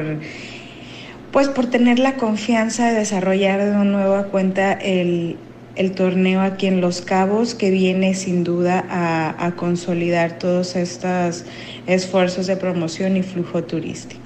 pues 1.30 1.48
por 1.48 1.66
tener 1.66 1.98
la 1.98 2.14
confianza 2.14 2.88
de 2.88 3.00
desarrollar 3.00 3.62
de 3.62 3.84
nueva 3.84 4.24
cuenta 4.28 4.72
el, 4.72 5.36
el 5.76 5.94
torneo 5.94 6.40
aquí 6.40 6.66
en 6.66 6.80
Los 6.80 7.00
Cabos, 7.00 7.54
que 7.54 7.70
viene 7.70 8.14
sin 8.14 8.44
duda 8.44 8.84
a, 8.88 9.52
consolidar 9.56 10.38
todos 10.38 10.76
estos 10.76 11.44
esfuerzos 11.86 12.46
de 12.46 12.56
promoción 12.56 13.16
y 13.16 13.22
flujo 13.22 13.62
turístico 13.62 14.24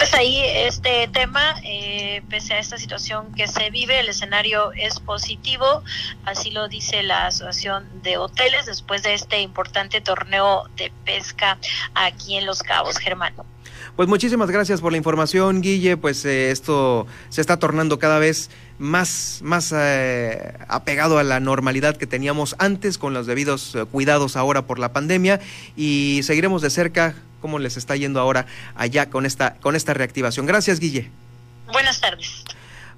pues 0.00 0.14
ahí 0.14 0.40
este 0.42 1.08
tema, 1.08 1.56
eh, 1.62 2.22
pese 2.30 2.54
a 2.54 2.58
esta 2.58 2.78
situación 2.78 3.34
que 3.34 3.46
se 3.46 3.68
vive, 3.68 4.00
el 4.00 4.08
escenario 4.08 4.72
es 4.72 4.98
positivo, 4.98 5.84
así 6.24 6.50
lo 6.50 6.68
dice 6.68 7.02
la 7.02 7.26
Asociación 7.26 7.86
de 8.02 8.16
Hoteles 8.16 8.64
después 8.64 9.02
de 9.02 9.12
este 9.12 9.42
importante 9.42 10.00
torneo 10.00 10.64
de 10.76 10.90
pesca 11.04 11.58
aquí 11.94 12.38
en 12.38 12.46
Los 12.46 12.62
Cabos, 12.62 12.96
Germán. 12.96 13.34
Pues 13.96 14.08
muchísimas 14.08 14.50
gracias 14.50 14.80
por 14.80 14.92
la 14.92 14.98
información, 14.98 15.60
Guille. 15.60 15.96
Pues 15.96 16.24
eh, 16.24 16.50
esto 16.50 17.06
se 17.28 17.40
está 17.40 17.58
tornando 17.58 17.98
cada 17.98 18.18
vez 18.18 18.50
más, 18.78 19.40
más 19.42 19.72
eh, 19.76 20.54
apegado 20.68 21.18
a 21.18 21.22
la 21.22 21.40
normalidad 21.40 21.96
que 21.96 22.06
teníamos 22.06 22.56
antes, 22.58 22.98
con 22.98 23.14
los 23.14 23.26
debidos 23.26 23.76
cuidados 23.92 24.36
ahora 24.36 24.62
por 24.62 24.78
la 24.78 24.92
pandemia. 24.92 25.40
Y 25.76 26.20
seguiremos 26.22 26.62
de 26.62 26.70
cerca 26.70 27.14
cómo 27.40 27.58
les 27.58 27.76
está 27.76 27.96
yendo 27.96 28.20
ahora 28.20 28.46
allá 28.76 29.10
con 29.10 29.26
esta, 29.26 29.56
con 29.56 29.76
esta 29.76 29.94
reactivación. 29.94 30.46
Gracias, 30.46 30.80
Guille. 30.80 31.10
Buenas 31.72 32.00
tardes. 32.00 32.44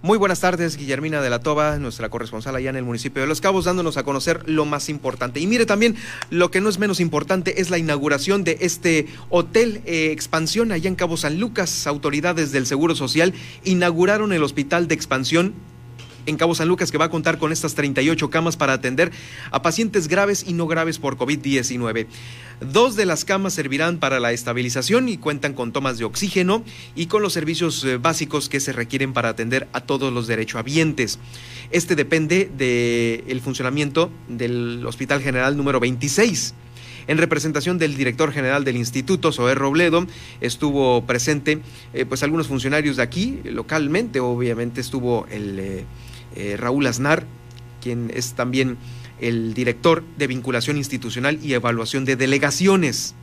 Muy 0.04 0.18
buenas 0.18 0.40
tardes, 0.40 0.76
Guillermina 0.76 1.20
de 1.20 1.30
la 1.30 1.38
Toba, 1.38 1.78
nuestra 1.78 2.08
corresponsal 2.08 2.56
allá 2.56 2.70
en 2.70 2.74
el 2.74 2.82
municipio 2.82 3.22
de 3.22 3.28
Los 3.28 3.40
Cabos, 3.40 3.66
dándonos 3.66 3.96
a 3.96 4.02
conocer 4.02 4.42
lo 4.48 4.64
más 4.64 4.88
importante. 4.88 5.38
Y 5.38 5.46
mire 5.46 5.64
también, 5.64 5.94
lo 6.28 6.50
que 6.50 6.60
no 6.60 6.68
es 6.68 6.80
menos 6.80 6.98
importante 6.98 7.60
es 7.60 7.70
la 7.70 7.78
inauguración 7.78 8.42
de 8.42 8.58
este 8.62 9.06
hotel 9.30 9.80
eh, 9.86 10.10
expansión 10.10 10.72
allá 10.72 10.88
en 10.88 10.96
Cabo 10.96 11.16
San 11.16 11.38
Lucas. 11.38 11.86
Autoridades 11.86 12.50
del 12.50 12.66
Seguro 12.66 12.96
Social 12.96 13.32
inauguraron 13.62 14.32
el 14.32 14.42
hospital 14.42 14.88
de 14.88 14.96
expansión 14.96 15.54
en 16.26 16.36
Cabo 16.36 16.54
San 16.54 16.68
Lucas 16.68 16.90
que 16.90 16.98
va 16.98 17.06
a 17.06 17.10
contar 17.10 17.38
con 17.38 17.52
estas 17.52 17.74
38 17.74 18.30
camas 18.30 18.56
para 18.56 18.72
atender 18.72 19.12
a 19.50 19.62
pacientes 19.62 20.08
graves 20.08 20.44
y 20.46 20.52
no 20.52 20.66
graves 20.66 20.98
por 20.98 21.16
COVID-19. 21.16 22.06
Dos 22.60 22.94
de 22.94 23.06
las 23.06 23.24
camas 23.24 23.54
servirán 23.54 23.98
para 23.98 24.20
la 24.20 24.32
estabilización 24.32 25.08
y 25.08 25.16
cuentan 25.16 25.54
con 25.54 25.72
tomas 25.72 25.98
de 25.98 26.04
oxígeno 26.04 26.62
y 26.94 27.06
con 27.06 27.22
los 27.22 27.32
servicios 27.32 27.82
eh, 27.84 27.96
básicos 27.96 28.48
que 28.48 28.60
se 28.60 28.72
requieren 28.72 29.12
para 29.12 29.30
atender 29.30 29.68
a 29.72 29.80
todos 29.80 30.12
los 30.12 30.26
derechohabientes. 30.26 31.18
Este 31.70 31.96
depende 31.96 32.50
del 32.56 33.40
funcionamiento 33.40 34.10
del 34.28 34.84
Hospital 34.86 35.22
General 35.22 35.56
número 35.56 35.80
26. 35.80 36.54
En 37.08 37.18
representación 37.18 37.78
del 37.78 37.96
director 37.96 38.32
general 38.32 38.64
del 38.64 38.76
instituto, 38.76 39.32
Zoé 39.32 39.54
Robledo, 39.54 40.06
estuvo 40.40 41.04
presente 41.04 41.60
eh, 41.94 42.04
pues 42.04 42.22
algunos 42.22 42.46
funcionarios 42.46 42.96
de 42.96 43.02
aquí, 43.02 43.40
localmente, 43.44 44.20
obviamente 44.20 44.80
estuvo 44.80 45.26
el 45.30 45.58
eh, 45.58 45.84
eh, 46.36 46.56
Raúl 46.58 46.86
Aznar, 46.86 47.26
quien 47.80 48.10
es 48.14 48.34
también 48.34 48.78
el 49.20 49.54
director 49.54 50.02
de 50.18 50.26
vinculación 50.26 50.76
institucional 50.76 51.38
y 51.42 51.54
evaluación 51.54 52.04
de 52.04 52.16
delegaciones. 52.16 53.14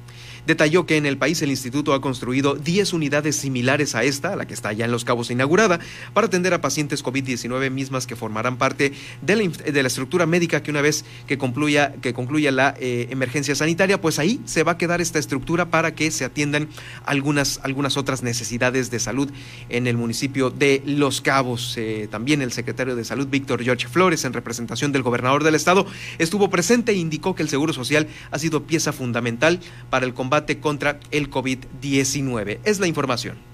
Detalló 0.45 0.85
que 0.85 0.97
en 0.97 1.05
el 1.05 1.17
país 1.17 1.41
el 1.41 1.49
instituto 1.49 1.93
ha 1.93 2.01
construido 2.01 2.55
10 2.55 2.93
unidades 2.93 3.35
similares 3.35 3.95
a 3.95 4.03
esta, 4.03 4.33
a 4.33 4.35
la 4.35 4.47
que 4.47 4.53
está 4.53 4.73
ya 4.73 4.85
en 4.85 4.91
Los 4.91 5.05
Cabos 5.05 5.31
inaugurada, 5.31 5.79
para 6.13 6.27
atender 6.27 6.53
a 6.53 6.61
pacientes 6.61 7.03
COVID-19 7.03 7.69
mismas 7.71 8.07
que 8.07 8.15
formarán 8.15 8.57
parte 8.57 8.93
de 9.21 9.35
la, 9.35 9.87
estructura 9.87 10.25
médica 10.25 10.63
que 10.63 10.71
una 10.71 10.81
vez 10.81 11.05
que 11.27 11.37
concluya, 11.37 11.93
que 12.01 12.13
concluya 12.13 12.51
la 12.51 12.75
eh, 12.79 13.07
emergencia 13.09 13.55
sanitaria, 13.55 13.99
pues 13.99 14.19
ahí 14.19 14.39
se 14.45 14.63
va 14.63 14.73
a 14.73 14.77
quedar 14.77 15.01
esta 15.01 15.19
estructura 15.19 15.69
para 15.69 15.93
que 15.93 16.11
se 16.11 16.25
atiendan 16.25 16.69
algunas, 17.05 17.59
algunas 17.63 17.97
otras 17.97 18.23
necesidades 18.23 18.91
de 18.91 18.99
salud 18.99 19.29
en 19.69 19.87
el 19.87 19.97
municipio 19.97 20.49
de 20.49 20.81
Los 20.85 21.21
Cabos. 21.21 21.75
Eh, 21.77 22.07
también 22.09 22.41
el 22.41 22.51
secretario 22.51 22.95
de 22.95 23.03
Salud, 23.03 23.27
Víctor 23.27 23.63
George 23.63 23.87
Flores, 23.87 24.25
en 24.25 24.33
representación 24.33 24.91
del 24.91 25.03
gobernador 25.03 25.43
del 25.43 25.55
estado, 25.55 25.85
estuvo 26.17 26.49
presente 26.49 26.91
e 26.91 26.95
indicó 26.95 27.35
que 27.35 27.43
el 27.43 27.49
Seguro 27.49 27.73
Social 27.73 28.07
ha 28.31 28.39
sido 28.39 28.63
pieza 28.63 28.93
fundamental 28.93 29.59
para 29.89 30.05
el 30.05 30.13
combate 30.13 30.28
contra 30.61 30.99
el 31.11 31.30
COVID-19. 31.30 32.59
Es 32.63 32.80
la 32.80 32.88
información. 32.88 33.49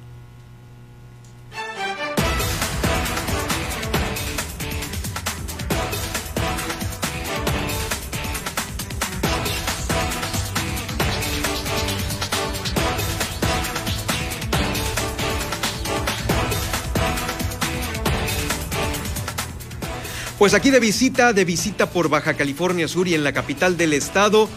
Pues 20.37 20.53
aquí 20.53 20.69
de 20.69 20.79
visita, 20.79 21.33
de 21.33 21.43
visita 21.43 21.89
por 21.89 22.09
Baja 22.09 22.35
California 22.35 22.87
Sur 22.87 23.07
y 23.07 23.15
en 23.15 23.23
la 23.23 23.31
capital 23.31 23.77
del 23.77 23.93
estado, 23.93 24.47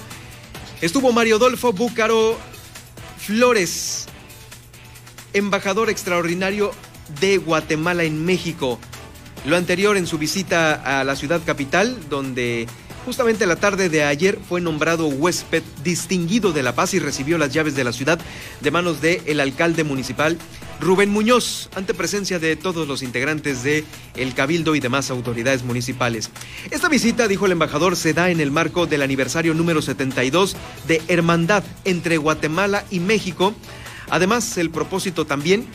Estuvo 0.81 1.11
Mario 1.11 1.41
Dolfo 1.41 1.73
Búcaro 1.73 2.39
Flores, 3.19 4.07
embajador 5.33 5.91
extraordinario 5.91 6.71
de 7.21 7.39
Guatemala 7.39 8.05
en 8.05 8.25
México. 8.25 8.79
Lo 9.45 9.57
anterior 9.57 9.97
en 9.97 10.07
su 10.07 10.19
visita 10.19 11.01
a 11.01 11.03
la 11.03 11.17
ciudad 11.17 11.41
capital, 11.45 11.99
donde 12.09 12.69
justamente 13.05 13.45
la 13.47 13.57
tarde 13.57 13.89
de 13.89 14.05
ayer 14.05 14.39
fue 14.49 14.61
nombrado 14.61 15.09
huésped 15.09 15.65
distinguido 15.83 16.53
de 16.53 16.63
La 16.63 16.77
Paz 16.77 16.95
y 16.95 17.01
recibió 17.01 17.39
las 17.39 17.53
llaves 17.53 17.75
de 17.75 17.83
la 17.83 17.93
ciudad 17.93 18.21
de 18.61 18.71
manos 18.71 19.01
del 19.01 19.21
el 19.27 19.41
alcalde 19.41 19.83
municipal 19.83 20.39
Rubén 20.81 21.11
Muñoz, 21.11 21.69
ante 21.75 21.93
presencia 21.93 22.39
de 22.39 22.55
todos 22.55 22.87
los 22.87 23.03
integrantes 23.03 23.65
de 23.65 23.85
el 24.15 24.35
Cabildo 24.35 24.77
y 24.77 24.81
demás 24.81 25.11
autoridades 25.11 25.65
municipales. 25.65 26.31
Esta 26.71 26.89
visita, 26.89 27.27
dijo 27.27 27.47
el 27.47 27.53
embajador, 27.53 27.97
se 27.97 28.15
da 28.15 28.31
en 28.31 28.41
el 28.41 28.53
marco 28.53 28.87
del 28.87 29.03
aniversario 29.03 29.55
número 29.55 29.83
72 29.83 30.57
de 30.87 31.03
Hermandad 31.09 31.65
entre 31.85 32.17
Guatemala 32.17 32.85
y 32.91 33.01
México. 33.01 33.55
Además, 34.09 34.57
el 34.57 34.71
propósito 34.71 35.27
también 35.27 35.67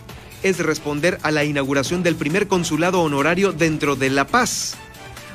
es 0.42 0.60
responder 0.60 1.20
a 1.22 1.32
la 1.32 1.44
inauguración 1.44 2.02
del 2.02 2.16
primer 2.16 2.48
consulado 2.48 3.02
honorario 3.02 3.52
dentro 3.52 3.96
de 3.96 4.10
La 4.10 4.28
Paz. 4.28 4.76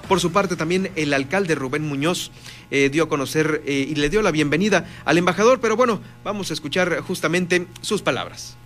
Por 0.09 0.21
su 0.21 0.33
parte, 0.33 0.57
también 0.57 0.91
el 0.97 1.13
alcalde 1.13 1.55
Rubén 1.55 1.87
Muñoz 1.87 2.31
eh, 2.71 2.89
dio 2.91 3.05
a 3.05 3.09
conocer 3.11 3.63
eh, 3.67 3.87
y 3.89 3.95
le 3.97 4.09
dio 4.09 4.23
la 4.23 4.31
bienvenida 4.31 4.87
al 5.05 5.19
embajador, 5.19 5.61
pero 5.61 5.77
bueno, 5.77 6.01
vamos 6.25 6.51
a 6.51 6.55
escuchar 6.55 7.01
justamente 7.01 7.67
sus 7.83 8.01
palabras. 8.01 8.57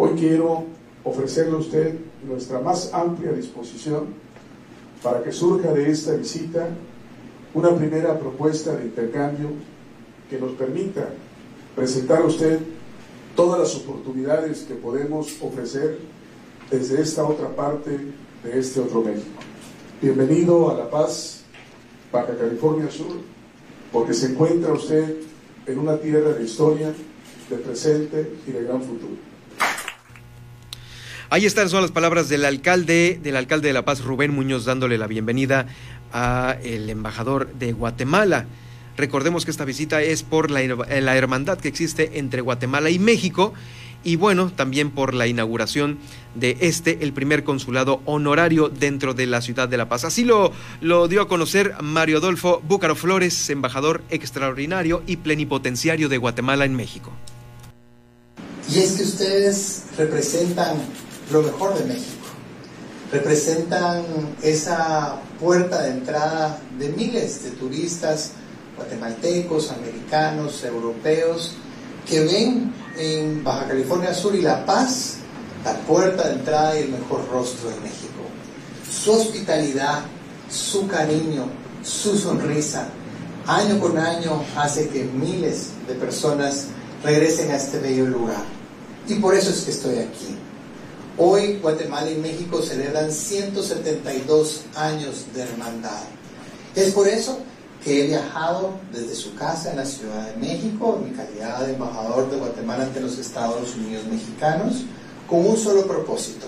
Hoy 0.00 0.10
quiero 0.10 0.62
ofrecerle 1.02 1.56
a 1.56 1.58
usted 1.58 1.98
nuestra 2.24 2.60
más 2.60 2.94
amplia 2.94 3.32
disposición 3.32 4.06
para 5.02 5.24
que 5.24 5.32
surja 5.32 5.72
de 5.72 5.90
esta 5.90 6.12
visita 6.12 6.68
una 7.52 7.74
primera 7.74 8.16
propuesta 8.16 8.76
de 8.76 8.84
intercambio 8.84 9.48
que 10.30 10.38
nos 10.38 10.52
permita 10.52 11.08
presentar 11.74 12.22
a 12.22 12.26
usted 12.26 12.60
todas 13.34 13.58
las 13.58 13.74
oportunidades 13.74 14.60
que 14.60 14.74
podemos 14.74 15.36
ofrecer 15.42 15.98
desde 16.70 17.02
esta 17.02 17.24
otra 17.24 17.48
parte 17.56 17.90
de 18.44 18.56
este 18.56 18.78
otro 18.78 19.02
México. 19.02 19.40
Bienvenido 20.00 20.70
a 20.70 20.74
La 20.74 20.88
Paz, 20.88 21.42
Baja 22.12 22.36
California 22.36 22.88
Sur, 22.88 23.16
porque 23.92 24.14
se 24.14 24.26
encuentra 24.26 24.72
usted 24.72 25.16
en 25.66 25.76
una 25.76 25.98
tierra 25.98 26.34
de 26.34 26.44
historia, 26.44 26.94
de 27.50 27.56
presente 27.56 28.30
y 28.46 28.52
de 28.52 28.62
gran 28.62 28.80
futuro. 28.80 29.27
Ahí 31.30 31.44
están 31.44 31.68
son 31.68 31.82
las 31.82 31.90
palabras 31.90 32.30
del 32.30 32.46
alcalde, 32.46 33.20
del 33.22 33.36
alcalde 33.36 33.68
de 33.68 33.74
La 33.74 33.84
Paz, 33.84 34.02
Rubén 34.02 34.34
Muñoz, 34.34 34.64
dándole 34.64 34.96
la 34.96 35.06
bienvenida 35.06 35.66
a 36.10 36.56
el 36.62 36.88
embajador 36.88 37.52
de 37.52 37.72
Guatemala. 37.72 38.46
Recordemos 38.96 39.44
que 39.44 39.50
esta 39.50 39.66
visita 39.66 40.00
es 40.00 40.22
por 40.22 40.50
la, 40.50 40.62
la 40.62 41.16
hermandad 41.18 41.58
que 41.58 41.68
existe 41.68 42.18
entre 42.18 42.40
Guatemala 42.40 42.88
y 42.88 42.98
México 42.98 43.52
y 44.02 44.16
bueno, 44.16 44.50
también 44.50 44.90
por 44.90 45.12
la 45.12 45.26
inauguración 45.26 45.98
de 46.34 46.56
este, 46.60 47.00
el 47.02 47.12
primer 47.12 47.44
consulado 47.44 48.00
honorario 48.06 48.70
dentro 48.70 49.12
de 49.12 49.26
la 49.26 49.42
ciudad 49.42 49.68
de 49.68 49.76
La 49.76 49.86
Paz. 49.86 50.06
Así 50.06 50.24
lo, 50.24 50.50
lo 50.80 51.08
dio 51.08 51.20
a 51.20 51.28
conocer 51.28 51.74
Mario 51.82 52.18
Adolfo 52.18 52.62
Búcaro 52.66 52.96
Flores, 52.96 53.50
embajador 53.50 54.02
extraordinario 54.08 55.02
y 55.06 55.16
plenipotenciario 55.16 56.08
de 56.08 56.16
Guatemala 56.16 56.64
en 56.64 56.74
México. 56.74 57.12
Y 58.72 58.78
es 58.78 58.92
que 58.92 59.02
ustedes 59.02 59.84
representan 59.98 60.78
lo 61.30 61.42
mejor 61.42 61.78
de 61.78 61.84
México. 61.84 62.26
Representan 63.12 64.04
esa 64.42 65.16
puerta 65.40 65.82
de 65.82 65.90
entrada 65.90 66.58
de 66.78 66.90
miles 66.90 67.42
de 67.44 67.50
turistas 67.52 68.32
guatemaltecos, 68.76 69.70
americanos, 69.72 70.62
europeos, 70.64 71.52
que 72.06 72.20
ven 72.20 72.72
en 72.96 73.42
Baja 73.42 73.68
California 73.68 74.14
Sur 74.14 74.34
y 74.34 74.42
La 74.42 74.64
Paz 74.64 75.18
la 75.64 75.74
puerta 75.80 76.28
de 76.28 76.34
entrada 76.34 76.78
y 76.78 76.84
el 76.84 76.90
mejor 76.90 77.26
rostro 77.30 77.70
de 77.70 77.76
México. 77.80 78.22
Su 78.90 79.12
hospitalidad, 79.12 80.00
su 80.50 80.86
cariño, 80.86 81.46
su 81.82 82.16
sonrisa, 82.16 82.88
año 83.46 83.78
con 83.80 83.98
año 83.98 84.42
hace 84.56 84.88
que 84.88 85.04
miles 85.04 85.70
de 85.86 85.94
personas 85.94 86.66
regresen 87.02 87.50
a 87.50 87.56
este 87.56 87.78
bello 87.78 88.06
lugar. 88.06 88.44
Y 89.06 89.14
por 89.16 89.34
eso 89.34 89.50
es 89.50 89.62
que 89.62 89.70
estoy 89.70 89.98
aquí. 89.98 90.36
Hoy 91.20 91.58
Guatemala 91.60 92.08
y 92.12 92.14
México 92.14 92.62
celebran 92.62 93.10
172 93.10 94.60
años 94.76 95.26
de 95.34 95.42
hermandad. 95.42 96.04
Es 96.76 96.92
por 96.92 97.08
eso 97.08 97.40
que 97.82 98.04
he 98.04 98.06
viajado 98.06 98.74
desde 98.92 99.16
su 99.16 99.34
casa 99.34 99.72
en 99.72 99.78
la 99.78 99.84
Ciudad 99.84 100.28
de 100.28 100.36
México, 100.36 100.96
en 100.96 101.10
mi 101.10 101.16
calidad 101.16 101.66
de 101.66 101.72
embajador 101.72 102.30
de 102.30 102.36
Guatemala 102.36 102.84
ante 102.84 103.00
los 103.00 103.18
Estados 103.18 103.74
Unidos 103.74 104.04
mexicanos, 104.06 104.84
con 105.28 105.44
un 105.44 105.56
solo 105.56 105.88
propósito, 105.88 106.46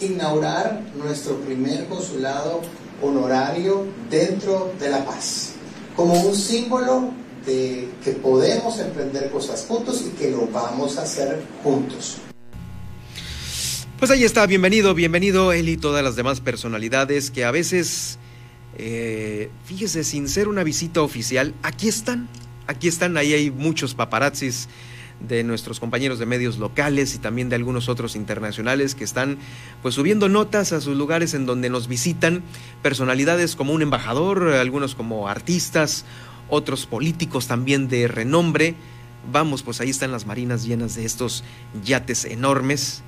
inaugurar 0.00 0.82
nuestro 0.96 1.36
primer 1.36 1.86
consulado 1.86 2.60
honorario 3.00 3.86
dentro 4.10 4.70
de 4.78 4.90
La 4.90 5.02
Paz, 5.02 5.52
como 5.96 6.12
un 6.12 6.36
símbolo 6.36 7.10
de 7.46 7.88
que 8.04 8.12
podemos 8.12 8.78
emprender 8.80 9.30
cosas 9.30 9.64
juntos 9.66 10.02
y 10.06 10.10
que 10.10 10.30
lo 10.30 10.46
vamos 10.48 10.98
a 10.98 11.04
hacer 11.04 11.42
juntos. 11.64 12.18
Pues 14.00 14.10
ahí 14.10 14.24
está, 14.24 14.46
bienvenido, 14.46 14.94
bienvenido 14.94 15.52
él 15.52 15.68
y 15.68 15.76
todas 15.76 16.02
las 16.02 16.16
demás 16.16 16.40
personalidades 16.40 17.30
que 17.30 17.44
a 17.44 17.50
veces, 17.50 18.18
eh, 18.78 19.50
fíjese, 19.66 20.04
sin 20.04 20.26
ser 20.26 20.48
una 20.48 20.64
visita 20.64 21.02
oficial, 21.02 21.52
aquí 21.62 21.86
están, 21.86 22.26
aquí 22.66 22.88
están, 22.88 23.18
ahí 23.18 23.34
hay 23.34 23.50
muchos 23.50 23.94
paparazzis 23.94 24.70
de 25.28 25.44
nuestros 25.44 25.80
compañeros 25.80 26.18
de 26.18 26.24
medios 26.24 26.56
locales 26.56 27.14
y 27.14 27.18
también 27.18 27.50
de 27.50 27.56
algunos 27.56 27.90
otros 27.90 28.16
internacionales 28.16 28.94
que 28.94 29.04
están 29.04 29.36
pues 29.82 29.96
subiendo 29.96 30.30
notas 30.30 30.72
a 30.72 30.80
sus 30.80 30.96
lugares 30.96 31.34
en 31.34 31.44
donde 31.44 31.68
nos 31.68 31.86
visitan 31.86 32.42
personalidades 32.80 33.54
como 33.54 33.74
un 33.74 33.82
embajador, 33.82 34.54
algunos 34.54 34.94
como 34.94 35.28
artistas, 35.28 36.06
otros 36.48 36.86
políticos 36.86 37.48
también 37.48 37.88
de 37.88 38.08
renombre. 38.08 38.76
Vamos, 39.30 39.62
pues 39.62 39.82
ahí 39.82 39.90
están 39.90 40.10
las 40.10 40.24
marinas 40.24 40.64
llenas 40.64 40.94
de 40.94 41.04
estos 41.04 41.44
yates 41.84 42.24
enormes 42.24 43.02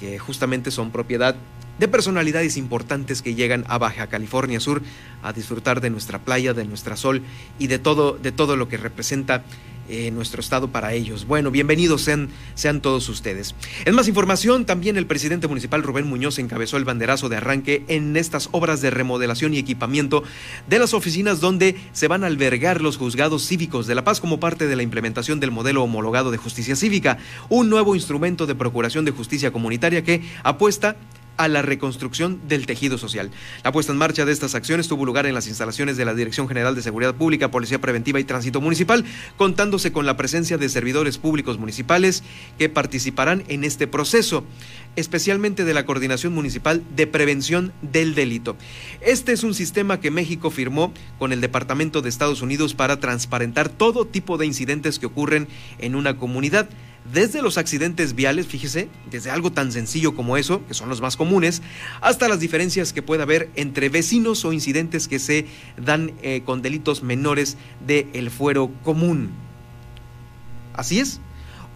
que 0.00 0.18
justamente 0.18 0.70
son 0.70 0.90
propiedad 0.90 1.36
de 1.78 1.88
personalidades 1.88 2.56
importantes 2.56 3.22
que 3.22 3.34
llegan 3.34 3.64
a 3.68 3.78
Baja 3.78 4.06
California 4.06 4.60
Sur 4.60 4.82
a 5.22 5.32
disfrutar 5.32 5.80
de 5.80 5.90
nuestra 5.90 6.18
playa, 6.18 6.54
de 6.54 6.64
nuestra 6.64 6.96
sol 6.96 7.22
y 7.58 7.66
de 7.66 7.78
todo, 7.78 8.12
de 8.12 8.32
todo 8.32 8.56
lo 8.56 8.68
que 8.68 8.78
representa 8.78 9.44
eh, 9.88 10.10
nuestro 10.10 10.40
estado 10.40 10.68
para 10.68 10.92
ellos. 10.92 11.26
Bueno, 11.26 11.50
bienvenidos 11.50 12.02
sean, 12.02 12.28
sean 12.54 12.80
todos 12.80 13.08
ustedes. 13.08 13.54
En 13.84 13.94
más 13.94 14.08
información, 14.08 14.64
también 14.66 14.96
el 14.96 15.06
presidente 15.06 15.48
municipal 15.48 15.82
Rubén 15.82 16.06
Muñoz 16.06 16.38
encabezó 16.38 16.76
el 16.76 16.84
banderazo 16.84 17.28
de 17.28 17.36
arranque 17.36 17.84
en 17.88 18.16
estas 18.16 18.48
obras 18.52 18.80
de 18.80 18.90
remodelación 18.90 19.54
y 19.54 19.58
equipamiento 19.58 20.22
de 20.68 20.78
las 20.78 20.94
oficinas 20.94 21.40
donde 21.40 21.76
se 21.92 22.08
van 22.08 22.24
a 22.24 22.26
albergar 22.26 22.80
los 22.80 22.96
juzgados 22.96 23.46
cívicos 23.46 23.86
de 23.86 23.94
La 23.94 24.04
Paz 24.04 24.20
como 24.20 24.40
parte 24.40 24.66
de 24.66 24.76
la 24.76 24.82
implementación 24.82 25.40
del 25.40 25.50
modelo 25.50 25.82
homologado 25.82 26.30
de 26.30 26.38
justicia 26.38 26.76
cívica, 26.76 27.18
un 27.48 27.70
nuevo 27.70 27.94
instrumento 27.94 28.46
de 28.46 28.54
procuración 28.54 29.04
de 29.04 29.12
justicia 29.12 29.50
comunitaria 29.50 30.04
que 30.04 30.22
apuesta 30.42 30.96
a 31.36 31.48
la 31.48 31.62
reconstrucción 31.62 32.40
del 32.48 32.66
tejido 32.66 32.98
social. 32.98 33.30
La 33.64 33.72
puesta 33.72 33.92
en 33.92 33.98
marcha 33.98 34.24
de 34.24 34.32
estas 34.32 34.54
acciones 34.54 34.88
tuvo 34.88 35.04
lugar 35.04 35.26
en 35.26 35.34
las 35.34 35.46
instalaciones 35.46 35.96
de 35.96 36.04
la 36.04 36.14
Dirección 36.14 36.48
General 36.48 36.74
de 36.74 36.82
Seguridad 36.82 37.14
Pública, 37.14 37.50
Policía 37.50 37.80
Preventiva 37.80 38.20
y 38.20 38.24
Tránsito 38.24 38.60
Municipal, 38.60 39.04
contándose 39.36 39.92
con 39.92 40.06
la 40.06 40.16
presencia 40.16 40.58
de 40.58 40.68
servidores 40.68 41.18
públicos 41.18 41.58
municipales 41.58 42.22
que 42.58 42.68
participarán 42.68 43.44
en 43.48 43.64
este 43.64 43.86
proceso, 43.86 44.44
especialmente 44.96 45.64
de 45.64 45.74
la 45.74 45.86
Coordinación 45.86 46.34
Municipal 46.34 46.82
de 46.96 47.06
Prevención 47.06 47.72
del 47.82 48.14
Delito. 48.14 48.56
Este 49.00 49.32
es 49.32 49.44
un 49.44 49.54
sistema 49.54 50.00
que 50.00 50.10
México 50.10 50.50
firmó 50.50 50.92
con 51.18 51.32
el 51.32 51.40
Departamento 51.40 52.02
de 52.02 52.08
Estados 52.08 52.42
Unidos 52.42 52.74
para 52.74 52.98
transparentar 52.98 53.68
todo 53.68 54.06
tipo 54.06 54.38
de 54.38 54.46
incidentes 54.46 54.98
que 54.98 55.06
ocurren 55.06 55.48
en 55.78 55.94
una 55.94 56.16
comunidad 56.16 56.68
desde 57.12 57.42
los 57.42 57.56
accidentes 57.56 58.14
viales, 58.14 58.46
fíjese, 58.46 58.88
desde 59.10 59.30
algo 59.30 59.52
tan 59.52 59.70
sencillo 59.70 60.14
como 60.14 60.36
eso, 60.36 60.66
que 60.66 60.74
son 60.74 60.88
los 60.88 61.00
más 61.00 61.16
comunes, 61.16 61.62
hasta 62.00 62.28
las 62.28 62.40
diferencias 62.40 62.92
que 62.92 63.02
puede 63.02 63.22
haber 63.22 63.48
entre 63.54 63.88
vecinos 63.88 64.44
o 64.44 64.52
incidentes 64.52 65.06
que 65.06 65.18
se 65.18 65.46
dan 65.76 66.12
eh, 66.22 66.42
con 66.44 66.62
delitos 66.62 67.02
menores 67.02 67.56
del 67.86 68.30
fuero 68.30 68.72
común. 68.82 69.30
Así 70.74 70.98
es, 70.98 71.20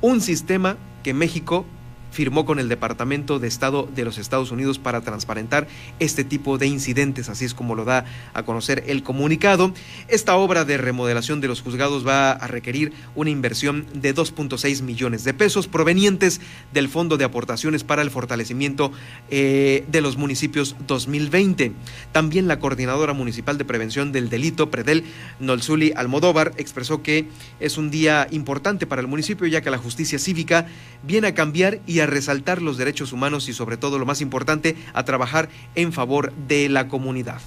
un 0.00 0.20
sistema 0.20 0.76
que 1.02 1.14
México 1.14 1.64
firmó 2.10 2.44
con 2.44 2.58
el 2.58 2.68
Departamento 2.68 3.38
de 3.38 3.48
Estado 3.48 3.88
de 3.94 4.04
los 4.04 4.18
Estados 4.18 4.50
Unidos 4.50 4.78
para 4.78 5.00
transparentar 5.00 5.68
este 5.98 6.24
tipo 6.24 6.58
de 6.58 6.66
incidentes, 6.66 7.28
así 7.28 7.44
es 7.44 7.54
como 7.54 7.74
lo 7.74 7.84
da 7.84 8.04
a 8.34 8.42
conocer 8.42 8.84
el 8.86 9.02
comunicado. 9.02 9.72
Esta 10.08 10.36
obra 10.36 10.64
de 10.64 10.76
remodelación 10.76 11.40
de 11.40 11.48
los 11.48 11.62
juzgados 11.62 12.06
va 12.06 12.32
a 12.32 12.46
requerir 12.46 12.92
una 13.14 13.30
inversión 13.30 13.86
de 13.94 14.14
2.6 14.14 14.82
millones 14.82 15.24
de 15.24 15.34
pesos 15.34 15.68
provenientes 15.68 16.40
del 16.72 16.88
Fondo 16.88 17.16
de 17.16 17.24
Aportaciones 17.24 17.84
para 17.84 18.02
el 18.02 18.10
Fortalecimiento 18.10 18.92
eh, 19.30 19.84
de 19.88 20.00
los 20.00 20.16
Municipios 20.16 20.76
2020. 20.86 21.72
También 22.12 22.48
la 22.48 22.58
Coordinadora 22.58 23.12
Municipal 23.12 23.58
de 23.58 23.64
Prevención 23.64 24.12
del 24.12 24.28
Delito, 24.28 24.70
Predel 24.70 25.04
Nolzuli 25.38 25.92
Almodóvar, 25.94 26.52
expresó 26.56 27.02
que 27.02 27.28
es 27.60 27.78
un 27.78 27.90
día 27.90 28.26
importante 28.30 28.86
para 28.86 29.00
el 29.00 29.06
municipio 29.06 29.46
ya 29.46 29.60
que 29.60 29.70
la 29.70 29.78
justicia 29.78 30.18
cívica 30.18 30.66
viene 31.02 31.28
a 31.28 31.34
cambiar 31.34 31.80
y 31.86 31.99
a 32.02 32.06
resaltar 32.06 32.62
los 32.62 32.76
derechos 32.76 33.12
humanos 33.12 33.48
y 33.48 33.52
sobre 33.52 33.76
todo 33.76 33.98
lo 33.98 34.06
más 34.06 34.20
importante, 34.20 34.76
a 34.92 35.04
trabajar 35.04 35.48
en 35.74 35.92
favor 35.92 36.32
de 36.48 36.68
la 36.68 36.88
comunidad. 36.88 37.40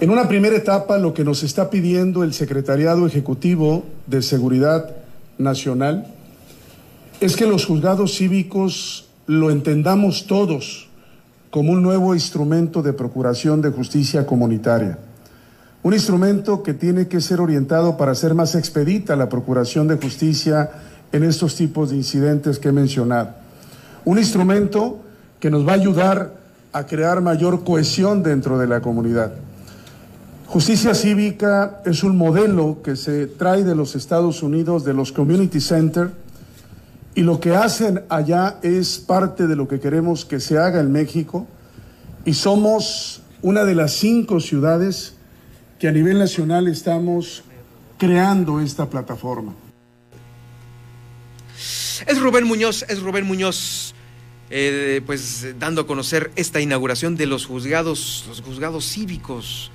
En 0.00 0.10
una 0.10 0.28
primera 0.28 0.56
etapa, 0.56 0.96
lo 0.98 1.12
que 1.12 1.24
nos 1.24 1.42
está 1.42 1.70
pidiendo 1.70 2.22
el 2.22 2.32
Secretariado 2.32 3.06
Ejecutivo 3.06 3.84
de 4.06 4.22
Seguridad 4.22 4.94
Nacional 5.38 6.06
es 7.20 7.36
que 7.36 7.46
los 7.46 7.66
juzgados 7.66 8.16
cívicos 8.16 9.08
lo 9.26 9.50
entendamos 9.50 10.26
todos 10.26 10.88
como 11.50 11.72
un 11.72 11.82
nuevo 11.82 12.14
instrumento 12.14 12.82
de 12.82 12.92
procuración 12.92 13.60
de 13.60 13.70
justicia 13.70 14.24
comunitaria. 14.24 14.98
Un 15.82 15.94
instrumento 15.94 16.62
que 16.62 16.74
tiene 16.74 17.08
que 17.08 17.20
ser 17.20 17.40
orientado 17.40 17.96
para 17.96 18.12
hacer 18.12 18.34
más 18.34 18.54
expedita 18.54 19.16
la 19.16 19.28
procuración 19.28 19.88
de 19.88 19.96
justicia 19.96 20.70
en 21.12 21.24
estos 21.24 21.54
tipos 21.56 21.90
de 21.90 21.96
incidentes 21.96 22.58
que 22.58 22.68
he 22.68 22.72
mencionado. 22.72 23.30
Un 24.04 24.18
instrumento 24.18 25.00
que 25.40 25.50
nos 25.50 25.66
va 25.66 25.72
a 25.72 25.76
ayudar 25.76 26.34
a 26.72 26.86
crear 26.86 27.20
mayor 27.20 27.64
cohesión 27.64 28.22
dentro 28.22 28.58
de 28.58 28.66
la 28.66 28.80
comunidad. 28.80 29.32
Justicia 30.46 30.94
cívica 30.94 31.80
es 31.84 32.02
un 32.02 32.16
modelo 32.16 32.80
que 32.82 32.96
se 32.96 33.26
trae 33.26 33.64
de 33.64 33.74
los 33.74 33.94
Estados 33.94 34.42
Unidos, 34.42 34.84
de 34.84 34.94
los 34.94 35.12
Community 35.12 35.60
Center, 35.60 36.10
y 37.14 37.22
lo 37.22 37.40
que 37.40 37.54
hacen 37.54 38.02
allá 38.08 38.58
es 38.62 38.98
parte 38.98 39.46
de 39.46 39.56
lo 39.56 39.68
que 39.68 39.80
queremos 39.80 40.24
que 40.24 40.40
se 40.40 40.56
haga 40.56 40.80
en 40.80 40.90
México, 40.90 41.46
y 42.24 42.34
somos 42.34 43.22
una 43.42 43.64
de 43.64 43.74
las 43.74 43.92
cinco 43.92 44.40
ciudades 44.40 45.14
que 45.78 45.88
a 45.88 45.92
nivel 45.92 46.18
nacional 46.18 46.66
estamos 46.66 47.44
creando 47.98 48.60
esta 48.60 48.88
plataforma. 48.88 49.54
Es 52.06 52.20
Rubén 52.20 52.44
Muñoz, 52.44 52.84
es 52.88 53.00
Rubén 53.00 53.24
Muñoz, 53.26 53.94
eh, 54.50 55.00
pues 55.04 55.46
dando 55.58 55.82
a 55.82 55.86
conocer 55.86 56.30
esta 56.36 56.60
inauguración 56.60 57.16
de 57.16 57.26
los 57.26 57.46
juzgados, 57.46 58.24
los 58.28 58.40
juzgados 58.40 58.84
cívicos. 58.86 59.70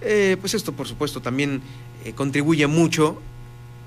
Eh, 0.00 0.36
pues 0.40 0.54
esto, 0.54 0.72
por 0.72 0.88
supuesto, 0.88 1.20
también 1.20 1.60
eh, 2.04 2.12
contribuye 2.12 2.66
mucho 2.66 3.20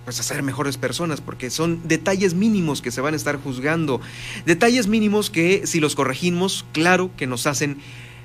pues 0.06 0.20
a 0.20 0.24
ser 0.24 0.42
mejores 0.44 0.78
personas, 0.78 1.22
porque 1.22 1.50
son 1.50 1.88
detalles 1.88 2.34
mínimos 2.34 2.82
que 2.82 2.90
se 2.90 3.02
van 3.02 3.14
a 3.14 3.18
estar 3.18 3.38
juzgando, 3.38 4.02
detalles 4.46 4.88
mínimos 4.88 5.30
que 5.30 5.68
si 5.68 5.80
los 5.80 5.94
corregimos, 5.94 6.66
claro 6.72 7.12
que 7.16 7.28
nos 7.28 7.46
hacen 7.46 7.78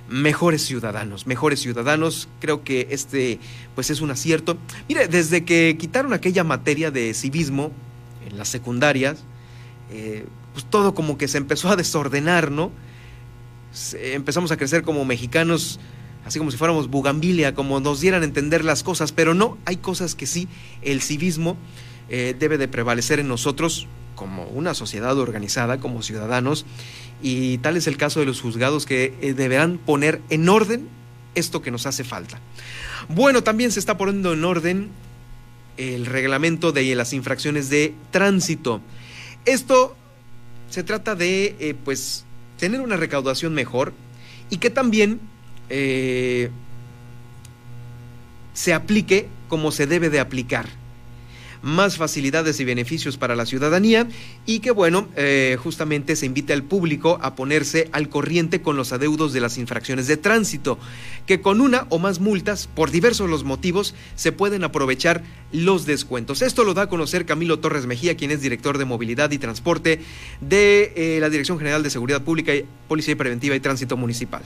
mejores 0.09 0.63
ciudadanos, 0.63 1.27
mejores 1.27 1.61
ciudadanos. 1.61 2.29
Creo 2.41 2.65
que 2.65 2.89
este 2.91 3.39
pues 3.75 3.91
es 3.91 4.01
un 4.01 4.11
acierto. 4.11 4.57
Mire, 4.89 5.09
desde 5.09 5.45
que 5.45 5.77
quitaron 5.79 6.13
aquella 6.13 6.45
materia 6.45 6.91
de 6.91 7.13
civismo 7.13 7.71
en 8.29 8.39
las 8.39 8.49
secundarias, 8.49 9.25
eh, 9.91 10.27
pues 10.53 10.65
todo 10.67 10.95
como 10.95 11.19
que 11.19 11.29
se 11.29 11.39
empezó 11.39 11.69
a 11.69 11.77
desordenar, 11.77 12.51
¿no? 12.51 12.71
empezamos 13.95 14.53
a 14.53 14.57
crecer 14.57 14.83
como 14.83 15.05
mexicanos, 15.05 15.81
así 16.25 16.39
como 16.39 16.53
si 16.53 16.57
fuéramos 16.57 16.89
bugambilia, 16.89 17.55
como 17.55 17.81
nos 17.81 18.01
dieran 18.01 18.23
a 18.23 18.25
entender 18.25 18.65
las 18.65 18.85
cosas, 18.85 19.11
pero 19.11 19.35
no, 19.35 19.59
hay 19.65 19.79
cosas 19.79 20.15
que 20.15 20.27
sí, 20.27 20.49
el 20.83 21.03
civismo 21.03 21.57
eh, 22.09 22.37
debe 22.39 22.57
de 22.57 22.69
prevalecer 22.69 23.19
en 23.19 23.29
nosotros 23.29 23.89
como 24.15 24.45
una 24.45 24.75
sociedad 24.75 25.19
organizada, 25.19 25.81
como 25.81 26.03
ciudadanos, 26.03 26.67
y 27.23 27.59
tal 27.59 27.77
es 27.77 27.87
el 27.87 27.97
caso 27.97 28.21
de 28.21 28.27
los 28.27 28.41
juzgados 28.41 28.87
que 28.87 29.15
eh, 29.21 29.35
deberán 29.35 29.79
poner 29.79 30.21
en 30.31 30.49
orden 30.49 30.89
esto 31.35 31.63
que 31.63 31.71
nos 31.71 31.87
hace 31.87 32.05
falta. 32.05 32.39
Bueno, 33.09 33.43
también 33.43 33.73
se 33.73 33.81
está 33.81 33.97
poniendo 33.97 34.33
en 34.33 34.45
orden 34.45 34.91
el 35.77 36.07
reglamento 36.07 36.71
de 36.71 36.95
las 36.95 37.13
infracciones 37.13 37.71
de 37.71 37.95
tránsito. 38.13 38.81
Esto 39.45 39.97
se 40.71 40.83
trata 40.83 41.15
de, 41.15 41.57
eh, 41.59 41.75
pues, 41.85 42.25
tener 42.59 42.81
una 42.81 42.97
recaudación 42.97 43.55
mejor 43.55 43.93
y 44.51 44.59
que 44.59 44.71
también 44.71 45.21
eh, 45.71 46.51
se 48.55 48.75
aplique 48.75 49.29
como 49.49 49.73
se 49.73 49.87
debe 49.87 50.11
de 50.11 50.21
aplicar 50.21 50.67
más 51.65 51.97
facilidades 51.97 52.61
y 52.61 52.65
beneficios 52.65 53.17
para 53.17 53.35
la 53.35 53.47
ciudadanía 53.47 54.07
y 54.45 54.61
que 54.61 54.71
bueno, 54.71 55.09
eh, 55.17 55.57
justamente 55.61 56.15
se 56.15 56.27
invite 56.27 56.53
al 56.53 56.63
público 56.63 57.19
a 57.23 57.35
ponerse 57.35 57.89
al 57.93 58.11
corriente 58.11 58.61
con 58.61 58.77
los 58.77 58.93
adeudos 58.93 59.33
de 59.33 59.41
las 59.41 59.57
infracciones 59.57 60.07
de 60.07 60.19
tránsito, 60.19 60.79
que 61.27 61.41
con 61.41 61.63
una 61.63 61.87
o 61.89 61.99
más 61.99 62.21
multas, 62.21 62.69
por 62.69 62.91
diversos 62.91 63.31
los 63.31 63.45
motivos, 63.45 63.95
se 64.15 64.31
pueden 64.31 64.63
aprovechar 64.63 65.23
los 65.53 65.87
descuentos. 65.87 66.43
Esto 66.43 66.65
lo 66.65 66.75
da 66.75 66.83
a 66.83 66.89
conocer 66.89 67.25
Camilo 67.25 67.59
Torres 67.59 67.87
Mejía, 67.87 68.17
quien 68.17 68.31
es 68.31 68.43
director 68.43 68.77
de 68.77 68.85
movilidad 68.85 69.31
y 69.31 69.39
transporte 69.39 70.01
de 70.43 70.93
eh, 70.97 71.19
la 71.21 71.31
Dirección 71.31 71.57
General 71.57 71.83
de 71.83 71.91
Seguridad 71.91 72.23
Pública, 72.23 72.53
Policía 72.89 73.17
Preventiva 73.17 73.57
y 73.57 73.61
Tránsito 73.61 73.97
Municipal. 73.97 74.43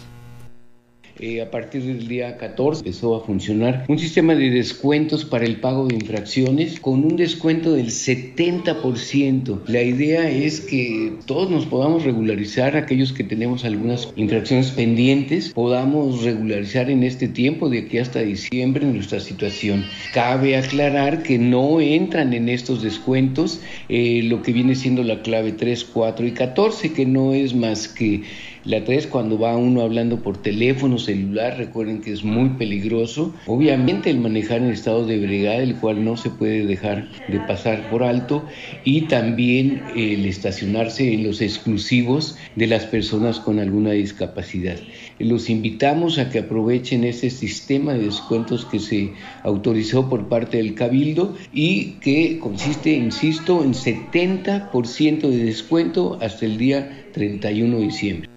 Eh, 1.20 1.40
a 1.42 1.50
partir 1.50 1.82
del 1.82 2.06
día 2.06 2.36
14 2.36 2.80
empezó 2.80 3.16
a 3.16 3.24
funcionar 3.24 3.84
un 3.88 3.98
sistema 3.98 4.36
de 4.36 4.50
descuentos 4.50 5.24
para 5.24 5.44
el 5.44 5.56
pago 5.56 5.86
de 5.88 5.96
infracciones 5.96 6.78
con 6.78 7.04
un 7.04 7.16
descuento 7.16 7.72
del 7.72 7.88
70%. 7.88 9.62
La 9.66 9.82
idea 9.82 10.30
es 10.30 10.60
que 10.60 11.14
todos 11.26 11.50
nos 11.50 11.66
podamos 11.66 12.04
regularizar, 12.04 12.76
aquellos 12.76 13.12
que 13.12 13.24
tenemos 13.24 13.64
algunas 13.64 14.12
infracciones 14.14 14.70
pendientes, 14.70 15.50
podamos 15.50 16.22
regularizar 16.22 16.88
en 16.88 17.02
este 17.02 17.26
tiempo 17.26 17.68
de 17.68 17.80
aquí 17.80 17.98
hasta 17.98 18.20
diciembre 18.20 18.86
nuestra 18.86 19.18
situación. 19.18 19.84
Cabe 20.14 20.56
aclarar 20.56 21.22
que 21.24 21.38
no 21.38 21.80
entran 21.80 22.32
en 22.32 22.48
estos 22.48 22.82
descuentos 22.82 23.60
eh, 23.88 24.22
lo 24.24 24.42
que 24.42 24.52
viene 24.52 24.76
siendo 24.76 25.02
la 25.02 25.22
clave 25.22 25.52
3, 25.52 25.84
4 25.84 26.26
y 26.26 26.32
14, 26.32 26.92
que 26.92 27.06
no 27.06 27.34
es 27.34 27.54
más 27.54 27.88
que 27.88 28.22
La 28.68 28.84
tres, 28.84 29.06
cuando 29.06 29.38
va 29.38 29.56
uno 29.56 29.80
hablando 29.80 30.22
por 30.22 30.42
teléfono 30.42 30.98
celular, 30.98 31.56
recuerden 31.56 32.02
que 32.02 32.12
es 32.12 32.22
muy 32.22 32.50
peligroso. 32.50 33.34
Obviamente 33.46 34.10
el 34.10 34.20
manejar 34.20 34.58
en 34.58 34.68
estado 34.68 35.06
de 35.06 35.14
ebriedad, 35.14 35.62
el 35.62 35.76
cual 35.76 36.04
no 36.04 36.18
se 36.18 36.28
puede 36.28 36.66
dejar 36.66 37.08
de 37.28 37.40
pasar 37.40 37.88
por 37.88 38.02
alto. 38.02 38.44
Y 38.84 39.06
también 39.06 39.82
el 39.96 40.26
estacionarse 40.26 41.14
en 41.14 41.24
los 41.24 41.40
exclusivos 41.40 42.36
de 42.56 42.66
las 42.66 42.84
personas 42.84 43.40
con 43.40 43.58
alguna 43.58 43.92
discapacidad. 43.92 44.76
Los 45.18 45.48
invitamos 45.48 46.18
a 46.18 46.28
que 46.28 46.40
aprovechen 46.40 47.04
ese 47.04 47.30
sistema 47.30 47.94
de 47.94 48.04
descuentos 48.04 48.66
que 48.66 48.80
se 48.80 49.14
autorizó 49.44 50.10
por 50.10 50.28
parte 50.28 50.58
del 50.58 50.74
Cabildo 50.74 51.34
y 51.54 51.92
que 52.02 52.38
consiste, 52.38 52.90
insisto, 52.90 53.64
en 53.64 53.72
70% 53.72 55.20
de 55.22 55.44
descuento 55.44 56.18
hasta 56.20 56.44
el 56.44 56.58
día 56.58 57.06
31 57.14 57.78
de 57.78 57.82
diciembre. 57.82 58.27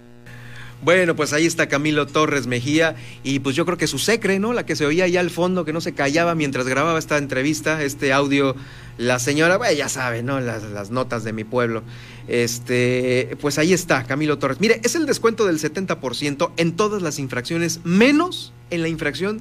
Bueno, 0.84 1.16
pues 1.16 1.32
ahí 1.32 1.46
está 1.46 1.68
Camilo 1.68 2.08
Torres 2.08 2.48
Mejía 2.48 2.96
y 3.24 3.38
pues 3.38 3.56
yo 3.56 3.68
creo 3.68 3.78
que 3.78 3.86
su 3.86 4.00
secre, 4.00 4.40
¿no? 4.40 4.52
La 4.52 4.66
que 4.66 4.76
se 4.76 4.84
oía 4.84 5.04
allá 5.04 5.20
al 5.20 5.30
fondo, 5.30 5.64
que 5.64 5.74
no 5.74 5.82
se 5.82 5.94
callaba 5.94 6.34
mientras 6.34 6.68
grababa 6.68 6.98
esta 6.98 7.20
entrevista, 7.20 7.84
este 7.84 8.12
audio, 8.12 8.56
la 8.98 9.20
señora, 9.20 9.58
bueno, 9.58 9.74
ya 9.74 9.90
sabe, 9.90 10.24
¿no? 10.24 10.40
Las, 10.40 10.90
notas 10.90 11.24
de 11.24 11.34
mi 11.34 11.44
pueblo. 11.44 11.84
Este, 12.28 13.38
pues 13.40 13.60
ahí 13.60 13.74
está, 13.74 14.06
Camilo 14.06 14.40
Torres. 14.40 14.60
Mire, 14.60 14.82
es 14.84 14.96
el 14.96 15.06
descuento 15.06 15.46
del 15.46 15.60
70% 15.60 16.52
en 16.58 16.76
todas 16.76 17.04
las 17.04 17.20
infracciones, 17.20 17.82
menos 17.84 18.52
en 18.72 18.82
la 18.82 18.88
infracción 18.88 19.40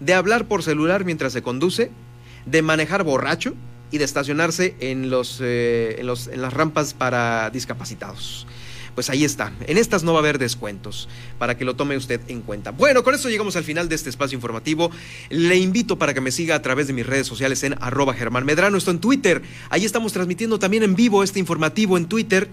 de 0.00 0.14
hablar 0.14 0.48
por 0.48 0.62
celular 0.62 1.04
mientras 1.04 1.34
se 1.34 1.42
conduce, 1.42 1.90
de 2.46 2.62
manejar 2.62 3.04
borracho 3.04 3.54
y 3.90 3.98
de 3.98 4.04
estacionarse 4.04 4.74
en, 4.80 5.10
los, 5.10 5.38
eh, 5.42 5.96
en, 5.98 6.06
los, 6.06 6.28
en 6.28 6.40
las 6.40 6.54
rampas 6.54 6.94
para 6.94 7.50
discapacitados 7.50 8.46
pues 8.98 9.10
ahí 9.10 9.22
está. 9.22 9.52
En 9.68 9.78
estas 9.78 10.02
no 10.02 10.12
va 10.12 10.18
a 10.18 10.22
haber 10.22 10.40
descuentos, 10.40 11.08
para 11.38 11.56
que 11.56 11.64
lo 11.64 11.76
tome 11.76 11.96
usted 11.96 12.20
en 12.26 12.40
cuenta. 12.42 12.72
Bueno, 12.72 13.04
con 13.04 13.14
esto 13.14 13.28
llegamos 13.28 13.54
al 13.54 13.62
final 13.62 13.88
de 13.88 13.94
este 13.94 14.10
espacio 14.10 14.34
informativo. 14.34 14.90
Le 15.30 15.56
invito 15.56 16.00
para 16.00 16.14
que 16.14 16.20
me 16.20 16.32
siga 16.32 16.56
a 16.56 16.62
través 16.62 16.88
de 16.88 16.94
mis 16.94 17.06
redes 17.06 17.28
sociales 17.28 17.62
en 17.62 17.76
arroba 17.80 18.12
Germán 18.12 18.44
Medrano, 18.44 18.76
esto 18.76 18.90
en 18.90 18.98
Twitter. 18.98 19.40
Ahí 19.70 19.84
estamos 19.84 20.12
transmitiendo 20.12 20.58
también 20.58 20.82
en 20.82 20.96
vivo 20.96 21.22
este 21.22 21.38
informativo 21.38 21.96
en 21.96 22.06
Twitter 22.06 22.48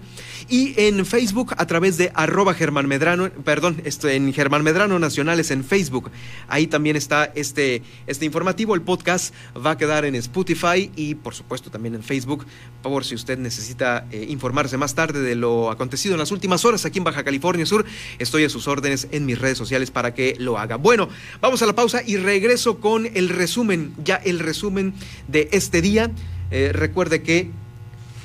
y 0.48 0.80
en 0.80 1.04
Facebook 1.04 1.52
a 1.58 1.66
través 1.66 1.96
de 1.98 2.12
arroba 2.14 2.54
Germán 2.54 2.86
Medrano, 2.86 3.28
perdón, 3.42 3.82
esto 3.84 4.08
en 4.08 4.32
Germán 4.32 4.62
Medrano 4.62 5.00
Nacionales 5.00 5.50
en 5.50 5.64
Facebook. 5.64 6.12
Ahí 6.46 6.68
también 6.68 6.94
está 6.94 7.24
este, 7.34 7.82
este 8.06 8.24
informativo. 8.24 8.76
El 8.76 8.82
podcast 8.82 9.34
va 9.56 9.72
a 9.72 9.78
quedar 9.78 10.04
en 10.04 10.14
Spotify 10.14 10.92
y 10.94 11.16
por 11.16 11.34
supuesto 11.34 11.72
también 11.72 11.96
en 11.96 12.04
Facebook, 12.04 12.46
por 12.84 13.04
si 13.04 13.16
usted 13.16 13.36
necesita 13.36 14.06
eh, 14.12 14.26
informarse 14.28 14.76
más 14.76 14.94
tarde 14.94 15.22
de 15.22 15.34
lo 15.34 15.72
acontecido 15.72 16.14
en 16.14 16.20
las 16.20 16.30
últimas 16.30 16.35
horas 16.64 16.84
aquí 16.84 16.98
en 16.98 17.04
Baja 17.04 17.24
California 17.24 17.66
Sur. 17.66 17.84
Estoy 18.18 18.44
a 18.44 18.48
sus 18.48 18.68
órdenes 18.68 19.08
en 19.10 19.26
mis 19.26 19.38
redes 19.38 19.58
sociales 19.58 19.90
para 19.90 20.14
que 20.14 20.36
lo 20.38 20.58
haga. 20.58 20.76
Bueno, 20.76 21.08
vamos 21.40 21.62
a 21.62 21.66
la 21.66 21.74
pausa 21.74 22.02
y 22.04 22.16
regreso 22.16 22.78
con 22.78 23.06
el 23.06 23.28
resumen, 23.28 23.94
ya 24.04 24.16
el 24.16 24.38
resumen 24.38 24.94
de 25.28 25.48
este 25.52 25.82
día. 25.82 26.10
Eh, 26.50 26.70
recuerde 26.72 27.22
que 27.22 27.50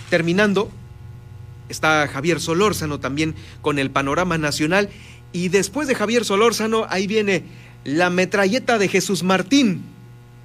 terminando 0.09 0.71
está 1.69 2.07
Javier 2.07 2.39
Solórzano 2.39 2.99
también 2.99 3.35
con 3.61 3.79
el 3.79 3.89
panorama 3.91 4.37
nacional 4.37 4.89
y 5.31 5.49
después 5.49 5.87
de 5.87 5.95
Javier 5.95 6.25
Solórzano 6.25 6.85
ahí 6.89 7.07
viene 7.07 7.43
la 7.83 8.09
metralleta 8.09 8.77
de 8.77 8.87
Jesús 8.87 9.23
Martín 9.23 9.83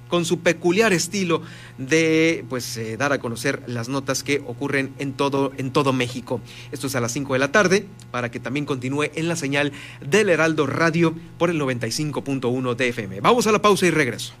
con 0.07 0.25
su 0.25 0.39
peculiar 0.39 0.93
estilo 0.93 1.41
de 1.77 2.45
pues 2.49 2.77
eh, 2.77 2.97
dar 2.97 3.13
a 3.13 3.19
conocer 3.19 3.61
las 3.67 3.89
notas 3.89 4.23
que 4.23 4.41
ocurren 4.45 4.93
en 4.99 5.13
todo 5.13 5.51
en 5.57 5.71
todo 5.71 5.93
México. 5.93 6.41
Esto 6.71 6.87
es 6.87 6.95
a 6.95 7.01
las 7.01 7.11
5 7.11 7.33
de 7.33 7.39
la 7.39 7.51
tarde 7.51 7.87
para 8.11 8.31
que 8.31 8.39
también 8.39 8.65
continúe 8.65 9.05
en 9.15 9.27
la 9.27 9.35
señal 9.35 9.71
del 10.01 10.29
Heraldo 10.29 10.67
Radio 10.67 11.15
por 11.37 11.49
el 11.49 11.59
95.1 11.59 12.75
de 12.75 12.87
FM. 12.89 13.21
Vamos 13.21 13.47
a 13.47 13.51
la 13.51 13.61
pausa 13.61 13.85
y 13.85 13.91
regreso. 13.91 14.33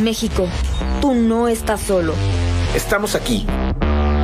México, 0.00 0.48
tú 1.00 1.14
no 1.14 1.48
estás 1.48 1.80
solo. 1.80 2.14
Estamos 2.74 3.14
aquí 3.14 3.46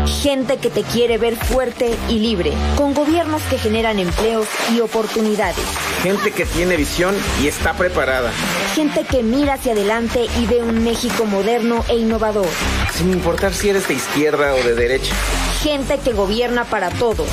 Gente 0.07 0.57
que 0.59 0.71
te 0.71 0.83
quiere 0.83 1.19
ver 1.19 1.37
fuerte 1.37 1.95
y 2.09 2.19
libre, 2.19 2.53
con 2.77 2.95
gobiernos 2.95 3.43
que 3.45 3.59
generan 3.59 3.99
empleos 3.99 4.47
y 4.75 4.81
oportunidades. 4.81 5.65
Gente 6.03 6.33
que 6.33 6.45
tiene 6.45 6.77
visión 6.77 7.15
y 7.43 7.49
está 7.49 7.75
preparada. 7.75 8.31
Gente 8.75 9.05
que 9.05 9.23
mira 9.23 9.55
hacia 9.55 9.73
adelante 9.73 10.27
y 10.41 10.47
ve 10.47 10.63
un 10.63 10.83
México 10.83 11.25
moderno 11.25 11.85
e 11.89 11.97
innovador. 11.97 12.49
Sin 12.93 13.13
importar 13.13 13.55
si 13.55 13.71
eres 13.71 13.89
de 13.89 13.95
izquierda 13.95 14.55
o 14.55 14.63
de 14.63 14.75
derecha. 14.75 15.15
Gente 15.63 15.99
que 15.99 16.13
gobierna 16.13 16.65
para 16.65 16.91
todos. 16.91 17.29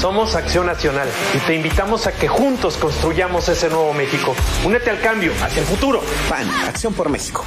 Somos 0.00 0.34
Acción 0.34 0.66
Nacional 0.66 1.08
y 1.34 1.38
te 1.38 1.54
invitamos 1.54 2.06
a 2.06 2.12
que 2.12 2.28
juntos 2.28 2.76
construyamos 2.76 3.48
ese 3.48 3.68
nuevo 3.68 3.92
México. 3.94 4.34
Únete 4.64 4.90
al 4.90 5.00
cambio, 5.00 5.32
hacia 5.42 5.60
el 5.60 5.66
futuro. 5.66 6.02
PAN, 6.28 6.48
Acción 6.66 6.92
por 6.92 7.08
México. 7.08 7.46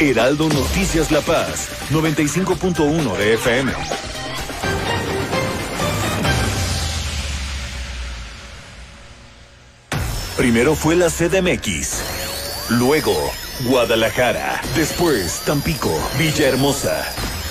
Heraldo 0.00 0.48
Noticias 0.48 1.12
La 1.12 1.20
Paz, 1.20 1.68
95.1 1.90 3.16
de 3.16 3.34
FM. 3.34 3.72
Primero 10.36 10.74
fue 10.74 10.96
la 10.96 11.08
CDMX, 11.08 12.00
luego 12.70 13.14
Guadalajara, 13.68 14.60
después 14.74 15.40
Tampico, 15.46 15.96
Villahermosa, 16.18 17.04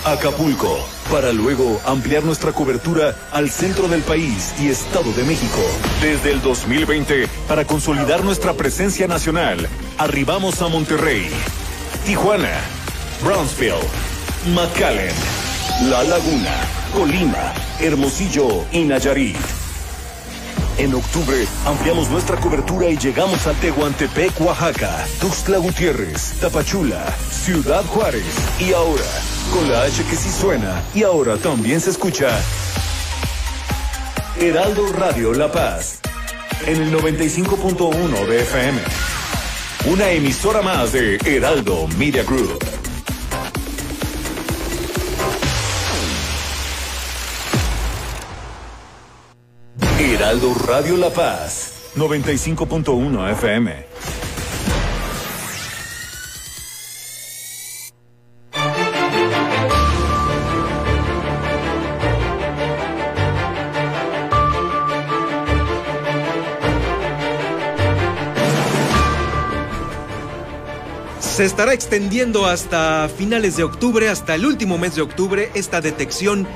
Acapulco, 0.04 0.86
para 1.10 1.32
luego 1.32 1.80
ampliar 1.86 2.26
nuestra 2.26 2.52
cobertura 2.52 3.16
al 3.32 3.50
centro 3.50 3.88
del 3.88 4.02
país 4.02 4.54
y 4.60 4.68
Estado 4.68 5.14
de 5.14 5.24
México. 5.24 5.62
Desde 6.02 6.34
el 6.34 6.42
2020, 6.42 7.28
para 7.48 7.66
consolidar 7.66 8.24
nuestra 8.26 8.54
presencia 8.54 9.08
nacional, 9.08 9.70
arribamos 9.98 10.62
a 10.62 10.68
Monterrey, 10.68 11.30
Tijuana, 12.06 12.60
Brownsville, 13.24 13.88
McAllen, 14.54 15.14
La 15.90 16.04
Laguna, 16.04 16.52
Colima, 16.94 17.54
Hermosillo 17.80 18.66
y 18.74 18.84
Nayarit. 18.84 19.38
En 20.78 20.94
octubre 20.96 21.48
ampliamos 21.66 22.10
nuestra 22.10 22.36
cobertura 22.36 22.90
y 22.90 22.98
llegamos 22.98 23.48
a 23.48 23.54
Tehuantepec, 23.54 24.34
Oaxaca, 24.42 25.06
Tuxtla 25.22 25.60
Gutiérrez, 25.60 26.34
Tapachula, 26.42 27.06
Ciudad 27.32 27.86
Juárez 27.86 28.26
y 28.60 28.74
ahora, 28.74 29.06
con 29.54 29.72
la 29.72 29.84
H 29.84 30.04
que 30.04 30.18
sí 30.18 30.30
suena 30.30 30.84
y 30.94 31.04
ahora 31.04 31.38
también 31.38 31.80
se 31.80 31.92
escucha, 31.92 32.38
Heraldo 34.42 34.92
Radio 34.92 35.34
La 35.34 35.50
Paz, 35.50 36.00
en 36.66 36.82
el 36.82 36.94
95.1 36.94 38.28
de 38.28 38.42
FM. 38.42 39.13
Una 39.86 40.10
emisora 40.12 40.62
más 40.62 40.94
de 40.94 41.18
Heraldo 41.26 41.90
Media 41.98 42.24
Group. 42.24 42.64
Heraldo 50.00 50.54
Radio 50.66 50.96
La 50.96 51.10
Paz, 51.10 51.92
95.1 51.98 53.32
FM. 53.34 53.93
Se 71.34 71.46
estará 71.46 71.74
extendiendo 71.74 72.46
hasta 72.46 73.10
finales 73.10 73.58
de 73.58 73.64
octubre, 73.64 74.08
hasta 74.08 74.36
el 74.36 74.46
último 74.46 74.78
mes 74.78 74.94
de 74.94 75.02
octubre, 75.02 75.50
esta 75.56 75.82
detección 75.82 76.48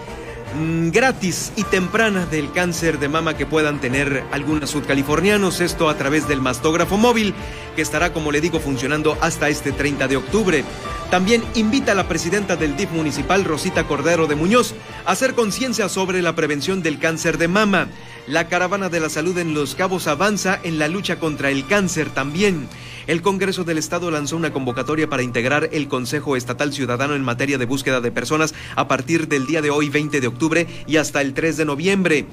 mm, 0.55 0.89
gratis 0.89 1.51
y 1.55 1.63
temprana 1.63 2.27
del 2.27 2.51
cáncer 2.51 2.99
de 2.99 3.09
mama 3.09 3.35
que 3.35 3.47
puedan 3.47 3.81
tener 3.81 4.23
algunos 4.31 4.69
sudcalifornianos. 4.69 5.61
Esto 5.61 5.89
a 5.89 5.97
través 5.97 6.27
del 6.27 6.41
mastógrafo 6.41 6.95
móvil 6.95 7.33
que 7.75 7.81
estará, 7.81 8.13
como 8.13 8.31
le 8.31 8.39
digo, 8.39 8.59
funcionando 8.59 9.17
hasta 9.19 9.49
este 9.49 9.71
30 9.71 10.07
de 10.07 10.17
octubre. 10.17 10.63
También 11.09 11.43
invita 11.55 11.93
a 11.93 11.95
la 11.95 12.07
presidenta 12.07 12.55
del 12.55 12.77
DIF 12.77 12.91
municipal, 12.91 13.45
Rosita 13.45 13.87
Cordero 13.87 14.27
de 14.27 14.35
Muñoz, 14.35 14.75
a 15.07 15.13
hacer 15.13 15.33
conciencia 15.33 15.89
sobre 15.89 16.21
la 16.21 16.35
prevención 16.35 16.83
del 16.83 16.99
cáncer 16.99 17.39
de 17.39 17.47
mama. 17.47 17.87
La 18.27 18.47
caravana 18.47 18.89
de 18.89 18.99
la 18.99 19.09
salud 19.09 19.39
en 19.39 19.55
Los 19.55 19.73
Cabos 19.73 20.05
avanza 20.05 20.59
en 20.61 20.77
la 20.77 20.87
lucha 20.87 21.17
contra 21.17 21.49
el 21.49 21.65
cáncer 21.65 22.11
también. 22.11 22.67
El 23.07 23.21
Congreso 23.21 23.63
del 23.63 23.77
Estado 23.77 24.11
lanzó 24.11 24.35
una 24.35 24.51
convocatoria 24.51 25.09
para 25.09 25.23
integrar 25.23 25.69
el 25.71 25.87
Consejo 25.87 26.35
Estatal 26.35 26.73
Ciudadano 26.73 27.15
en 27.15 27.23
materia 27.23 27.57
de 27.57 27.65
búsqueda 27.65 28.01
de 28.01 28.11
personas 28.11 28.53
a 28.75 28.89
partir 28.89 29.29
del 29.29 29.47
día 29.47 29.61
de 29.61 29.69
hoy, 29.69 29.87
20 29.87 30.19
de 30.19 30.27
octubre, 30.27 30.67
y 30.87 30.97
hasta 30.97 31.21
el 31.21 31.33
3 31.33 31.55
de 31.55 31.63
noviembre. 31.63 32.25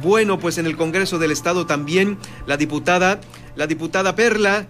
Bueno, 0.00 0.38
pues 0.38 0.58
en 0.58 0.66
el 0.66 0.76
Congreso 0.76 1.18
del 1.18 1.32
Estado 1.32 1.66
también 1.66 2.16
la 2.46 2.56
diputada, 2.56 3.20
la 3.56 3.66
diputada 3.66 4.14
Perla, 4.14 4.68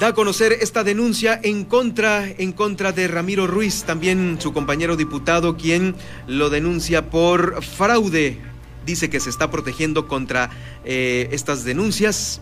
da 0.00 0.08
a 0.08 0.14
conocer 0.14 0.52
esta 0.52 0.82
denuncia 0.82 1.38
en 1.40 1.64
contra, 1.64 2.26
en 2.26 2.50
contra 2.50 2.90
de 2.90 3.06
Ramiro 3.06 3.46
Ruiz, 3.46 3.84
también 3.84 4.38
su 4.40 4.52
compañero 4.52 4.96
diputado, 4.96 5.56
quien 5.56 5.94
lo 6.26 6.50
denuncia 6.50 7.08
por 7.08 7.62
fraude. 7.62 8.40
Dice 8.84 9.10
que 9.10 9.20
se 9.20 9.30
está 9.30 9.48
protegiendo 9.48 10.08
contra 10.08 10.50
eh, 10.84 11.28
estas 11.30 11.62
denuncias 11.62 12.40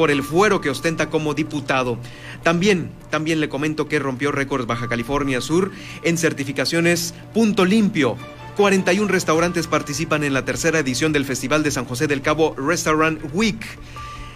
por 0.00 0.10
el 0.10 0.22
fuero 0.22 0.62
que 0.62 0.70
ostenta 0.70 1.10
como 1.10 1.34
diputado. 1.34 1.98
También, 2.42 2.90
también 3.10 3.38
le 3.38 3.50
comento 3.50 3.86
que 3.86 3.98
rompió 3.98 4.32
récords 4.32 4.64
Baja 4.64 4.88
California 4.88 5.42
Sur 5.42 5.72
en 6.02 6.16
certificaciones 6.16 7.12
Punto 7.34 7.66
Limpio. 7.66 8.16
41 8.56 9.08
restaurantes 9.08 9.66
participan 9.66 10.24
en 10.24 10.32
la 10.32 10.46
tercera 10.46 10.78
edición 10.78 11.12
del 11.12 11.26
Festival 11.26 11.62
de 11.62 11.70
San 11.70 11.84
José 11.84 12.06
del 12.06 12.22
Cabo 12.22 12.54
Restaurant 12.56 13.20
Week 13.34 13.62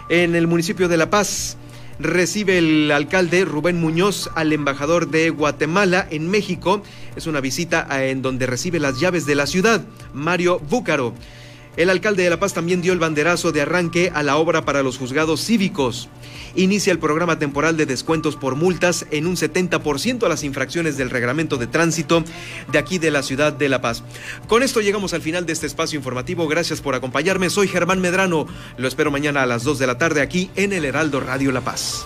en 0.09 0.35
el 0.35 0.45
municipio 0.45 0.87
de 0.87 0.97
La 0.97 1.09
Paz 1.09 1.57
recibe 1.97 2.59
el 2.59 2.91
alcalde 2.91 3.43
Rubén 3.43 3.81
Muñoz 3.81 4.29
al 4.35 4.53
embajador 4.53 5.09
de 5.09 5.31
Guatemala 5.31 6.07
en 6.11 6.29
México. 6.29 6.83
Es 7.15 7.25
una 7.25 7.41
visita 7.41 7.87
en 8.05 8.21
donde 8.21 8.45
recibe 8.45 8.79
las 8.79 8.99
llaves 8.99 9.25
de 9.25 9.33
la 9.33 9.47
ciudad, 9.47 9.83
Mario 10.13 10.59
Búcaro. 10.59 11.15
El 11.77 11.89
alcalde 11.89 12.23
de 12.23 12.29
La 12.29 12.39
Paz 12.39 12.53
también 12.53 12.81
dio 12.81 12.93
el 12.93 12.99
banderazo 12.99 13.51
de 13.51 13.61
arranque 13.61 14.11
a 14.13 14.23
la 14.23 14.37
obra 14.37 14.63
para 14.63 14.81
los 14.81 14.97
juzgados 14.97 15.43
cívicos. 15.43 16.07
Inicia 16.55 16.93
el 16.93 16.99
programa 16.99 17.37
temporal 17.37 17.75
de 17.75 17.85
descuentos 17.85 18.37
por 18.37 18.55
multas 18.55 19.05
en 19.11 19.27
un 19.27 19.35
70% 19.35 20.23
a 20.23 20.29
las 20.29 20.43
infracciones 20.43 20.95
del 20.95 21.09
reglamento 21.09 21.57
de 21.57 21.67
tránsito 21.67 22.23
de 22.71 22.79
aquí 22.79 22.97
de 22.97 23.11
la 23.11 23.23
ciudad 23.23 23.51
de 23.51 23.67
La 23.67 23.81
Paz. 23.81 24.03
Con 24.47 24.63
esto 24.63 24.79
llegamos 24.79 25.13
al 25.13 25.21
final 25.21 25.45
de 25.45 25.51
este 25.53 25.67
espacio 25.67 25.97
informativo. 25.97 26.47
Gracias 26.47 26.79
por 26.79 26.95
acompañarme. 26.95 27.49
Soy 27.49 27.67
Germán 27.67 27.99
Medrano. 27.99 28.47
Lo 28.77 28.87
espero 28.87 29.11
mañana 29.11 29.43
a 29.43 29.45
las 29.45 29.63
2 29.63 29.77
de 29.77 29.87
la 29.87 29.97
tarde 29.97 30.21
aquí 30.21 30.49
en 30.55 30.71
el 30.71 30.85
Heraldo 30.85 31.19
Radio 31.19 31.51
La 31.51 31.61
Paz. 31.61 32.05